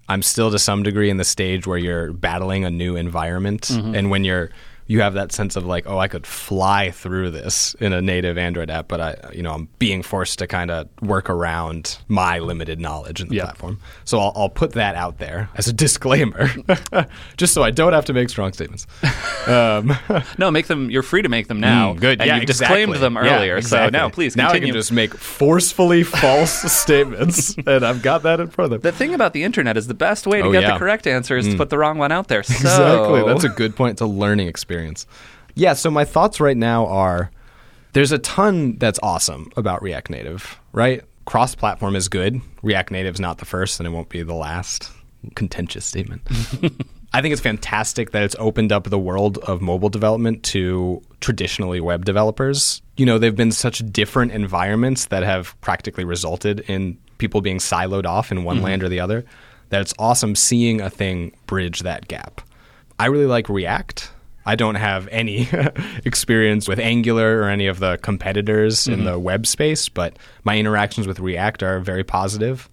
I'm 0.09 0.21
still 0.21 0.51
to 0.51 0.59
some 0.59 0.83
degree 0.83 1.09
in 1.09 1.15
the 1.15 1.23
stage 1.23 1.65
where 1.65 1.77
you're 1.77 2.11
battling 2.11 2.65
a 2.65 2.69
new 2.69 2.97
environment. 2.97 3.61
Mm-hmm. 3.61 3.95
And 3.95 4.11
when 4.11 4.25
you're 4.25 4.49
you 4.87 5.01
have 5.01 5.13
that 5.13 5.31
sense 5.31 5.55
of 5.55 5.65
like, 5.65 5.85
oh, 5.87 5.97
I 5.97 6.07
could 6.07 6.27
fly 6.27 6.91
through 6.91 7.31
this 7.31 7.73
in 7.79 7.93
a 7.93 8.01
native 8.01 8.37
Android 8.37 8.69
app, 8.69 8.87
but 8.87 8.99
I, 9.01 9.15
you 9.33 9.41
know, 9.41 9.51
I'm 9.53 9.67
being 9.79 10.03
forced 10.03 10.39
to 10.39 10.47
kind 10.47 10.69
of 10.71 10.89
work 11.01 11.29
around 11.29 11.97
my 12.07 12.39
limited 12.39 12.79
knowledge 12.79 13.21
in 13.21 13.29
the 13.29 13.35
Yeah. 13.35 13.43
platform. 13.45 13.79
So 14.05 14.19
I'll, 14.19 14.33
I'll 14.35 14.49
put 14.49 14.73
that 14.73 14.95
out 14.95 15.19
there 15.19 15.49
as 15.55 15.67
a 15.67 15.73
disclaimer, 15.73 16.49
just 17.37 17.53
so 17.53 17.63
I 17.63 17.71
don't 17.71 17.93
have 17.93 18.05
to 18.05 18.13
make 18.13 18.29
strong 18.29 18.53
statements. 18.53 18.85
Um, 19.45 19.91
No, 20.37 20.51
make 20.51 20.67
them. 20.67 20.89
You're 20.89 21.03
free 21.03 21.21
to 21.21 21.27
make 21.27 21.47
them 21.49 21.59
now. 21.59 21.93
Mm, 21.93 21.99
good. 21.99 22.21
And 22.21 22.27
yeah, 22.29 22.37
you 22.37 22.45
disclaimed 22.45 22.91
exactly. 22.93 22.99
them 22.99 23.15
Yeah, 23.15 23.35
earlier. 23.37 23.57
exactly. 23.57 23.87
So 23.87 23.89
now, 24.05 24.09
please 24.09 24.37
Now 24.37 24.47
I 24.47 24.51
continue. 24.53 24.71
can 24.71 24.79
just 24.79 24.91
make 24.93 25.13
forcefully 25.13 26.03
false 26.03 26.51
statements, 26.71 27.53
and 27.67 27.85
I've 27.85 28.01
got 28.01 28.23
that 28.23 28.39
in 28.39 28.47
front 28.47 28.71
of 28.71 28.81
the 28.81 28.93
thing 28.93 29.13
about 29.13 29.33
the 29.33 29.43
internet 29.43 29.75
is 29.75 29.87
the 29.87 29.93
best 29.93 30.25
way 30.27 30.41
to 30.41 30.47
Oh, 30.47 30.51
get 30.53 30.61
yeah. 30.61 30.69
Mm. 30.69 30.73
the 30.75 30.79
correct 30.79 31.07
answer 31.07 31.35
is 31.35 31.47
to 31.49 31.57
put 31.57 31.69
the 31.69 31.77
wrong 31.77 31.97
one 31.97 32.11
out 32.13 32.29
there. 32.29 32.41
So, 32.43 32.53
Exactly. 32.53 33.23
That's 33.23 33.43
a 33.43 33.49
good 33.49 33.75
point. 33.75 33.91
It's 33.93 34.01
a 34.01 34.05
learning 34.05 34.47
experience. 34.47 34.72
Yeah. 35.55 35.73
So 35.73 35.91
my 35.91 36.05
thoughts 36.05 36.39
right 36.39 36.57
now 36.57 36.87
are 36.87 37.31
there's 37.93 38.11
a 38.11 38.17
ton 38.17 38.77
that's 38.77 38.99
awesome 39.03 39.51
about 39.55 39.81
React 39.81 40.09
Native, 40.09 40.59
right? 40.71 41.03
Cross 41.25 41.55
platform 41.55 41.95
is 41.95 42.09
good. 42.09 42.41
React 42.61 42.91
Native's 42.91 43.19
not 43.19 43.37
the 43.37 43.45
first, 43.45 43.79
and 43.79 43.87
it 43.87 43.91
won't 43.91 44.09
be 44.09 44.23
the 44.23 44.33
last. 44.33 44.91
Contentious 45.35 45.85
statement. 45.85 46.21
I 47.13 47.21
think 47.21 47.31
it's 47.31 47.41
fantastic 47.41 48.11
that 48.11 48.23
it's 48.23 48.35
opened 48.39 48.71
up 48.71 48.89
the 48.89 48.99
world 48.99 49.37
of 49.37 49.61
mobile 49.61 49.89
development 49.89 50.43
to 50.45 51.01
traditionally 51.21 51.79
web 51.79 52.03
developers. 52.03 52.81
You 52.97 53.05
know, 53.05 53.19
they've 53.19 53.35
been 53.35 53.51
such 53.51 53.79
different 53.91 54.31
environments 54.31 55.05
that 55.05 55.23
have 55.23 55.59
practically 55.61 56.03
resulted 56.03 56.61
in 56.61 56.97
people 57.19 57.39
being 57.39 57.59
siloed 57.59 58.05
off 58.05 58.31
in 58.31 58.43
one 58.43 58.57
mm-hmm. 58.57 58.65
land 58.65 58.83
or 58.83 58.89
the 58.89 58.99
other 58.99 59.23
that 59.69 59.81
it's 59.81 59.93
awesome 59.97 60.35
seeing 60.35 60.81
a 60.81 60.89
thing 60.89 61.33
bridge 61.47 61.79
that 61.79 62.07
gap. 62.07 62.41
I 62.99 63.07
really 63.07 63.25
like 63.25 63.49
React. 63.49 64.11
I 64.45 64.55
don't 64.55 64.75
have 64.75 65.07
any 65.11 65.47
experience 66.05 66.67
with 66.67 66.79
Angular 66.79 67.39
or 67.41 67.49
any 67.49 67.67
of 67.67 67.79
the 67.79 67.97
competitors 68.01 68.87
in 68.87 69.05
the 69.05 69.17
web 69.19 69.45
space, 69.47 69.89
but 69.89 70.17
my 70.43 70.57
interactions 70.57 71.07
with 71.07 71.19
React 71.19 71.63
are 71.63 71.79
very 71.79 72.03
positive. 72.03 72.69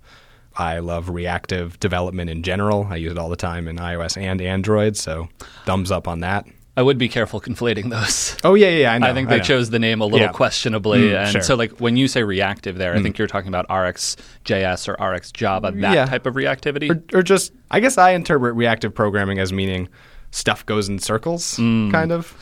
I 0.56 0.80
love 0.80 1.08
reactive 1.08 1.78
development 1.80 2.28
in 2.28 2.42
general. 2.42 2.88
I 2.90 2.96
use 2.96 3.12
it 3.12 3.18
all 3.18 3.28
the 3.28 3.36
time 3.36 3.68
in 3.68 3.76
iOS 3.76 4.20
and 4.20 4.40
Android, 4.42 4.96
so 4.96 5.28
thumbs 5.64 5.90
up 5.92 6.08
on 6.08 6.20
that. 6.20 6.44
I 6.76 6.82
would 6.82 6.98
be 6.98 7.08
careful 7.08 7.40
conflating 7.40 7.90
those. 7.90 8.36
Oh 8.42 8.54
yeah, 8.54 8.68
yeah, 8.68 8.78
yeah, 8.78 8.92
I 8.92 8.98
know. 8.98 9.06
I 9.08 9.14
think 9.14 9.28
they 9.28 9.38
know. 9.38 9.42
chose 9.42 9.70
the 9.70 9.78
name 9.78 10.00
a 10.00 10.04
little 10.04 10.20
Yeah. 10.26 10.32
questionably, 10.32 11.00
Mm, 11.10 11.16
and 11.22 11.32
sure. 11.32 11.40
Mm. 11.40 11.44
so 11.44 11.54
like 11.54 11.72
when 11.80 11.96
you 11.96 12.08
say 12.08 12.22
reactive, 12.24 12.78
there, 12.78 12.94
I 12.94 13.02
think 13.02 13.18
you're 13.18 13.28
talking 13.28 13.48
about 13.48 13.68
RxJS 13.68 14.88
or 14.88 14.96
RxJava, 14.96 15.80
that 15.80 15.94
Yeah. 15.94 16.06
type 16.06 16.26
of 16.26 16.34
reactivity. 16.34 16.90
or, 16.90 17.18
or 17.18 17.22
just 17.22 17.52
I 17.70 17.80
guess 17.80 17.98
I 17.98 18.10
interpret 18.12 18.54
reactive 18.54 18.94
programming 18.94 19.38
as 19.38 19.52
meaning 19.52 19.88
stuff 20.30 20.64
goes 20.66 20.88
in 20.88 20.98
circles, 20.98 21.54
kind 21.56 22.12
of, 22.12 22.34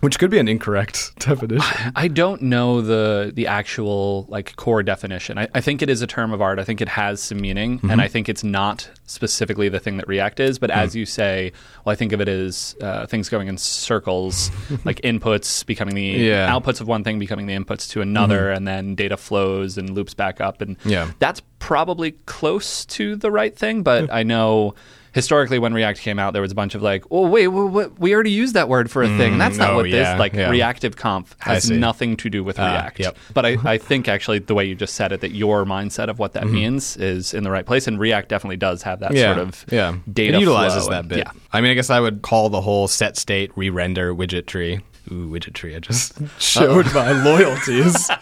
which 0.00 0.18
could 0.18 0.30
be 0.30 0.38
an 0.38 0.48
incorrect 0.48 1.12
definition. 1.20 1.92
I 1.94 2.08
don't 2.08 2.42
know 2.42 2.80
the 2.80 3.30
the 3.34 3.46
actual 3.46 4.26
like 4.28 4.56
core 4.56 4.82
definition. 4.82 5.38
I, 5.38 5.48
I 5.54 5.60
think 5.60 5.80
it 5.82 5.88
is 5.90 6.02
a 6.02 6.06
term 6.06 6.32
of 6.32 6.40
art. 6.42 6.58
I 6.58 6.64
think 6.64 6.80
it 6.80 6.88
has 6.88 7.22
some 7.22 7.38
meaning, 7.40 7.78
Mm-hmm. 7.78 7.90
and 7.90 8.00
I 8.00 8.08
think 8.08 8.28
it's 8.28 8.42
not 8.44 8.90
specifically 9.06 9.68
the 9.68 9.78
thing 9.78 9.98
that 9.98 10.08
React 10.08 10.40
is. 10.40 10.58
But 10.58 10.70
Mm. 10.70 10.76
as 10.76 10.96
you 10.96 11.06
say, 11.06 11.52
well, 11.84 11.92
I 11.92 11.96
think 11.96 12.12
of 12.12 12.20
it 12.20 12.28
as 12.28 12.74
uh, 12.80 13.06
things 13.06 13.28
going 13.28 13.46
in 13.48 13.58
circles, 13.58 14.50
like 14.84 15.00
inputs 15.02 15.64
becoming 15.66 15.94
the 15.94 16.02
Yeah. 16.02 16.48
Mm-hmm. 16.48 16.56
outputs 16.68 16.80
of 16.80 16.88
one 16.88 17.04
thing 17.04 17.18
becoming 17.18 17.46
the 17.46 17.54
inputs 17.56 17.88
to 17.90 18.00
another, 18.00 18.50
and 18.50 18.66
then 18.66 18.94
data 18.96 19.16
flows 19.16 19.78
and 19.78 19.90
loops 19.90 20.14
back 20.14 20.40
up. 20.40 20.60
And 20.62 20.76
Yeah. 20.84 21.10
that's 21.20 21.42
probably 21.60 22.12
close 22.26 22.84
to 22.86 23.14
the 23.14 23.30
right 23.30 23.56
thing. 23.56 23.82
But 23.84 24.12
I 24.12 24.22
know. 24.24 24.74
Historically, 25.12 25.58
when 25.58 25.74
React 25.74 26.00
came 26.00 26.18
out, 26.18 26.32
there 26.32 26.40
was 26.42 26.52
a 26.52 26.54
bunch 26.54 26.74
of 26.74 26.82
like, 26.82 27.04
"Oh, 27.10 27.26
wait, 27.28 27.48
wait, 27.48 27.90
we 27.98 28.14
already 28.14 28.30
used 28.30 28.54
that 28.54 28.68
word 28.68 28.90
for 28.90 29.02
a 29.02 29.08
thing." 29.18 29.32
And 29.32 29.40
that's 29.40 29.58
not 29.58 29.70
oh, 29.70 29.76
what 29.76 29.88
yeah, 29.88 30.12
this 30.12 30.18
like. 30.18 30.32
yeah. 30.32 30.48
Reactive 30.48 30.96
Conf 30.96 31.36
has 31.40 31.70
nothing 31.70 32.16
to 32.18 32.30
do 32.30 32.42
with 32.42 32.58
Ah, 32.58 32.66
React. 32.72 32.98
yep. 33.00 33.16
But 33.34 33.44
I, 33.46 33.56
I 33.64 33.78
think 33.78 34.08
actually 34.08 34.38
the 34.38 34.54
way 34.54 34.64
you 34.64 34.74
just 34.74 34.94
said 34.94 35.12
it, 35.12 35.20
that 35.20 35.32
your 35.32 35.64
mindset 35.64 36.08
of 36.08 36.18
what 36.18 36.32
that 36.32 36.44
Mm-hmm. 36.44 36.54
means 36.54 36.96
is 36.96 37.34
in 37.34 37.44
the 37.44 37.50
right 37.50 37.66
place, 37.66 37.86
and 37.86 37.98
React 38.00 38.28
definitely 38.28 38.56
does 38.56 38.82
have 38.82 39.00
that 39.00 39.12
yeah, 39.14 39.34
sort 39.34 39.46
of 39.46 39.64
yeah. 39.70 39.96
data 40.12 40.36
it 40.36 40.40
utilizes 40.40 40.84
flow 40.84 40.92
that 40.92 41.00
and- 41.00 41.08
bit. 41.10 41.18
Yeah, 41.18 41.30
I 41.52 41.60
mean, 41.60 41.70
I 41.70 41.74
guess 41.74 41.90
I 41.90 42.00
would 42.00 42.22
call 42.22 42.48
the 42.48 42.60
whole 42.62 42.88
set 42.88 43.16
state 43.16 43.50
re-render 43.56 44.14
widget 44.14 44.46
tree. 44.46 44.80
Ooh, 45.10 45.28
widget 45.28 45.54
tree! 45.54 45.74
I 45.74 45.80
just 45.80 46.14
showed 46.38 46.86
my 46.94 47.12
loyalties. 47.24 48.08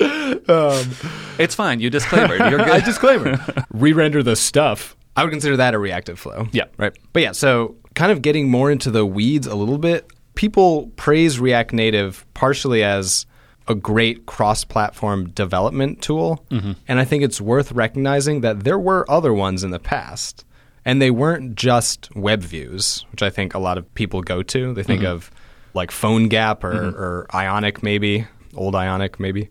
um, 0.48 0.90
it's 1.38 1.54
fine. 1.54 1.80
You 1.80 1.90
disclaimer. 1.90 2.36
You're 2.36 2.58
good. 2.64 2.70
I 2.70 2.80
disclaimer. 2.80 3.38
Re-render 3.72 4.22
the 4.22 4.36
stuff. 4.36 4.96
I 5.16 5.24
would 5.24 5.30
consider 5.30 5.56
that 5.58 5.74
a 5.74 5.78
reactive 5.78 6.18
flow. 6.18 6.48
Yeah. 6.52 6.64
Right. 6.78 6.96
But 7.12 7.22
yeah, 7.22 7.32
so 7.32 7.76
kind 7.94 8.12
of 8.12 8.22
getting 8.22 8.48
more 8.48 8.70
into 8.70 8.90
the 8.90 9.04
weeds 9.04 9.46
a 9.46 9.54
little 9.54 9.78
bit, 9.78 10.10
people 10.34 10.86
praise 10.96 11.38
React 11.38 11.72
Native 11.74 12.24
partially 12.34 12.82
as 12.82 13.26
a 13.68 13.74
great 13.74 14.26
cross-platform 14.26 15.28
development 15.30 16.02
tool, 16.02 16.44
and 16.50 16.98
I 16.98 17.04
think 17.04 17.22
it's 17.22 17.40
worth 17.40 17.70
recognizing 17.70 18.40
that 18.40 18.64
there 18.64 18.78
were 18.78 19.08
other 19.08 19.32
ones 19.32 19.62
in 19.62 19.70
the 19.70 19.78
past, 19.78 20.44
and 20.84 21.00
they 21.00 21.10
weren't 21.12 21.54
just 21.54 22.08
web 22.16 22.40
views, 22.40 23.04
which 23.12 23.22
I 23.22 23.30
think 23.30 23.54
a 23.54 23.60
lot 23.60 23.78
of 23.78 23.92
people 23.94 24.22
go 24.22 24.42
to. 24.42 24.74
They 24.74 24.82
think 24.82 25.04
of 25.04 25.30
like 25.74 25.90
PhoneGap 25.90 26.64
or, 26.64 26.72
mm-hmm. 26.72 27.00
or 27.00 27.26
Ionic, 27.35 27.83
maybe 27.83 28.26
old 28.54 28.74
Ionic, 28.74 29.20
maybe. 29.20 29.48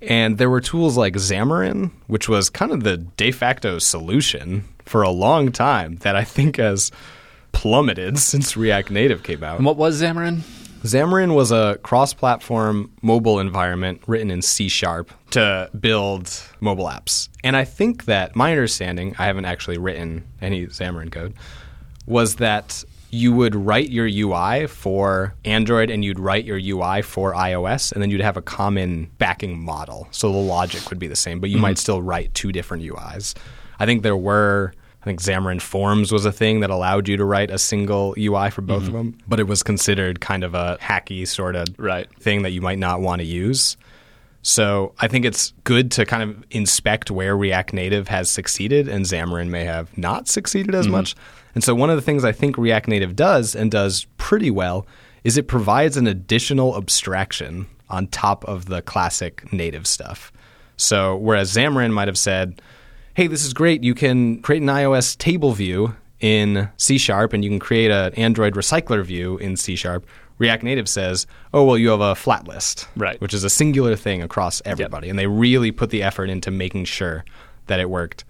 And 0.00 0.38
there 0.38 0.50
were 0.50 0.60
tools 0.60 0.96
like 0.96 1.14
Xamarin, 1.14 1.92
which 2.08 2.28
was 2.28 2.50
kind 2.50 2.72
of 2.72 2.82
the 2.82 2.96
de 2.96 3.30
facto 3.30 3.78
solution 3.78 4.64
for 4.84 5.02
a 5.02 5.10
long 5.10 5.52
time 5.52 5.96
that 5.96 6.16
I 6.16 6.24
think 6.24 6.56
has 6.56 6.90
plummeted 7.52 8.18
since 8.18 8.56
React 8.56 8.90
Native 8.90 9.22
came 9.22 9.44
out. 9.44 9.56
and 9.56 9.66
what 9.66 9.76
was 9.76 10.02
Xamarin? 10.02 10.40
Xamarin 10.82 11.36
was 11.36 11.52
a 11.52 11.78
cross 11.84 12.12
platform 12.12 12.90
mobile 13.02 13.38
environment 13.38 14.02
written 14.08 14.32
in 14.32 14.42
C 14.42 14.68
sharp 14.68 15.12
to 15.30 15.70
build 15.78 16.42
mobile 16.60 16.86
apps. 16.86 17.28
And 17.44 17.56
I 17.56 17.64
think 17.64 18.06
that 18.06 18.34
my 18.34 18.50
understanding, 18.50 19.14
I 19.16 19.26
haven't 19.26 19.44
actually 19.44 19.78
written 19.78 20.24
any 20.40 20.66
Xamarin 20.66 21.12
code, 21.12 21.34
was 22.04 22.36
that 22.36 22.82
you 23.14 23.30
would 23.30 23.54
write 23.54 23.90
your 23.90 24.06
UI 24.06 24.66
for 24.66 25.34
Android 25.44 25.90
and 25.90 26.02
you'd 26.02 26.18
write 26.18 26.46
your 26.46 26.56
UI 26.56 27.02
for 27.02 27.34
iOS, 27.34 27.92
and 27.92 28.02
then 28.02 28.10
you'd 28.10 28.22
have 28.22 28.38
a 28.38 28.42
common 28.42 29.10
backing 29.18 29.62
model. 29.62 30.08
So 30.10 30.32
the 30.32 30.38
logic 30.38 30.88
would 30.88 30.98
be 30.98 31.08
the 31.08 31.14
same, 31.16 31.38
but 31.38 31.50
you 31.50 31.56
mm-hmm. 31.56 31.62
might 31.62 31.78
still 31.78 32.00
write 32.00 32.32
two 32.32 32.52
different 32.52 32.82
UIs. 32.82 33.34
I 33.78 33.86
think 33.86 34.02
there 34.02 34.16
were. 34.16 34.72
I 35.02 35.04
think 35.04 35.20
Xamarin 35.20 35.60
Forms 35.60 36.12
was 36.12 36.24
a 36.24 36.30
thing 36.30 36.60
that 36.60 36.70
allowed 36.70 37.08
you 37.08 37.16
to 37.16 37.24
write 37.24 37.50
a 37.50 37.58
single 37.58 38.14
UI 38.16 38.50
for 38.50 38.62
both 38.62 38.82
of 38.82 38.88
mm-hmm. 38.90 38.96
them, 38.96 39.18
but 39.26 39.40
it 39.40 39.48
was 39.48 39.64
considered 39.64 40.20
kind 40.20 40.44
of 40.44 40.54
a 40.54 40.78
hacky 40.80 41.26
sort 41.26 41.56
of 41.56 41.66
Right. 41.76 42.06
thing 42.20 42.42
that 42.42 42.50
you 42.50 42.60
might 42.60 42.78
not 42.78 43.00
want 43.00 43.20
to 43.20 43.26
use. 43.26 43.76
So 44.42 44.94
I 45.00 45.08
think 45.08 45.24
it's 45.24 45.54
good 45.64 45.90
to 45.92 46.06
kind 46.06 46.22
of 46.22 46.44
inspect 46.52 47.10
where 47.10 47.36
React 47.36 47.72
Native 47.72 48.06
has 48.08 48.30
succeeded 48.30 48.86
and 48.86 49.04
Xamarin 49.04 49.48
may 49.48 49.64
have 49.64 49.96
not 49.98 50.28
succeeded 50.28 50.72
as 50.72 50.84
mm-hmm. 50.84 50.92
much. 50.92 51.16
And 51.54 51.62
so 51.62 51.74
one 51.74 51.90
of 51.90 51.96
the 51.96 52.02
things 52.02 52.24
I 52.24 52.32
think 52.32 52.56
React 52.56 52.88
Native 52.88 53.16
does 53.16 53.54
and 53.54 53.70
does 53.70 54.06
pretty 54.16 54.50
well 54.50 54.86
is 55.24 55.36
it 55.36 55.48
provides 55.48 55.96
an 55.96 56.06
additional 56.06 56.76
abstraction 56.76 57.66
on 57.88 58.06
top 58.08 58.44
of 58.46 58.66
the 58.66 58.82
classic 58.82 59.52
native 59.52 59.86
stuff. 59.86 60.32
So 60.76 61.16
whereas 61.16 61.54
Xamarin 61.54 61.92
might 61.92 62.08
have 62.08 62.18
said, 62.18 62.60
"Hey, 63.14 63.26
this 63.26 63.44
is 63.44 63.52
great. 63.52 63.84
You 63.84 63.94
can 63.94 64.40
create 64.40 64.62
an 64.62 64.68
iOS 64.68 65.16
table 65.16 65.52
view 65.52 65.94
in 66.20 66.68
C 66.76 66.98
Sharp 66.98 67.32
and 67.32 67.44
you 67.44 67.50
can 67.50 67.58
create 67.58 67.90
an 67.90 68.14
Android 68.14 68.54
recycler 68.54 69.04
view 69.04 69.36
in 69.38 69.56
C 69.56 69.76
Sharp." 69.76 70.06
React 70.38 70.64
Native 70.64 70.88
says, 70.88 71.26
"Oh, 71.52 71.62
well, 71.62 71.78
you 71.78 71.90
have 71.90 72.00
a 72.00 72.14
flat 72.14 72.48
list." 72.48 72.88
Right. 72.96 73.20
Which 73.20 73.34
is 73.34 73.44
a 73.44 73.50
singular 73.50 73.94
thing 73.94 74.22
across 74.22 74.62
everybody. 74.64 75.08
And 75.08 75.18
they 75.18 75.26
really 75.26 75.70
put 75.70 75.90
the 75.90 76.02
effort 76.02 76.30
into 76.30 76.50
making 76.50 76.86
sure 76.86 77.24
that 77.66 77.78
it 77.78 77.90
worked 77.90 78.24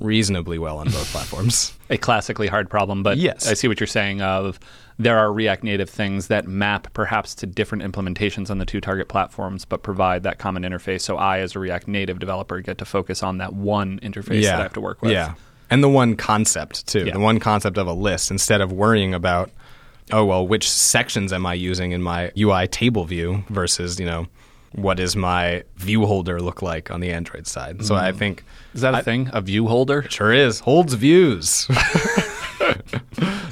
reasonably 0.00 0.58
well 0.58 0.78
on 0.78 0.86
both 0.86 1.06
platforms. 1.12 1.72
a 1.90 1.98
classically 1.98 2.46
hard 2.48 2.68
problem, 2.70 3.02
but 3.02 3.18
Yes. 3.18 3.48
I 3.48 3.54
see 3.54 3.68
what 3.68 3.80
you're 3.80 3.86
saying 3.86 4.22
of 4.22 4.58
there 4.98 5.18
are 5.18 5.32
React 5.32 5.64
Native 5.64 5.88
things 5.90 6.26
that 6.26 6.46
map 6.48 6.92
perhaps 6.92 7.34
to 7.36 7.46
different 7.46 7.84
implementations 7.84 8.50
on 8.50 8.58
the 8.58 8.64
two 8.66 8.80
target 8.80 9.08
platforms, 9.08 9.64
but 9.64 9.82
provide 9.82 10.24
that 10.24 10.38
common 10.38 10.64
interface. 10.64 11.02
So 11.02 11.16
I, 11.16 11.38
as 11.38 11.54
a 11.54 11.58
React 11.60 11.88
Native 11.88 12.18
developer, 12.18 12.60
get 12.60 12.78
to 12.78 12.84
focus 12.84 13.22
on 13.22 13.38
that 13.38 13.52
one 13.52 14.00
interface 14.00 14.42
that 14.44 14.58
I 14.58 14.62
have 14.62 14.72
to 14.74 14.80
work 14.80 15.02
with. 15.02 15.12
Yeah. 15.12 15.34
And 15.70 15.84
the 15.84 15.88
one 15.88 16.16
concept, 16.16 16.86
too. 16.86 17.04
Yeah. 17.06 17.12
The 17.12 17.20
one 17.20 17.38
concept 17.40 17.78
of 17.78 17.86
a 17.86 17.92
list 17.92 18.30
instead 18.30 18.60
of 18.60 18.72
worrying 18.72 19.14
about, 19.14 19.50
oh, 20.10 20.24
well, 20.24 20.46
which 20.46 20.68
sections 20.68 21.32
am 21.32 21.44
I 21.46 21.54
using 21.54 21.92
in 21.92 22.02
my 22.02 22.32
UI 22.38 22.66
table 22.66 23.04
view 23.04 23.44
versus, 23.50 24.00
you 24.00 24.06
know, 24.06 24.26
what 24.72 24.96
does 24.98 25.16
my 25.16 25.62
view 25.76 26.04
holder 26.06 26.40
look 26.40 26.62
like 26.62 26.90
on 26.90 27.00
the 27.00 27.10
Android 27.12 27.46
side? 27.46 27.84
So 27.84 27.94
Mm. 27.94 28.00
I 28.00 28.12
think 28.12 28.44
Is 28.74 28.80
that 28.82 28.94
a 28.94 29.02
thing? 29.02 29.30
A 29.32 29.40
view 29.40 29.66
holder? 29.66 30.04
sure 30.08 30.32
is 30.32 30.60
holds 30.60 30.94
views. 30.94 31.66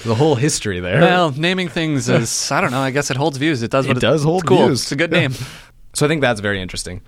the 0.04 0.14
whole 0.16 0.34
history 0.34 0.80
there. 0.80 1.00
Well, 1.00 1.32
naming 1.36 1.68
things 1.68 2.08
is 2.08 2.50
I 2.52 2.60
don't 2.60 2.70
know. 2.70 2.80
I 2.80 2.90
guess 2.90 3.10
it 3.10 3.16
holds 3.16 3.38
views. 3.38 3.62
It 3.62 3.70
does. 3.70 3.86
What 3.88 3.96
It 3.96 4.00
does 4.00 4.22
hold 4.22 4.42
it's 4.42 4.48
cool. 4.48 4.66
views. 4.66 4.82
It's 4.82 4.92
a 4.92 4.96
good 4.96 5.12
Yeah. 5.12 5.20
name. 5.20 5.32
So 5.94 6.04
I 6.06 6.08
think 6.08 6.20
that's 6.20 6.40
very 6.40 6.60
interesting. 6.60 7.00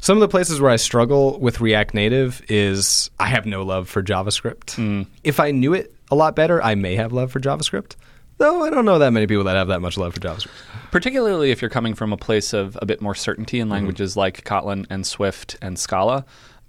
Some 0.00 0.16
of 0.16 0.20
the 0.20 0.28
places 0.28 0.60
where 0.60 0.70
I 0.70 0.76
struggle 0.76 1.38
with 1.38 1.60
React 1.60 1.94
Native 1.94 2.42
is 2.48 3.10
I 3.20 3.26
have 3.26 3.46
no 3.46 3.62
love 3.62 3.88
for 3.88 4.02
JavaScript. 4.02 5.06
If 5.22 5.38
I 5.40 5.50
knew 5.52 5.74
it 5.74 5.94
a 6.10 6.14
lot 6.16 6.34
better, 6.36 6.62
I 6.62 6.74
may 6.74 6.96
have 6.96 7.12
love 7.12 7.30
for 7.30 7.40
JavaScript. 7.40 7.94
Though 8.42 8.64
I 8.64 8.70
don't 8.70 8.84
know 8.84 8.98
that 8.98 9.12
many 9.12 9.28
people 9.28 9.44
that 9.44 9.54
have 9.54 9.68
that 9.68 9.80
much 9.80 9.96
love 9.96 10.14
for 10.14 10.20
JavaScript. 10.20 10.50
particularly 10.90 11.52
if 11.52 11.62
you're 11.62 11.70
coming 11.70 11.94
from 11.94 12.12
a 12.12 12.16
place 12.16 12.52
of 12.52 12.76
a 12.82 12.86
bit 12.86 13.00
more 13.00 13.14
certainty 13.14 13.60
in 13.60 13.66
mm-hmm. 13.66 13.74
languages 13.74 14.16
like 14.16 14.44
Kotlin 14.44 14.84
and 14.90 15.06
Swift 15.06 15.56
and 15.62 15.78
Scala. 15.78 16.24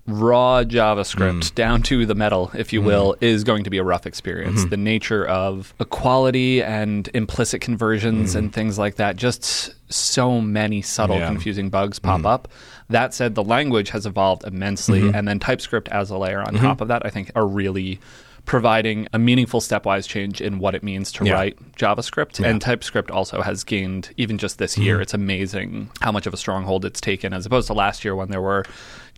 Raw 0.05 0.63
JavaScript 0.63 1.39
mm. 1.39 1.55
down 1.55 1.81
to 1.83 2.05
the 2.05 2.13
metal, 2.13 2.51
if 2.53 2.73
you 2.73 2.81
mm-hmm. 2.81 2.87
will, 2.89 3.15
is 3.21 3.43
going 3.43 3.63
to 3.63 3.71
be 3.71 3.79
a 3.79 3.83
rough 3.83 4.05
experience. 4.05 4.59
Mm-hmm. 4.59 4.69
The 4.69 4.77
nature 4.77 5.25
of 5.25 5.73
equality 5.79 6.61
and 6.61 7.09
implicit 7.15 7.61
conversions 7.61 8.33
mm. 8.35 8.39
and 8.39 8.53
things 8.53 8.77
like 8.77 8.95
that, 8.95 9.15
just 9.15 9.73
so 9.91 10.41
many 10.41 10.83
subtle, 10.83 11.17
Yeah. 11.17 11.27
confusing 11.27 11.69
bugs 11.71 11.97
pop 11.97 12.23
up. 12.25 12.49
That 12.89 13.15
said, 13.15 13.33
the 13.33 13.43
language 13.43 13.89
has 13.91 14.05
evolved 14.05 14.43
immensely, 14.43 15.09
and 15.09 15.27
then 15.27 15.39
TypeScript 15.39 15.87
as 15.87 16.11
a 16.11 16.17
layer 16.17 16.41
on 16.41 16.53
top 16.53 16.81
of 16.81 16.89
that, 16.89 17.03
I 17.03 17.09
think, 17.09 17.31
are 17.33 17.47
really 17.47 17.99
providing 18.45 19.07
a 19.13 19.19
meaningful 19.19 19.61
stepwise 19.61 20.07
change 20.07 20.41
in 20.41 20.59
what 20.59 20.75
it 20.75 20.83
means 20.83 21.11
to 21.13 21.25
Yeah. 21.25 21.33
write 21.33 21.57
JavaScript. 21.77 22.43
And 22.43 22.61
TypeScript 22.61 23.09
also 23.09 23.41
has 23.41 23.63
gained, 23.63 24.09
even 24.17 24.37
just 24.37 24.57
this 24.57 24.77
year, 24.77 24.95
mm-hmm. 24.95 25.01
it's 25.03 25.13
amazing 25.13 25.89
how 26.01 26.11
much 26.11 26.27
of 26.27 26.33
a 26.33 26.37
stronghold 26.37 26.83
it's 26.83 26.99
taken 26.99 27.33
as 27.33 27.45
opposed 27.45 27.67
to 27.67 27.73
last 27.73 28.03
year 28.03 28.15
when 28.15 28.29
there 28.29 28.41
were 28.41 28.65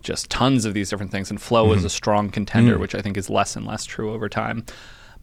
just 0.02 0.30
tons 0.30 0.64
of 0.64 0.74
these 0.74 0.90
different 0.90 1.10
things. 1.10 1.30
And 1.30 1.40
Flow 1.40 1.72
is 1.72 1.78
mm-hmm. 1.78 1.86
a 1.86 1.90
strong 1.90 2.30
contender, 2.30 2.76
mm. 2.76 2.80
which 2.80 2.94
I 2.94 3.02
think 3.02 3.16
is 3.16 3.28
less 3.28 3.56
and 3.56 3.66
less 3.66 3.84
true 3.84 4.12
over 4.12 4.28
time. 4.28 4.64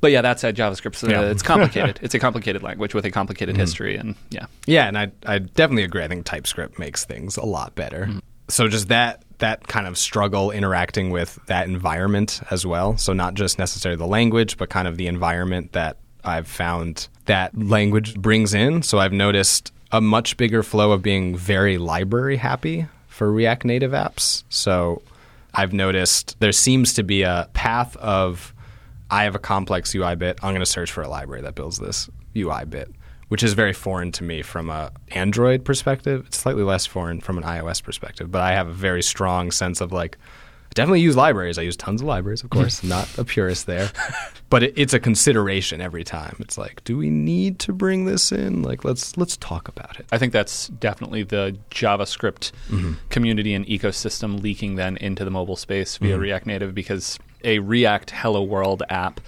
But 0.01 0.11
yeah, 0.11 0.21
that 0.21 0.37
said, 0.37 0.57
JavaScript, 0.57 1.01
uh, 1.01 1.09
Yeah. 1.09 1.21
it's 1.31 1.41
complicated. 1.41 1.99
it's 2.01 2.13
a 2.13 2.19
complicated 2.19 2.61
language 2.61 2.93
with 2.93 3.05
a 3.05 3.11
complicated 3.11 3.55
mm-hmm. 3.55 3.61
history. 3.61 3.95
And 3.95 4.15
yeah. 4.31 4.47
Yeah, 4.65 4.87
and 4.89 4.97
I 4.97 5.11
I 5.25 5.39
definitely 5.39 5.83
agree. 5.83 6.03
I 6.03 6.09
think 6.09 6.25
TypeScript 6.25 6.77
makes 6.77 7.05
things 7.05 7.37
a 7.37 7.45
lot 7.45 7.73
better. 7.75 8.07
Mm. 8.07 8.21
So 8.49 8.67
just 8.67 8.89
that 8.89 9.23
that 9.39 9.67
kind 9.67 9.87
of 9.87 9.97
struggle 9.97 10.51
interacting 10.51 11.09
with 11.09 11.37
that 11.47 11.67
environment 11.67 12.41
as 12.49 12.65
well. 12.65 12.97
So 12.97 13.11
not 13.11 13.33
just 13.33 13.59
necessarily 13.59 13.97
the 13.97 14.07
language, 14.07 14.57
but 14.57 14.69
kind 14.69 14.87
of 14.87 14.95
the 14.95 15.07
environment 15.07 15.73
that 15.73 15.97
I've 16.23 16.47
found 16.47 17.09
that 17.25 17.57
language 17.57 18.15
brings 18.15 18.53
in. 18.53 18.83
So 18.83 18.99
I've 18.99 19.11
noticed 19.11 19.73
a 19.91 19.99
much 19.99 20.37
bigger 20.37 20.63
flow 20.63 20.93
of 20.93 21.01
being 21.01 21.35
very 21.35 21.77
library 21.77 22.37
happy 22.37 22.87
for 23.07 23.31
React 23.31 23.65
Native 23.65 23.91
apps. 23.91 24.43
So 24.47 25.01
I've 25.53 25.73
noticed 25.73 26.39
there 26.39 26.51
seems 26.51 26.93
to 26.93 27.03
be 27.03 27.23
a 27.23 27.49
path 27.53 27.95
of 27.97 28.53
I 29.11 29.25
have 29.25 29.35
a 29.35 29.39
complex 29.39 29.93
UI 29.93 30.15
bit. 30.15 30.39
I'm 30.41 30.51
going 30.51 30.61
to 30.61 30.65
search 30.65 30.91
for 30.91 31.03
a 31.03 31.09
library 31.09 31.41
that 31.41 31.53
builds 31.53 31.77
this 31.79 32.09
UI 32.35 32.65
bit, 32.65 32.89
which 33.33 33.41
is 33.41 33.53
very 33.53 33.73
foreign 33.73 34.11
to 34.11 34.23
me 34.23 34.43
from 34.43 34.69
a 34.69 34.91
Android 35.09 35.65
perspective. 35.65 36.23
It's 36.27 36.37
slightly 36.37 36.61
less 36.61 36.85
foreign 36.85 37.19
from 37.19 37.39
an 37.39 37.43
iOS 37.43 37.81
perspective, 37.81 38.29
but 38.29 38.43
I 38.43 38.51
have 38.51 38.67
a 38.67 38.71
very 38.71 39.01
strong 39.01 39.49
sense 39.49 39.81
of 39.81 39.91
like 39.91 40.19
I 40.65 40.73
definitely 40.75 41.01
use 41.01 41.15
libraries. 41.15 41.57
I 41.57 41.63
use 41.63 41.75
tons 41.75 42.01
of 42.01 42.07
libraries, 42.07 42.43
of 42.43 42.51
course. 42.51 42.83
Not 42.83 43.17
a 43.17 43.23
purist 43.23 43.65
there, 43.65 43.89
but 44.51 44.61
it, 44.61 44.75
it's 44.77 44.93
a 44.93 44.99
consideration 44.99 45.81
every 45.81 46.03
time. 46.03 46.35
It's 46.41 46.59
like, 46.59 46.83
do 46.83 46.95
we 46.95 47.09
need 47.09 47.57
to 47.57 47.73
bring 47.73 48.05
this 48.05 48.31
in? 48.31 48.61
Like, 48.61 48.83
let's 48.83 49.17
let's 49.17 49.35
talk 49.37 49.67
about 49.67 49.99
it. 49.99 50.05
I 50.11 50.19
think 50.19 50.31
that's 50.31 50.67
definitely 50.67 51.23
the 51.23 51.57
JavaScript 51.71 52.51
mm-hmm. 52.69 52.93
community 53.09 53.55
and 53.55 53.65
ecosystem 53.65 54.43
leaking 54.43 54.75
then 54.75 54.95
into 54.97 55.25
the 55.25 55.31
mobile 55.31 55.55
space 55.55 55.97
via 55.97 56.11
mm-hmm. 56.11 56.21
React 56.21 56.45
Native 56.45 56.75
because 56.75 57.17
a 57.43 57.57
React 57.57 58.11
Hello 58.11 58.43
World 58.43 58.83
app 58.89 59.21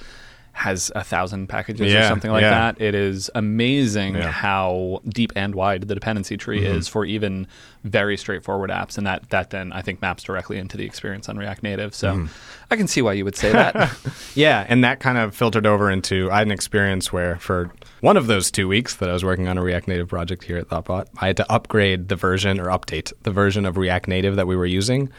has 0.55 0.89
a 0.95 1.03
thousand 1.03 1.47
packages 1.47 1.93
or 1.93 2.03
something 2.03 2.31
like 2.31 2.41
yeah. 2.41 2.49
that. 2.49 2.81
It 2.81 2.95
is 2.95 3.29
amazing 3.35 4.15
Yeah. 4.15 4.31
how 4.31 5.01
deep 5.05 5.33
and 5.35 5.53
wide 5.53 5.81
the 5.89 5.93
dependency 5.93 6.37
tree 6.37 6.61
mm-hmm. 6.61 6.77
is 6.77 6.87
for 6.87 7.03
even 7.03 7.45
very 7.83 8.15
straightforward 8.15 8.69
apps, 8.69 8.97
and 8.97 9.05
that 9.05 9.29
that 9.31 9.49
then 9.49 9.73
I 9.73 9.81
think 9.81 10.01
maps 10.01 10.23
directly 10.23 10.57
into 10.57 10.77
the 10.77 10.85
experience 10.85 11.27
on 11.27 11.37
React 11.37 11.61
Native. 11.63 11.93
So 11.93 12.13
mm-hmm. 12.13 12.25
I 12.71 12.77
can 12.77 12.87
see 12.87 13.01
why 13.01 13.13
you 13.13 13.25
would 13.25 13.35
say 13.35 13.51
that. 13.51 13.75
Yeah, 14.33 14.65
and 14.67 14.83
that 14.83 14.99
kind 14.99 15.17
of 15.17 15.35
filtered 15.35 15.65
over 15.65 15.91
into 15.91 16.31
I 16.31 16.39
had 16.39 16.47
an 16.47 16.51
experience 16.51 17.11
where 17.11 17.37
for 17.37 17.71
one 17.99 18.15
of 18.15 18.27
those 18.27 18.49
two 18.49 18.67
weeks 18.67 18.95
that 18.95 19.09
I 19.09 19.13
was 19.13 19.25
working 19.25 19.47
on 19.47 19.57
a 19.57 19.61
React 19.63 19.89
Native 19.89 20.07
project 20.07 20.43
here 20.43 20.57
at 20.57 20.69
Thoughtbot, 20.69 21.07
I 21.19 21.27
had 21.27 21.37
to 21.37 21.51
upgrade 21.51 22.07
the 22.07 22.15
version 22.15 22.59
or 22.59 22.67
update 22.67 23.11
the 23.23 23.31
version 23.31 23.65
of 23.65 23.75
React 23.77 24.07
Native 24.07 24.35
that 24.37 24.47
we 24.47 24.55
were 24.55 24.65
using, 24.65 25.09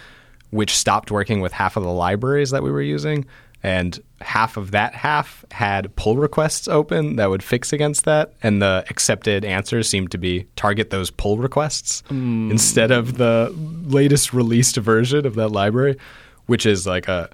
which 0.50 0.76
stopped 0.76 1.10
working 1.10 1.40
with 1.40 1.52
half 1.52 1.76
of 1.76 1.82
the 1.82 1.92
libraries 1.92 2.50
that 2.50 2.62
we 2.62 2.70
were 2.70 2.82
using. 2.82 3.26
And 3.66 3.98
half 4.20 4.56
of 4.56 4.70
that 4.70 4.94
half 4.94 5.44
had 5.50 5.94
pull 5.96 6.18
requests 6.18 6.68
open 6.68 7.16
that 7.16 7.30
would 7.30 7.42
fix 7.42 7.72
against 7.72 8.04
that. 8.04 8.32
And 8.40 8.62
the 8.62 8.84
accepted 8.88 9.44
answers 9.44 9.88
seemed 9.88 10.12
to 10.12 10.18
be 10.18 10.46
target 10.54 10.90
those 10.90 11.10
pull 11.10 11.36
requests 11.36 12.04
hmm. 12.06 12.48
instead 12.48 12.92
of 12.92 13.18
the 13.18 13.52
latest 13.56 14.32
released 14.32 14.76
version 14.76 15.26
of 15.26 15.34
that 15.34 15.48
library, 15.48 15.96
which 16.46 16.64
is 16.64 16.86
like 16.86 17.08
a 17.08 17.28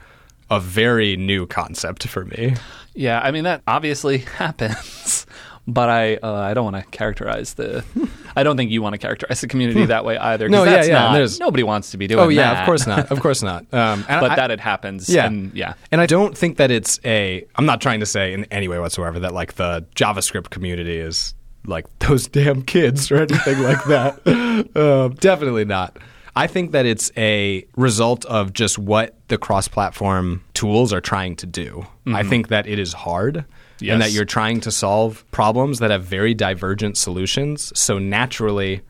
a 0.48 0.58
very 0.58 1.16
new 1.16 1.46
concept 1.46 2.06
for 2.08 2.24
me. 2.24 2.54
Yeah, 2.94 3.20
I 3.20 3.30
mean 3.30 3.44
that 3.44 3.62
obviously 3.66 4.18
happens, 4.38 5.26
but 5.66 5.88
I 5.88 6.16
uh, 6.16 6.32
I 6.32 6.54
don't 6.54 6.70
want 6.72 6.76
to 6.76 6.90
characterize 6.96 7.54
the. 7.54 7.84
I 8.36 8.42
don't 8.42 8.56
think 8.56 8.70
you 8.70 8.80
want 8.80 8.94
to 8.94 8.98
characterize 8.98 9.42
the 9.42 9.46
community 9.46 9.84
that 9.86 10.04
way 10.04 10.16
either. 10.16 10.48
No, 10.48 10.64
yeah, 10.64 10.70
that's 10.70 10.88
yeah, 10.88 10.94
not- 10.94 11.12
there's- 11.14 11.38
nobody 11.38 11.62
wants 11.62 11.90
to 11.90 11.98
be 11.98 12.06
doing. 12.06 12.20
Oh 12.20 12.28
yeah, 12.28 12.54
that. 12.54 12.60
of 12.62 12.66
course 12.66 12.86
not. 12.86 13.10
Of 13.12 13.20
course 13.20 13.42
not. 13.42 13.66
Um, 13.72 14.04
But 14.08 14.30
I- 14.32 14.36
that 14.36 14.50
it 14.50 14.60
happens. 14.60 15.08
Yeah. 15.08 15.26
and 15.26 15.52
yeah. 15.54 15.74
And 15.90 16.00
I 16.00 16.06
don't 16.06 16.36
think 16.36 16.56
that 16.56 16.70
it's 16.70 16.98
a. 17.04 17.44
I'm 17.56 17.66
not 17.66 17.80
trying 17.80 18.00
to 18.00 18.06
say 18.06 18.32
in 18.32 18.44
any 18.46 18.68
way 18.68 18.78
whatsoever 18.78 19.18
that 19.20 19.34
like 19.34 19.54
the 19.54 19.84
JavaScript 19.94 20.50
community 20.50 20.96
is 20.98 21.34
like 21.66 21.86
those 22.00 22.26
damn 22.26 22.62
kids 22.62 23.10
or 23.12 23.16
anything 23.18 23.62
like 23.62 23.84
that. 23.84 24.66
Um, 24.74 25.14
definitely 25.16 25.64
not. 25.64 25.98
I 26.34 26.46
think 26.46 26.72
that 26.72 26.86
it's 26.86 27.12
a 27.16 27.66
result 27.76 28.24
of 28.24 28.54
just 28.54 28.78
what 28.78 29.14
the 29.28 29.36
cross-platform 29.36 30.42
tools 30.54 30.92
are 30.92 31.00
trying 31.00 31.36
to 31.36 31.46
do. 31.46 31.86
I 32.06 32.22
think 32.22 32.48
that 32.48 32.66
it 32.66 32.78
is 32.78 32.94
hard. 32.94 33.44
Yes. 33.82 33.92
And 33.92 34.02
that 34.02 34.12
you're 34.12 34.24
trying 34.24 34.60
to 34.60 34.70
solve 34.70 35.24
problems 35.30 35.78
that 35.80 35.90
have 35.90 36.04
very 36.04 36.34
divergent 36.34 36.96
solutions. 36.96 37.72
So 37.78 37.98
naturally, 37.98 38.82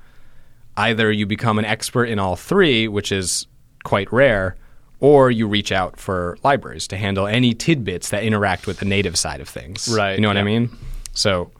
either 0.77 1.11
you 1.11 1.27
become 1.27 1.59
an 1.59 1.65
expert 1.65 2.07
in 2.07 2.19
all 2.19 2.37
three, 2.37 2.89
which 2.89 3.13
is 3.13 3.47
quite 3.85 4.13
rare, 4.13 4.57
or 5.01 5.31
you 5.31 5.49
reach 5.49 5.73
out 5.73 5.99
for 5.99 6.39
libraries 6.45 6.87
to 6.89 6.97
handle 6.97 7.27
any 7.27 7.55
tidbits 7.55 8.11
that 8.11 8.23
interact 8.23 8.67
with 8.67 8.79
the 8.79 8.85
native 8.85 9.19
side 9.19 9.41
of 9.41 9.49
things. 9.49 9.89
Right, 9.89 10.15
You 10.15 10.21
know 10.21 10.29
what 10.29 10.37
I 10.37 10.45
mean? 10.45 10.71
So 11.13 11.51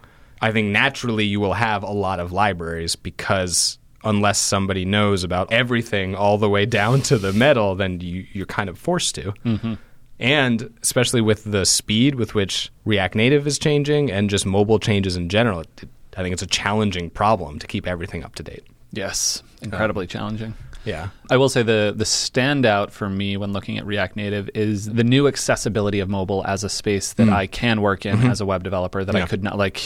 I 0.41 0.53
think 0.53 0.69
naturally 0.69 1.25
you 1.25 1.41
will 1.41 1.55
have 1.55 1.83
a 1.83 1.91
lot 1.91 2.21
of 2.21 2.33
libraries 2.33 2.97
because 2.97 3.79
unless 4.05 4.39
somebody 4.39 4.85
knows 4.85 5.25
about 5.25 5.53
everything 5.53 6.15
all 6.15 6.39
the 6.39 6.49
way 6.49 6.67
down 6.81 7.03
to 7.03 7.19
the 7.19 7.33
metal, 7.33 7.75
then 7.75 8.01
you, 8.01 8.27
you're 8.33 8.47
kind 8.47 8.69
of 8.69 8.79
forced 8.79 9.15
to. 9.17 9.33
Mm-hmm. 9.45 9.75
And 10.23 10.73
especially 10.83 11.21
with 11.21 11.43
the 11.43 11.67
speed 11.67 12.15
with 12.15 12.33
which 12.33 12.71
React 12.85 13.17
Native 13.17 13.45
is 13.45 13.59
changing 13.59 14.09
and 14.09 14.31
just 14.31 14.47
mobile 14.47 14.79
changes 14.79 15.17
in 15.17 15.29
general, 15.29 15.61
it, 15.63 15.69
I 16.17 16.23
think 16.23 16.33
it's 16.33 16.43
a 16.43 16.47
challenging 16.47 17.11
problem 17.11 17.59
to 17.59 17.67
keep 17.67 17.89
everything 17.89 18.23
up 18.23 18.37
to 18.37 18.45
date. 18.45 18.63
Yes, 18.93 19.43
incredibly 19.63 20.07
challenging. 20.07 20.55
Yeah. 20.85 21.09
I 21.31 21.37
will 21.37 21.49
say 21.49 21.63
the 21.63 21.93
the 21.97 22.05
standout 22.05 22.91
for 22.91 23.09
me 23.09 23.37
when 23.37 23.53
looking 23.53 23.79
at 23.79 23.87
React 23.87 24.17
Native 24.17 24.51
is 24.55 24.87
the 24.87 25.05
new 25.05 25.29
accessibility 25.29 26.01
of 26.01 26.09
mobile 26.09 26.43
as 26.47 26.65
a 26.65 26.69
space 26.69 27.13
that 27.15 27.29
I 27.29 27.47
can 27.47 27.81
work 27.83 28.05
in 28.05 28.23
as 28.27 28.41
a 28.41 28.47
web 28.47 28.63
developer 28.65 29.05
that 29.05 29.15
I 29.15 29.19
Mm. 29.19 29.23
Mm-hmm. 29.23 29.25
Yeah. 29.25 29.29
could 29.29 29.45
not 29.45 29.59
like 29.59 29.81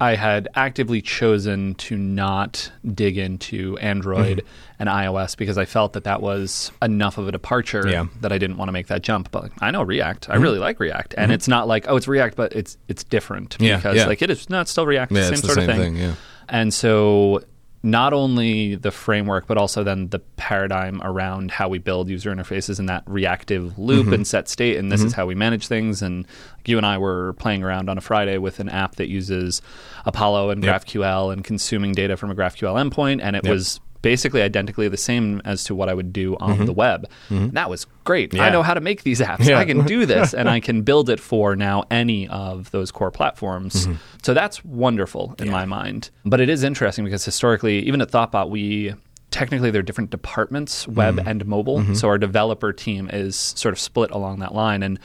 I 0.00 0.14
had 0.16 0.48
actively 0.54 1.02
chosen 1.02 1.74
to 1.76 1.96
not 1.96 2.72
dig 2.94 3.16
into 3.18 3.76
Android 3.78 4.38
Mm-hmm. 4.38 4.46
and 4.80 4.88
iOS 4.88 5.36
because 5.36 5.56
I 5.58 5.66
felt 5.66 5.92
that 5.92 6.04
that 6.04 6.20
was 6.22 6.72
enough 6.82 7.16
of 7.18 7.28
a 7.28 7.32
departure 7.32 7.86
Yeah. 7.88 8.04
Mm-hmm. 8.04 8.20
that 8.22 8.32
I 8.32 8.38
didn't 8.38 8.56
want 8.56 8.68
to 8.68 8.72
make 8.72 8.88
that 8.88 9.02
jump 9.02 9.30
but 9.30 9.50
I 9.60 9.70
know 9.70 9.82
React 9.82 10.30
I 10.30 10.36
really 10.36 10.58
like 10.58 10.80
React 10.80 11.14
and 11.16 11.30
it's 11.32 11.46
not 11.48 11.68
like 11.68 11.84
oh 11.88 11.96
it's 11.96 12.08
React 12.08 12.36
but 12.36 12.52
it's 12.54 12.76
it's 12.88 13.04
different 13.04 13.56
Yeah, 13.60 13.76
because 13.76 14.04
like 14.06 14.20
it 14.22 14.30
is 14.30 14.50
not 14.50 14.68
still 14.68 14.86
React 14.86 15.12
Yeah, 15.12 15.22
same 15.24 15.32
it's 15.34 15.42
the 15.42 15.46
sort 15.48 15.58
of 15.58 15.66
thing, 15.66 15.80
thing, 15.80 15.96
yeah. 15.96 16.14
and 16.48 16.74
so 16.74 17.42
not 17.82 18.12
only 18.12 18.74
the 18.74 18.90
framework, 18.90 19.46
but 19.46 19.56
also 19.56 19.82
then 19.82 20.08
the 20.08 20.18
paradigm 20.36 21.00
around 21.02 21.50
how 21.50 21.68
we 21.68 21.78
build 21.78 22.10
user 22.10 22.30
interfaces 22.34 22.78
in 22.78 22.86
that 22.86 23.02
reactive 23.06 23.78
loop 23.78 24.04
Mm-hmm. 24.06 24.12
and 24.14 24.26
set 24.26 24.48
state. 24.48 24.76
And 24.76 24.92
this 24.92 25.02
is 25.02 25.14
how 25.14 25.24
we 25.26 25.34
manage 25.34 25.66
things. 25.66 26.02
And 26.02 26.26
you 26.66 26.76
and 26.76 26.84
I 26.84 26.98
were 26.98 27.32
playing 27.34 27.62
around 27.62 27.88
on 27.88 27.96
a 27.96 28.02
Friday 28.02 28.36
with 28.36 28.60
an 28.60 28.68
app 28.68 28.96
that 28.96 29.08
uses 29.08 29.62
Apollo 30.04 30.50
and 30.50 30.62
Yep. 30.62 30.84
GraphQL 30.84 31.32
and 31.32 31.42
consuming 31.42 31.92
data 31.92 32.16
from 32.18 32.30
a 32.30 32.34
GraphQL 32.34 32.74
endpoint. 32.90 33.20
And 33.22 33.34
it 33.34 33.44
Yep. 33.44 33.50
was 33.50 33.80
basically 34.02 34.40
identically 34.42 34.88
the 34.88 34.96
same 34.96 35.42
as 35.44 35.64
to 35.64 35.74
what 35.74 35.88
I 35.88 35.94
would 35.94 36.12
do 36.12 36.36
on 36.38 36.64
the 36.66 36.72
web. 36.72 37.06
That 37.28 37.68
was 37.68 37.86
great. 38.04 38.32
I 38.34 38.38
Mm-hmm. 38.38 38.52
Know 38.52 38.62
how 38.62 38.74
to 38.74 38.80
make 38.80 39.02
these 39.02 39.20
apps. 39.20 39.44
Yeah. 39.46 39.58
I 39.58 39.64
can 39.64 39.84
do 39.84 40.06
this 40.06 40.32
and 40.38 40.48
I 40.48 40.60
can 40.60 40.82
build 40.82 41.10
it 41.10 41.20
for 41.20 41.54
now 41.56 41.84
any 41.90 42.26
of 42.28 42.70
those 42.70 42.90
core 42.90 43.10
platforms. 43.10 43.86
Mm-hmm. 43.86 43.96
So 44.22 44.34
that's 44.34 44.64
wonderful 44.64 45.34
in 45.38 45.50
my 45.50 45.64
mind. 45.66 46.10
But 46.24 46.40
it 46.40 46.48
is 46.48 46.64
interesting 46.64 47.04
because 47.04 47.24
historically, 47.24 47.80
even 47.80 48.00
at 48.00 48.10
Thoughtbot, 48.10 48.48
we 48.50 48.94
technically 49.30 49.70
they're 49.70 49.82
different 49.82 50.10
departments, 50.10 50.88
web 50.88 51.16
Mm-hmm. 51.16 51.28
and 51.28 51.46
mobile. 51.46 51.94
So 51.94 52.08
our 52.08 52.18
developer 52.18 52.72
team 52.72 53.08
is 53.12 53.36
sort 53.36 53.72
of 53.72 53.78
split 53.78 54.10
along 54.10 54.40
that 54.40 54.54
line. 54.54 54.82
And 54.82 54.98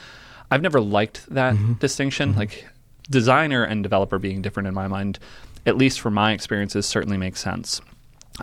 I've 0.49 0.61
never 0.61 0.79
liked 0.79 1.25
that 1.33 1.53
Mm-hmm. 1.55 1.73
distinction. 1.73 2.35
Like 2.35 2.65
designer 3.09 3.63
and 3.63 3.83
developer 3.83 4.17
being 4.17 4.41
different 4.41 4.67
in 4.67 4.73
my 4.73 4.87
mind, 4.87 5.19
at 5.65 5.77
least 5.77 5.99
for 5.99 6.09
my 6.09 6.31
experiences, 6.31 6.85
certainly 6.87 7.17
makes 7.17 7.39
sense. 7.41 7.81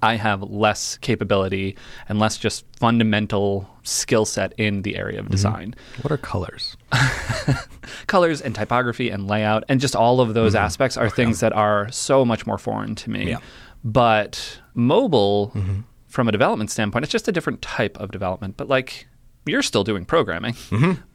I 0.01 0.17
have 0.17 0.43
less 0.43 0.97
capability 0.99 1.77
and 2.09 2.19
less 2.19 2.39
just 2.39 2.65
fundamental 2.77 3.69
skill 3.83 4.25
set 4.25 4.55
in 4.57 4.83
the 4.83 4.97
area 4.97 5.19
of 5.19 5.27
mm-hmm. 5.27 5.33
design. 5.33 5.75
What 6.01 6.13
are 6.13 6.17
colors? 6.17 6.77
Colors 8.07 8.41
and 8.41 8.55
typography 8.55 9.11
and 9.11 9.27
layout 9.27 9.65
and 9.69 9.81
just 9.81 9.95
all 9.95 10.21
of 10.21 10.35
those 10.35 10.55
mm-hmm. 10.55 10.65
aspects 10.65 10.97
are 10.97 11.11
things 11.11 11.41
that 11.41 11.53
are 11.53 11.91
so 11.91 12.25
much 12.25 12.47
more 12.47 12.59
foreign 12.59 12.95
to 12.97 13.11
me. 13.11 13.31
Yeah. 13.31 13.39
But 13.85 14.61
mobile, 14.75 15.53
mm-hmm. 15.55 15.81
from 16.07 16.29
a 16.29 16.33
development 16.33 16.71
standpoint, 16.71 17.05
it's 17.05 17.13
just 17.13 17.29
a 17.29 17.33
different 17.33 17.61
type 17.61 17.99
of 17.99 18.11
development. 18.11 18.57
But 18.57 18.69
like, 18.69 19.09
you're 19.45 19.63
still 19.63 19.83
doing 19.85 20.05
programming. 20.05 20.55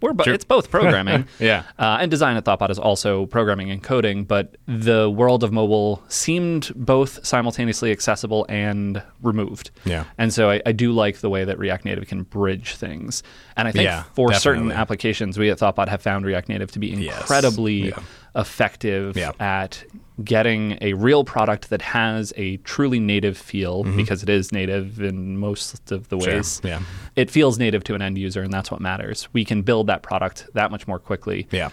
We're 0.02 0.14
bo- 0.14 0.24
it's 0.28 0.44
both 0.46 0.70
programming. 0.70 1.28
Yeah. 1.40 1.64
Uh, 1.80 1.98
and 2.02 2.12
design 2.12 2.36
at 2.36 2.44
Thoughtbot 2.46 2.70
is 2.70 2.80
also 2.80 3.26
programming 3.28 3.72
and 3.72 3.82
coding, 3.82 4.26
but 4.26 4.58
the 4.68 5.10
world 5.10 5.44
of 5.44 5.52
mobile 5.54 6.04
seemed 6.10 6.72
both 6.76 7.26
simultaneously 7.26 7.92
accessible 7.92 8.46
and 8.50 9.02
removed. 9.22 9.72
Yeah. 9.86 10.04
And 10.18 10.34
so 10.34 10.50
I, 10.50 10.62
I 10.66 10.72
do 10.74 10.92
like 10.92 11.20
the 11.20 11.30
way 11.30 11.46
that 11.46 11.58
React 11.58 11.86
Native 11.86 12.08
can 12.08 12.24
bridge 12.24 12.76
things. 12.76 13.24
And 13.56 13.68
I 13.68 13.72
think 13.72 13.86
Yeah, 13.86 14.04
for 14.14 14.34
certain 14.34 14.72
applications, 14.72 15.38
we 15.38 15.50
at 15.50 15.60
Thoughtbot 15.60 15.88
have 15.88 16.02
found 16.02 16.26
React 16.26 16.50
Native 16.50 16.72
to 16.72 16.80
be 16.80 16.88
Yes. 16.88 17.20
incredibly 17.22 17.90
Yeah. 17.90 18.00
effective 18.36 19.16
Yeah. 19.18 19.32
at 19.40 19.84
getting 20.24 20.78
a 20.82 20.94
real 20.94 21.24
product 21.24 21.70
that 21.70 21.82
has 21.82 22.34
a 22.38 22.58
truly 22.58 23.00
native 23.00 23.38
feel 23.38 23.84
because 23.84 24.24
it 24.24 24.30
is 24.30 24.52
native 24.52 25.00
in 25.02 25.38
most 25.38 25.92
of 25.92 26.10
the 26.10 26.18
Mm-hmm. 26.18 26.24
Sure, 26.26 26.34
ways. 26.36 26.62
yeah. 26.64 26.82
It 27.16 27.30
feels 27.30 27.60
native 27.60 27.84
to 27.86 27.94
an 27.96 28.02
end 28.02 28.18
user, 28.18 28.42
and 28.42 28.52
that's 28.52 28.72
what 28.72 28.82
matters. 28.82 29.28
We 29.34 29.46
can 29.46 29.62
build 29.62 29.88
that 29.88 30.02
product 30.02 30.48
that 30.54 30.72
much 30.72 30.88
more 30.88 30.98
quickly. 31.00 31.48
Yeah. 31.52 31.70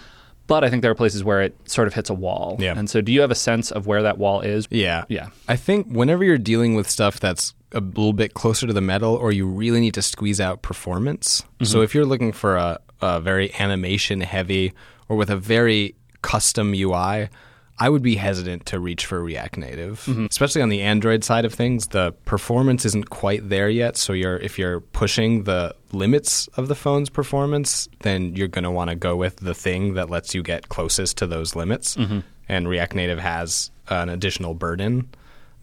But 0.47 0.63
I 0.63 0.69
think 0.69 0.83
there 0.83 0.91
are 0.91 0.95
places 0.95 1.25
where 1.25 1.41
it 1.41 1.57
sort 1.65 1.89
of 1.89 1.95
hits 1.95 2.11
a 2.11 2.15
wall. 2.15 2.57
Yeah. 2.59 2.75
And 2.77 2.91
so, 2.91 3.01
do 3.01 3.13
you 3.13 3.23
have 3.23 3.31
a 3.31 3.35
sense 3.35 3.71
of 3.73 3.87
where 3.87 4.03
that 4.03 4.19
wall 4.19 4.43
is? 4.43 4.69
Yeah. 4.71 5.05
Yeah. 5.09 5.29
I 5.49 5.57
think 5.57 5.87
whenever 5.87 6.23
you're 6.23 6.37
dealing 6.37 6.75
with 6.75 6.91
stuff 6.91 7.19
that's 7.19 7.55
a 7.73 7.81
little 7.81 8.13
bit 8.13 8.35
closer 8.35 8.67
to 8.67 8.73
the 8.75 8.83
metal 8.83 9.15
or 9.15 9.33
you 9.33 9.47
really 9.47 9.81
need 9.81 9.95
to 9.95 10.03
squeeze 10.03 10.41
out 10.43 10.61
performance. 10.61 11.43
So 11.63 11.81
if 11.81 11.95
you're 11.95 12.05
looking 12.05 12.31
for 12.33 12.57
a, 12.57 12.79
a 13.01 13.21
very 13.23 13.55
animation 13.59 14.21
heavy 14.21 14.75
or 15.09 15.17
with 15.17 15.31
a 15.31 15.37
very 15.37 15.95
custom 16.21 16.75
UI, 16.75 17.31
I 17.79 17.89
would 17.89 18.03
be 18.03 18.15
hesitant 18.15 18.67
to 18.67 18.79
reach 18.79 19.05
for 19.05 19.23
React 19.23 19.59
Native, 19.59 20.05
mm-hmm. 20.07 20.27
especially 20.31 20.63
on 20.63 20.69
the 20.69 20.83
Android 20.83 21.25
side 21.25 21.45
of 21.45 21.53
things. 21.53 21.89
The 21.89 22.13
performance 22.25 22.85
isn't 22.85 23.11
quite 23.11 23.49
there 23.49 23.69
yet, 23.69 23.97
so 23.97 24.13
you're 24.13 24.37
if 24.37 24.59
you're 24.59 24.81
pushing 24.81 25.45
the 25.45 25.75
limits 25.93 26.47
of 26.57 26.69
the 26.69 26.75
phone's 26.75 27.11
performance, 27.11 27.89
then 28.01 28.37
you're 28.37 28.49
going 28.49 28.65
to 28.65 28.71
want 28.71 28.91
to 28.91 28.97
go 28.97 29.17
with 29.17 29.37
the 29.37 29.55
thing 29.55 29.95
that 29.95 30.09
lets 30.09 30.35
you 30.35 30.43
get 30.43 30.69
closest 30.69 31.17
to 31.19 31.27
those 31.27 31.57
limits. 31.57 31.97
Mm-hmm. 31.97 32.21
And 32.49 32.69
React 32.69 32.95
Native 32.95 33.19
has 33.19 33.71
an 33.89 34.09
additional 34.09 34.55
burden 34.55 35.09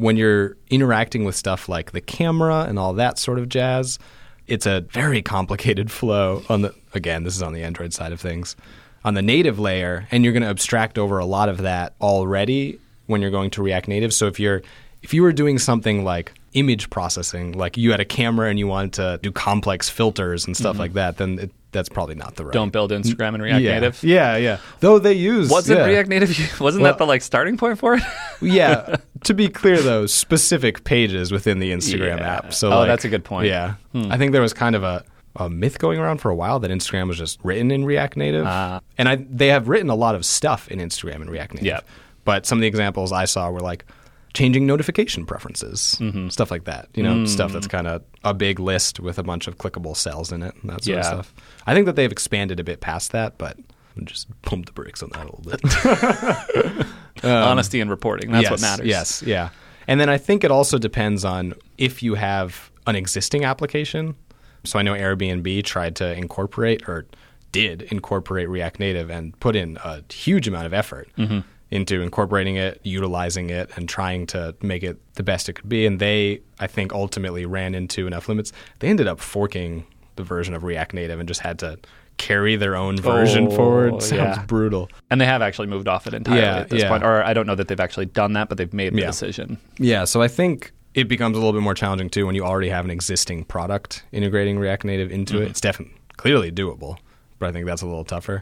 when 0.02 0.18
you're 0.18 0.58
interacting 0.72 1.26
with 1.26 1.36
stuff 1.36 1.70
like 1.70 1.92
the 1.92 2.02
camera 2.02 2.66
and 2.68 2.80
all 2.80 2.94
that 2.94 3.20
sort 3.20 3.38
of 3.38 3.48
jazz, 3.48 4.00
it's 4.48 4.66
a 4.66 4.82
very 4.90 5.22
complicated 5.22 5.92
flow 6.00 6.42
on 6.50 6.64
the 6.64 6.74
again, 6.96 7.24
this 7.24 7.36
is 7.36 7.44
on 7.44 7.54
the 7.54 7.62
Android 7.62 7.94
side 7.94 8.12
of 8.12 8.20
things. 8.20 8.56
On 9.04 9.16
the 9.16 9.22
native 9.22 9.58
layer, 9.58 10.08
and 10.12 10.24
you're 10.24 10.34
going 10.34 10.44
to 10.44 10.50
abstract 10.50 11.00
over 11.00 11.18
a 11.18 11.26
lot 11.26 11.50
of 11.50 11.60
that 11.60 11.94
already 12.00 12.80
when 13.08 13.22
you're 13.22 13.32
going 13.32 13.50
to 13.52 13.64
React 13.64 13.88
Native. 13.88 14.14
So 14.14 14.28
if 14.28 14.40
you're 14.40 14.62
if 15.02 15.14
you 15.14 15.24
were 15.24 15.34
doing 15.34 15.58
something 15.58 16.04
like 16.04 16.34
image 16.54 16.90
processing, 16.90 17.54
like 17.54 17.78
you 17.78 17.92
had 17.92 18.00
a 18.00 18.06
camera 18.06 18.50
and 18.50 18.60
you 18.60 18.68
wanted 18.68 18.94
to 18.94 19.20
do 19.24 19.32
complex 19.32 19.90
filters 19.90 20.46
and 20.46 20.56
stuff 20.56 20.74
mm-hmm. 20.74 20.82
like 20.82 20.94
that, 20.94 21.18
then 21.18 21.40
it, 21.40 21.52
that's 21.72 21.90
probably 21.90 22.16
not 22.16 22.36
the 22.36 22.46
right. 22.46 22.54
Don't 22.54 22.72
build 22.72 22.92
Instagram 22.92 23.34
and 23.34 23.44
React 23.44 23.62
yeah. 23.62 23.74
Native. 23.74 24.04
Yeah, 24.04 24.36
yeah. 24.38 24.58
Though 24.82 25.00
they 25.00 25.14
use 25.14 25.50
Wasn't 25.50 25.80
yeah. 25.80 25.86
React 25.86 26.10
Native? 26.10 26.30
Wasn't 26.60 26.82
Well- 26.84 26.92
that 26.92 26.98
the 26.98 27.06
like 27.06 27.22
starting 27.22 27.58
point 27.58 27.80
for 27.80 27.96
it? 27.96 28.04
yeah. 28.42 28.98
To 29.26 29.36
be 29.36 29.50
clear, 29.50 29.80
though, 29.80 30.08
specific 30.08 30.84
pages 30.84 31.32
within 31.32 31.60
the 31.60 31.72
Instagram 31.72 32.18
Yeah. 32.18 32.38
app. 32.38 32.56
So, 32.56 32.72
Oh, 32.72 32.80
like, 32.80 32.88
that's 32.88 33.06
a 33.06 33.08
good 33.08 33.24
point. 33.24 33.50
Yeah, 33.50 33.76
hmm. 33.92 34.12
I 34.12 34.18
think 34.18 34.32
there 34.32 34.42
was 34.42 34.52
kind 34.52 34.76
of 34.76 34.82
a, 34.82 35.04
a 35.36 35.50
myth 35.50 35.80
going 35.80 36.00
around 36.00 36.18
for 36.20 36.30
a 36.30 36.36
while 36.36 36.60
that 36.60 36.72
Instagram 36.72 37.08
was 37.08 37.18
just 37.18 37.40
written 37.44 37.72
in 37.72 37.86
React 37.86 38.18
Native, 38.18 38.46
Ah. 38.46 38.82
and 38.98 39.08
I 39.10 39.16
they 39.30 39.48
have 39.48 39.68
written 39.70 39.90
a 39.90 39.96
lot 39.96 40.16
of 40.16 40.26
stuff 40.26 40.68
in 40.70 40.80
Instagram 40.80 41.16
and 41.22 41.30
React 41.30 41.54
Native. 41.56 41.66
Yeah. 41.68 41.80
But 42.26 42.46
some 42.46 42.58
of 42.58 42.62
the 42.62 42.68
examples 42.68 43.12
I 43.12 43.26
saw 43.26 43.50
were 43.50 43.62
like 43.62 43.86
changing 44.34 44.66
notification 44.66 45.26
preferences, 45.26 45.98
Mm-hmm. 46.00 46.30
stuff 46.30 46.52
like 46.52 46.64
that. 46.66 46.88
You 46.96 47.04
know, 47.04 47.14
Mm. 47.16 47.28
stuff 47.28 47.52
that's 47.52 47.68
kind 47.68 47.88
of 47.88 48.02
a 48.24 48.34
big 48.34 48.60
list 48.60 49.00
with 49.00 49.18
a 49.20 49.24
bunch 49.24 49.48
of 49.48 49.58
clickable 49.58 49.96
cells 49.98 50.32
in 50.32 50.42
it, 50.44 50.54
and 50.62 50.70
that 50.70 50.84
sort 50.84 50.96
Yeah. 50.98 51.00
of 51.02 51.06
stuff. 51.26 51.34
I 51.68 51.74
think 51.74 51.86
that 51.88 51.96
they've 51.96 52.12
expanded 52.12 52.60
a 52.60 52.64
bit 52.64 52.80
past 52.82 53.12
that, 53.12 53.38
but 53.38 53.58
just 54.06 54.28
pump 54.44 54.68
the 54.68 54.72
brakes 54.72 55.04
on 55.04 55.10
that 55.14 55.28
a 55.28 55.36
little 55.36 55.52
bit. 55.52 56.88
Honesty 57.24 57.82
and 57.82 57.90
reporting. 57.90 58.32
That's 58.32 58.44
yes, 58.44 58.52
what 58.52 58.62
matters. 58.62 58.88
Yes, 58.88 59.24
yeah. 59.26 59.50
And 59.88 60.00
then 60.00 60.10
I 60.10 60.18
think 60.18 60.44
it 60.44 60.52
also 60.52 60.78
depends 60.78 61.26
on 61.26 61.54
if 61.78 62.02
you 62.02 62.16
have 62.16 62.72
an 62.88 62.96
existing 62.96 63.44
application. 63.44 64.16
So 64.64 64.78
I 64.80 64.82
know 64.82 64.94
Airbnb 64.94 65.64
tried 65.64 65.96
to 65.98 66.14
incorporate 66.14 66.88
or 66.88 67.06
did 67.52 67.82
incorporate 67.84 68.48
React 68.50 68.80
Native 68.80 69.10
and 69.10 69.38
put 69.40 69.56
in 69.56 69.78
a 69.84 70.04
huge 70.12 70.48
amount 70.48 70.66
of 70.68 70.74
effort 70.74 71.10
Mm-hmm. 71.18 71.40
into 71.72 72.02
incorporating 72.02 72.56
it, 72.58 72.80
utilizing 72.84 73.50
it, 73.50 73.70
and 73.76 73.88
trying 73.90 74.28
to 74.28 74.56
make 74.62 74.84
it 74.84 74.98
the 75.16 75.24
best 75.24 75.48
it 75.50 75.54
could 75.54 75.70
be. 75.70 75.86
And 75.86 76.00
they, 76.00 76.42
I 76.60 76.68
think, 76.68 76.94
ultimately 76.94 77.46
ran 77.46 77.76
into 77.76 78.08
enough 78.08 78.28
limits. 78.30 78.52
They 78.80 78.88
ended 78.90 79.08
up 79.08 79.20
forking 79.20 79.86
the 80.18 80.24
version 80.24 80.54
of 80.54 80.64
React 80.64 80.94
Native 80.96 81.20
and 81.20 81.28
just 81.28 81.40
had 81.42 81.60
to 81.60 81.80
carry 82.18 82.56
their 82.56 82.76
own 82.76 82.98
version 82.98 83.48
Oh, 83.48 83.56
forward. 83.56 83.94
Sounds 84.04 84.38
yeah. 84.38 84.46
brutal. 84.46 84.90
And 85.10 85.20
they 85.20 85.26
have 85.26 85.42
actually 85.42 85.68
moved 85.70 85.88
off 85.88 86.06
it 86.08 86.14
entirely 86.14 86.42
Yeah, 86.42 86.58
at 86.58 86.70
this 86.70 86.84
yeah. 86.84 86.90
point. 86.90 87.04
Or 87.04 87.24
I 87.24 87.34
don't 87.34 87.48
know 87.48 87.56
that 87.56 87.68
they've 87.70 87.80
actually 87.80 88.06
done 88.08 88.34
that, 88.34 88.48
but 88.50 88.58
they've 88.58 88.74
made 88.74 88.94
the 88.94 89.02
decision. 89.02 89.58
Yeah, 89.80 90.04
so 90.04 90.22
I 90.22 90.28
think 90.28 90.72
it 90.94 91.08
becomes 91.08 91.36
a 91.38 91.40
little 91.40 91.54
bit 91.54 91.62
more 91.62 91.74
challenging 91.74 92.10
too 92.10 92.26
when 92.26 92.36
you 92.36 92.44
already 92.44 92.70
have 92.70 92.86
an 92.86 92.92
existing 92.92 93.46
product 93.46 94.04
integrating 94.12 94.60
React 94.60 94.86
Native 94.86 95.12
into 95.12 95.36
Mm-hmm. 95.36 95.44
it. 95.44 95.50
It's 95.50 95.62
definitely 95.62 95.96
clearly 96.18 96.52
doable, 96.52 96.98
but 97.40 97.50
I 97.50 97.52
think 97.52 97.66
that's 97.66 97.82
a 97.82 97.86
little 97.88 98.04
tougher. 98.06 98.42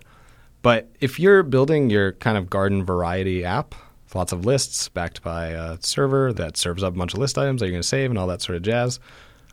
But 0.62 0.90
if 1.00 1.20
you're 1.20 1.44
building 1.44 1.90
your 1.90 2.14
kind 2.14 2.38
of 2.38 2.50
garden 2.50 2.84
variety 2.84 3.46
app, 3.46 3.74
with 4.06 4.16
lots 4.16 4.32
of 4.34 4.46
lists 4.46 4.90
backed 4.90 5.22
by 5.22 5.48
a 5.50 5.78
server 5.82 6.34
that 6.34 6.58
serves 6.58 6.82
up 6.84 6.96
a 6.96 6.98
bunch 6.98 7.14
of 7.14 7.20
list 7.20 7.38
items 7.38 7.60
that 7.62 7.68
you're 7.68 7.72
going 7.74 7.82
to 7.84 7.88
save 7.88 8.10
and 8.10 8.18
all 8.18 8.28
that 8.28 8.42
sort 8.42 8.56
of 8.58 8.64
jazz, 8.64 9.00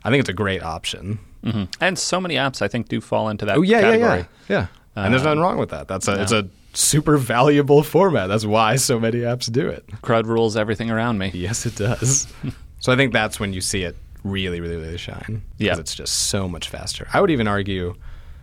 I 0.03 0.09
think 0.09 0.19
it's 0.21 0.29
a 0.29 0.33
great 0.33 0.63
option. 0.63 1.19
hmm 1.43 1.65
And 1.79 1.97
so 1.97 2.19
many 2.19 2.35
apps, 2.35 2.61
I 2.61 2.67
think, 2.67 2.89
do 2.89 2.99
fall 2.99 3.29
into 3.29 3.45
that 3.45 3.57
Oh 3.57 3.61
yeah, 3.61 3.81
category. 3.81 4.01
yeah, 4.19 4.25
yeah, 4.49 4.67
yeah. 4.95 5.03
and 5.05 5.13
there's 5.13 5.21
Um, 5.21 5.27
nothing 5.27 5.41
wrong 5.41 5.57
with 5.59 5.69
that. 5.69 5.87
That's 5.87 6.07
a 6.07 6.21
it's 6.21 6.31
a 6.31 6.49
super 6.73 7.17
valuable 7.35 7.83
format. 7.83 8.27
That's 8.29 8.45
why 8.45 8.75
so 8.77 8.99
many 8.99 9.19
apps 9.19 9.49
do 9.51 9.67
it. 9.67 9.85
CRUD 10.01 10.25
rules 10.25 10.57
everything 10.57 10.89
around 10.91 11.19
me. 11.19 11.31
Yes, 11.33 11.65
it 11.67 11.75
does. 11.75 12.27
so 12.79 12.91
I 12.91 12.95
think 12.95 13.13
that's 13.13 13.39
when 13.39 13.53
you 13.53 13.61
see 13.61 13.83
it 13.83 13.95
really, 14.23 14.59
really, 14.61 14.75
really 14.75 14.97
shine. 14.97 15.43
Yeah. 15.57 15.71
Because 15.71 15.79
it's 15.79 15.95
just 15.95 16.13
so 16.29 16.47
much 16.47 16.69
faster. 16.69 17.07
I 17.13 17.21
would 17.21 17.31
even 17.31 17.47
argue 17.47 17.95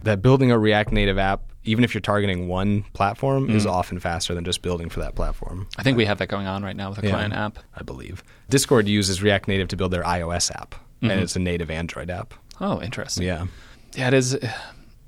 that 0.02 0.22
building 0.22 0.50
a 0.50 0.58
React 0.58 0.92
Native 0.92 1.18
app, 1.18 1.42
even 1.64 1.82
if 1.84 1.94
you're 1.94 2.00
targeting 2.02 2.46
one 2.48 2.84
platform, 2.92 3.48
is 3.50 3.64
often 3.66 3.98
faster 3.98 4.34
than 4.34 4.44
just 4.44 4.60
building 4.62 4.88
for 4.90 5.00
that 5.00 5.14
platform. 5.14 5.66
I 5.78 5.82
think 5.82 5.96
we 5.96 6.04
have 6.04 6.18
that 6.18 6.28
going 6.28 6.46
on 6.46 6.62
right 6.62 6.76
now 6.76 6.90
with 6.90 6.98
a 6.98 7.06
Yeah. 7.06 7.12
client 7.12 7.32
app. 7.34 7.58
I 7.76 7.82
believe. 7.82 8.22
Discord 8.50 8.86
uses 8.86 9.22
React 9.22 9.48
Native 9.48 9.68
to 9.68 9.76
build 9.76 9.90
their 9.92 10.02
iOS 10.04 10.50
app, 10.54 10.74
Mm-hmm. 11.02 11.10
and 11.10 11.20
it's 11.20 11.36
a 11.36 11.38
native 11.40 11.70
Android 11.70 12.08
app. 12.10 12.34
Oh, 12.60 12.80
interesting. 12.80 13.26
Yeah. 13.26 13.46
Yeah, 13.94 14.08
it 14.08 14.14
is. 14.14 14.38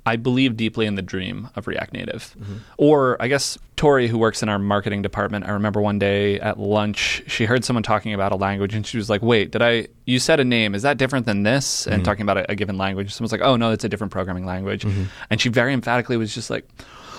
I 0.07 0.15
believe 0.17 0.57
deeply 0.57 0.87
in 0.87 0.95
the 0.95 1.03
dream 1.03 1.51
of 1.57 1.67
React 1.67 1.93
Native. 1.93 2.35
Mm-hmm. 2.39 2.57
Or 2.79 3.21
I 3.21 3.27
guess 3.27 3.59
Tori, 3.75 4.07
who 4.07 4.19
works 4.19 4.41
in 4.43 4.49
our 4.49 4.59
marketing 4.59 5.03
department, 5.03 5.47
I 5.47 5.51
remember 5.51 5.81
one 5.81 5.99
day 5.99 6.39
at 6.39 6.61
lunch, 6.61 7.25
she 7.27 7.45
heard 7.45 7.65
someone 7.65 7.83
talking 7.83 8.15
about 8.15 8.31
a 8.31 8.37
language 8.37 8.75
and 8.75 8.87
she 8.87 8.97
was 8.97 9.11
like, 9.11 9.21
Wait, 9.21 9.51
did 9.51 9.63
I, 9.63 9.89
you 10.05 10.21
said 10.21 10.39
a 10.39 10.45
name, 10.45 10.77
is 10.77 10.83
that 10.83 10.97
different 10.97 11.27
than 11.27 11.43
this? 11.43 11.83
Mm-hmm. 11.83 11.93
And 11.93 12.05
talking 12.05 12.23
about 12.23 12.39
a, 12.39 12.53
a 12.53 12.55
given 12.55 12.79
language. 12.79 13.13
Someone's 13.13 13.33
like, 13.33 13.41
Oh, 13.41 13.57
no, 13.57 13.73
it's 13.73 13.85
a 13.85 13.89
different 13.89 14.13
programming 14.13 14.47
language. 14.47 14.87
And 15.29 15.41
she 15.41 15.49
very 15.49 15.73
emphatically 15.73 16.17
was 16.17 16.33
just 16.33 16.51
like, 16.51 16.69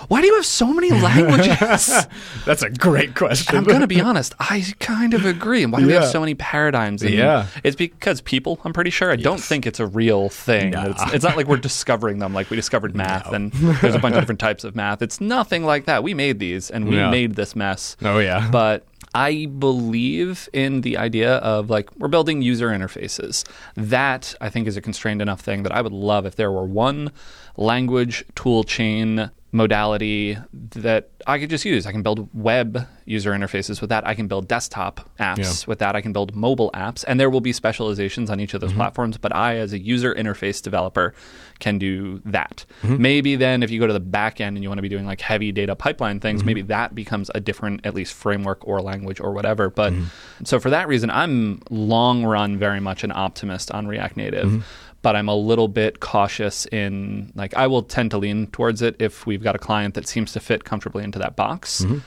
Why 0.06 0.20
do 0.20 0.26
you 0.28 0.34
have 0.36 0.46
so 0.46 0.72
many 0.72 0.90
languages? 0.90 2.06
That's 2.46 2.62
a 2.62 2.70
great 2.70 3.14
question. 3.14 3.56
I'm 3.56 3.64
going 3.64 3.80
to 3.80 3.86
be 3.86 4.00
honest. 4.00 4.34
I 4.38 4.64
kind 4.78 5.12
of 5.14 5.26
agree. 5.26 5.62
And 5.64 5.72
why 5.72 5.80
do 5.80 5.86
we 5.86 5.92
have 5.94 6.06
so 6.08 6.20
many 6.20 6.34
paradigms? 6.34 7.02
And 7.02 7.12
Yeah. 7.12 7.46
It's 7.64 7.76
because 7.76 8.20
people, 8.20 8.60
I'm 8.64 8.72
pretty 8.72 8.90
sure. 8.90 9.10
I 9.10 9.16
don't 9.16 9.40
think 9.40 9.66
it's 9.66 9.80
a 9.80 9.86
real 9.86 10.28
thing. 10.28 10.70
Nah. 10.70 10.86
It's, 10.90 11.14
it's 11.14 11.24
not 11.24 11.36
like 11.36 11.46
we're 11.48 11.56
discovering 11.56 12.18
them 12.20 12.32
like 12.32 12.48
we 12.50 12.56
discovered 12.56 12.94
math 12.94 13.32
and 13.32 13.50
there's 13.52 13.94
a 13.94 13.98
bunch 13.98 14.14
of 14.14 14.20
different 14.22 14.40
types 14.40 14.64
of 14.64 14.76
math. 14.76 15.02
It's 15.02 15.20
nothing 15.20 15.64
like 15.64 15.86
that. 15.86 16.02
We 16.02 16.14
made 16.14 16.38
these 16.38 16.70
and 16.70 16.88
we 16.88 16.96
Yeah. 16.96 17.10
made 17.10 17.34
this 17.34 17.56
mess. 17.56 17.96
Oh, 18.02 18.18
yeah. 18.18 18.48
But 18.50 18.86
I 19.14 19.46
believe 19.46 20.48
in 20.52 20.82
the 20.82 20.96
idea 20.98 21.36
of 21.36 21.70
like 21.70 21.94
we're 21.96 22.08
building 22.08 22.42
user 22.42 22.68
interfaces. 22.68 23.44
That 23.74 24.34
I 24.40 24.48
think 24.50 24.68
is 24.68 24.76
a 24.76 24.80
constrained 24.80 25.22
enough 25.22 25.40
thing 25.40 25.62
that 25.64 25.72
I 25.72 25.80
would 25.80 25.92
love 25.92 26.26
if 26.26 26.36
there 26.36 26.52
were 26.52 26.64
one 26.64 27.10
language 27.56 28.24
tool 28.34 28.64
chain 28.64 29.30
modality 29.50 30.36
that 30.52 31.10
I 31.26 31.38
could 31.38 31.50
just 31.50 31.64
use. 31.64 31.86
I 31.86 31.92
can 31.92 32.02
build 32.02 32.28
web 32.34 32.86
user 33.06 33.32
interfaces 33.32 33.80
with 33.80 33.88
that. 33.90 34.06
I 34.06 34.14
can 34.14 34.28
build 34.28 34.46
desktop 34.46 35.08
apps 35.18 35.38
Yeah. 35.38 35.52
with 35.66 35.78
that. 35.78 35.96
I 35.96 36.00
can 36.02 36.12
build 36.12 36.34
mobile 36.36 36.70
apps, 36.74 37.04
and 37.08 37.18
there 37.18 37.30
will 37.30 37.40
be 37.40 37.52
specializations 37.52 38.28
on 38.30 38.40
each 38.40 38.52
of 38.54 38.60
those 38.60 38.70
Mm-hmm. 38.70 38.78
platforms. 38.80 39.16
But 39.18 39.34
I, 39.34 39.56
as 39.56 39.72
a 39.72 39.78
user 39.78 40.14
interface 40.14 40.62
developer, 40.62 41.14
can 41.60 41.78
do 41.78 42.20
that. 42.26 42.64
Mm-hmm. 42.82 43.02
Maybe 43.02 43.36
then, 43.36 43.62
if 43.62 43.70
you 43.70 43.80
go 43.80 43.86
to 43.86 43.92
the 43.92 44.00
back 44.00 44.40
end 44.40 44.56
and 44.56 44.62
you 44.62 44.68
want 44.68 44.78
to 44.78 44.82
be 44.82 44.88
doing 44.88 45.06
like 45.06 45.20
heavy 45.20 45.50
data 45.52 45.74
pipeline 45.74 46.16
Mm-hmm. 46.16 46.22
things, 46.22 46.44
maybe 46.44 46.62
that 46.62 46.94
becomes 46.94 47.30
a 47.34 47.40
different, 47.40 47.84
at 47.84 47.94
least 47.94 48.12
framework 48.14 48.66
or 48.66 48.80
language 48.82 49.18
or 49.20 49.32
whatever. 49.32 49.70
But 49.70 49.92
Mm-hmm. 49.92 50.44
so 50.44 50.60
for 50.60 50.70
that 50.70 50.88
reason, 50.88 51.10
I'm 51.10 51.62
long 51.70 52.24
run 52.24 52.58
very 52.58 52.80
much 52.80 53.02
an 53.04 53.12
optimist 53.12 53.70
on 53.70 53.86
React 53.86 54.16
Native. 54.18 54.64
But 55.02 55.14
I'm 55.14 55.28
a 55.28 55.34
little 55.36 55.68
bit 55.68 56.00
cautious 56.00 56.66
in 56.66 57.32
like 57.36 57.54
I 57.54 57.66
will 57.68 57.82
tend 57.82 58.10
to 58.10 58.18
lean 58.18 58.48
towards 58.48 58.82
it 58.82 58.96
if 58.98 59.26
we've 59.26 59.42
got 59.42 59.54
a 59.54 59.58
client 59.58 59.94
that 59.94 60.08
seems 60.08 60.32
to 60.32 60.40
fit 60.40 60.64
comfortably 60.64 61.04
into 61.04 61.18
that 61.20 61.36
box. 61.36 61.82
Mm-hmm. 61.82 61.98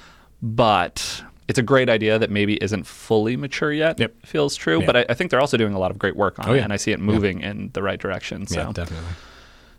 But 0.42 1.24
it's 1.48 1.60
a 1.60 1.64
great 1.64 1.89
idea 1.89 2.18
that 2.20 2.30
maybe 2.30 2.62
isn't 2.64 2.86
fully 2.86 3.36
mature 3.38 3.72
yet. 3.72 4.00
Yep. 4.00 4.26
Feels 4.26 4.56
true, 4.56 4.80
Yeah. 4.82 4.86
but 4.86 4.96
I, 4.98 5.06
I 5.10 5.14
think 5.14 5.32
they're 5.32 5.39
also 5.42 5.58
doing 5.58 5.74
a 5.74 5.80
lot 5.80 5.92
of 5.92 6.00
great 6.00 6.16
work 6.16 6.39
on 6.39 6.50
Oh, 6.50 6.54
it, 6.54 6.58
yeah. 6.58 6.64
and 6.64 6.74
I 6.74 6.78
see 6.78 6.92
it 6.92 7.00
moving 7.00 7.42
in 7.42 7.70
the 7.74 7.84
right 7.84 8.00
direction. 8.00 8.48
So, 8.48 8.60
Yeah, 8.62 8.72
definitely. 8.74 9.10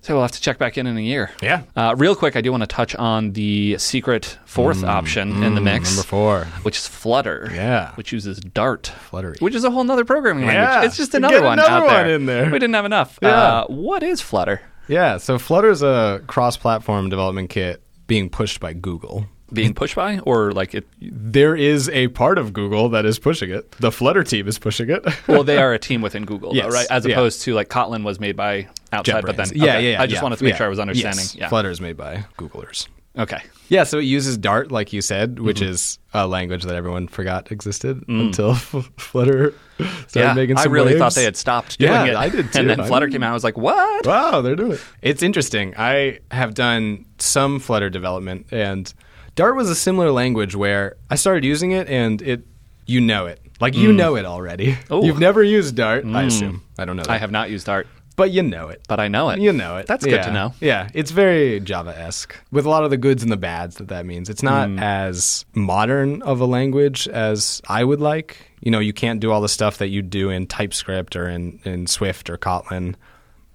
So 0.02 0.12
we'll 0.14 0.22
have 0.22 0.32
to 0.32 0.40
check 0.40 0.58
back 0.58 0.76
in 0.76 0.86
in 0.86 0.96
a 0.98 1.00
year. 1.00 1.30
Yeah. 1.40 1.62
Uh, 1.74 1.94
real 1.96 2.14
quick, 2.14 2.36
I 2.36 2.40
do 2.42 2.50
want 2.50 2.62
to 2.62 2.66
touch 2.66 2.94
on 2.96 3.32
the 3.32 3.78
secret 3.78 4.36
fourth 4.44 4.84
option 4.84 5.42
in 5.42 5.54
the 5.54 5.60
mix, 5.62 5.92
Mm, 5.92 5.96
Number 5.96 6.06
four. 6.08 6.44
which 6.62 6.76
is 6.76 6.86
Flutter. 6.86 7.50
Yeah. 7.54 7.92
which 7.94 8.12
uses 8.12 8.38
Dart. 8.40 8.92
Fluttery. 9.10 9.36
Which 9.40 9.54
is 9.54 9.64
a 9.64 9.70
whole 9.70 9.84
nother 9.84 10.04
programming 10.04 10.44
Yeah. 10.44 10.70
language. 10.70 10.88
It's 10.88 10.96
just 10.98 11.14
another 11.14 11.36
Get 11.36 11.44
one 11.44 11.58
another 11.58 11.70
out 11.70 11.86
one 11.86 11.94
there. 11.94 12.14
in 12.14 12.26
there. 12.26 12.44
We 12.46 12.58
didn't 12.58 12.74
have 12.74 12.84
enough. 12.84 13.18
Yeah. 13.22 13.28
Uh, 13.28 13.66
what 13.68 14.02
is 14.02 14.20
Flutter? 14.20 14.60
Yeah, 14.88 15.16
so 15.18 15.38
Flutter 15.38 15.70
is 15.70 15.82
a 15.82 16.20
cross-platform 16.26 17.08
development 17.08 17.50
kit 17.50 17.82
being 18.08 18.28
pushed 18.28 18.58
by 18.60 18.72
Google. 18.72 19.26
Being 19.52 19.74
pushed 19.74 19.94
by, 19.96 20.18
or 20.20 20.52
like 20.52 20.74
it? 20.74 20.86
There 21.00 21.54
is 21.56 21.88
a 21.90 22.08
part 22.08 22.38
of 22.38 22.52
Google 22.52 22.88
that 22.90 23.04
is 23.04 23.18
pushing 23.18 23.50
it. 23.50 23.70
The 23.72 23.92
Flutter 23.92 24.24
team 24.24 24.48
is 24.48 24.58
pushing 24.58 24.90
it. 24.90 25.04
Well, 25.28 25.44
they 25.44 25.58
are 25.62 25.72
a 25.72 25.78
team 25.78 26.00
within 26.02 26.24
Google, 26.24 26.54
Yes. 26.54 26.66
though, 26.66 26.72
right? 26.74 26.86
As 26.90 27.04
Yeah. 27.06 27.12
opposed 27.12 27.42
to 27.42 27.54
like 27.54 27.68
Kotlin 27.68 28.02
was 28.04 28.18
made 28.20 28.36
by 28.36 28.68
outside, 28.92 29.24
but 29.26 29.36
then 29.36 29.48
yeah, 29.54 29.64
okay. 29.76 29.84
yeah, 29.84 29.90
yeah. 29.92 30.02
I 30.02 30.06
just 30.06 30.18
yeah. 30.18 30.22
wanted 30.22 30.36
to 30.38 30.44
make 30.44 30.52
Yeah. 30.52 30.56
sure 30.58 30.66
I 30.66 30.70
was 30.70 30.78
understanding. 30.78 31.18
Yes. 31.20 31.34
Yeah. 31.36 31.48
Flutter 31.48 31.70
is 31.70 31.80
made 31.80 31.96
by 31.96 32.24
Googlers. 32.38 32.88
Okay. 33.18 33.42
Yeah, 33.68 33.84
so 33.84 33.98
it 33.98 34.04
uses 34.04 34.38
Dart, 34.38 34.72
like 34.72 34.94
you 34.94 35.02
said, 35.02 35.38
which 35.38 35.60
Mm-hmm. 35.60 35.70
is 35.72 35.98
a 36.14 36.26
language 36.26 36.62
that 36.62 36.74
everyone 36.74 37.08
forgot 37.08 37.52
existed 37.52 38.02
until 38.08 38.54
Flutter 38.96 39.52
started 39.52 39.56
Mm. 39.78 40.14
yeah, 40.14 40.32
making 40.34 40.56
I 40.58 40.64
really 40.64 40.92
waves. 40.92 40.98
thought 40.98 41.14
they 41.14 41.24
had 41.24 41.36
stopped 41.36 41.78
doing 41.78 41.90
Yeah, 41.92 42.04
it. 42.06 42.16
I 42.16 42.28
did 42.30 42.46
too. 42.52 42.58
And 42.60 42.70
then 42.70 42.80
I 42.80 42.86
Flutter 42.86 43.06
did. 43.06 43.12
came 43.12 43.22
out. 43.22 43.30
I 43.30 43.34
was 43.34 43.44
like, 43.44 43.58
what? 43.58 44.06
Wow, 44.06 44.40
they're 44.40 44.56
doing 44.56 44.72
it. 44.72 44.80
It's 45.02 45.22
interesting. 45.22 45.74
I 45.76 46.20
have 46.30 46.54
done 46.54 47.04
some 47.18 47.58
Flutter 47.58 47.90
development, 47.90 48.46
and 48.50 48.92
Dart 49.34 49.56
was 49.56 49.70
a 49.70 49.74
similar 49.74 50.10
language 50.10 50.54
where 50.54 50.96
I 51.10 51.14
started 51.16 51.44
using 51.44 51.72
it, 51.72 51.88
and 51.88 52.20
it, 52.22 52.42
you 52.86 53.00
know 53.00 53.26
it, 53.26 53.40
like 53.60 53.74
you 53.76 53.92
know 53.92 54.16
it 54.16 54.24
already. 54.26 54.76
Oh. 54.90 55.02
You've 55.04 55.18
never 55.20 55.42
used 55.42 55.74
Dart, 55.76 56.04
I 56.04 56.24
assume. 56.24 56.62
I 56.78 56.84
don't 56.84 56.96
know. 56.96 57.02
That. 57.04 57.12
I 57.12 57.18
have 57.18 57.30
not 57.30 57.48
used 57.50 57.64
Dart, 57.66 57.86
but 58.16 58.30
you 58.30 58.42
know 58.42 58.68
it. 58.68 58.82
but 58.88 59.00
I 59.00 59.08
know 59.08 59.30
it. 59.30 59.40
You 59.40 59.52
know 59.54 59.78
it. 59.78 59.86
That's 59.86 60.04
good 60.04 60.22
to 60.22 60.32
know. 60.32 60.52
Yeah, 60.60 60.88
it's 60.92 61.10
very 61.12 61.60
Java 61.60 61.98
esque 61.98 62.36
with 62.50 62.66
a 62.66 62.68
lot 62.68 62.84
of 62.84 62.90
the 62.90 62.98
goods 62.98 63.22
and 63.22 63.32
the 63.32 63.36
bads 63.38 63.76
that 63.76 63.88
that 63.88 64.04
means. 64.04 64.28
It's 64.28 64.42
not 64.42 64.68
Mm. 64.68 64.80
as 64.82 65.46
modern 65.54 66.20
of 66.22 66.40
a 66.40 66.46
language 66.46 67.08
as 67.08 67.62
I 67.68 67.84
would 67.84 68.00
like. 68.00 68.36
You 68.60 68.70
know, 68.70 68.80
you 68.80 68.92
can't 68.92 69.18
do 69.20 69.32
all 69.32 69.40
the 69.40 69.48
stuff 69.48 69.78
that 69.78 69.88
you 69.88 70.02
do 70.02 70.28
in 70.30 70.46
TypeScript 70.46 71.16
or 71.16 71.28
in, 71.28 71.58
in 71.64 71.86
Swift 71.86 72.28
or 72.30 72.36
Kotlin, 72.36 72.94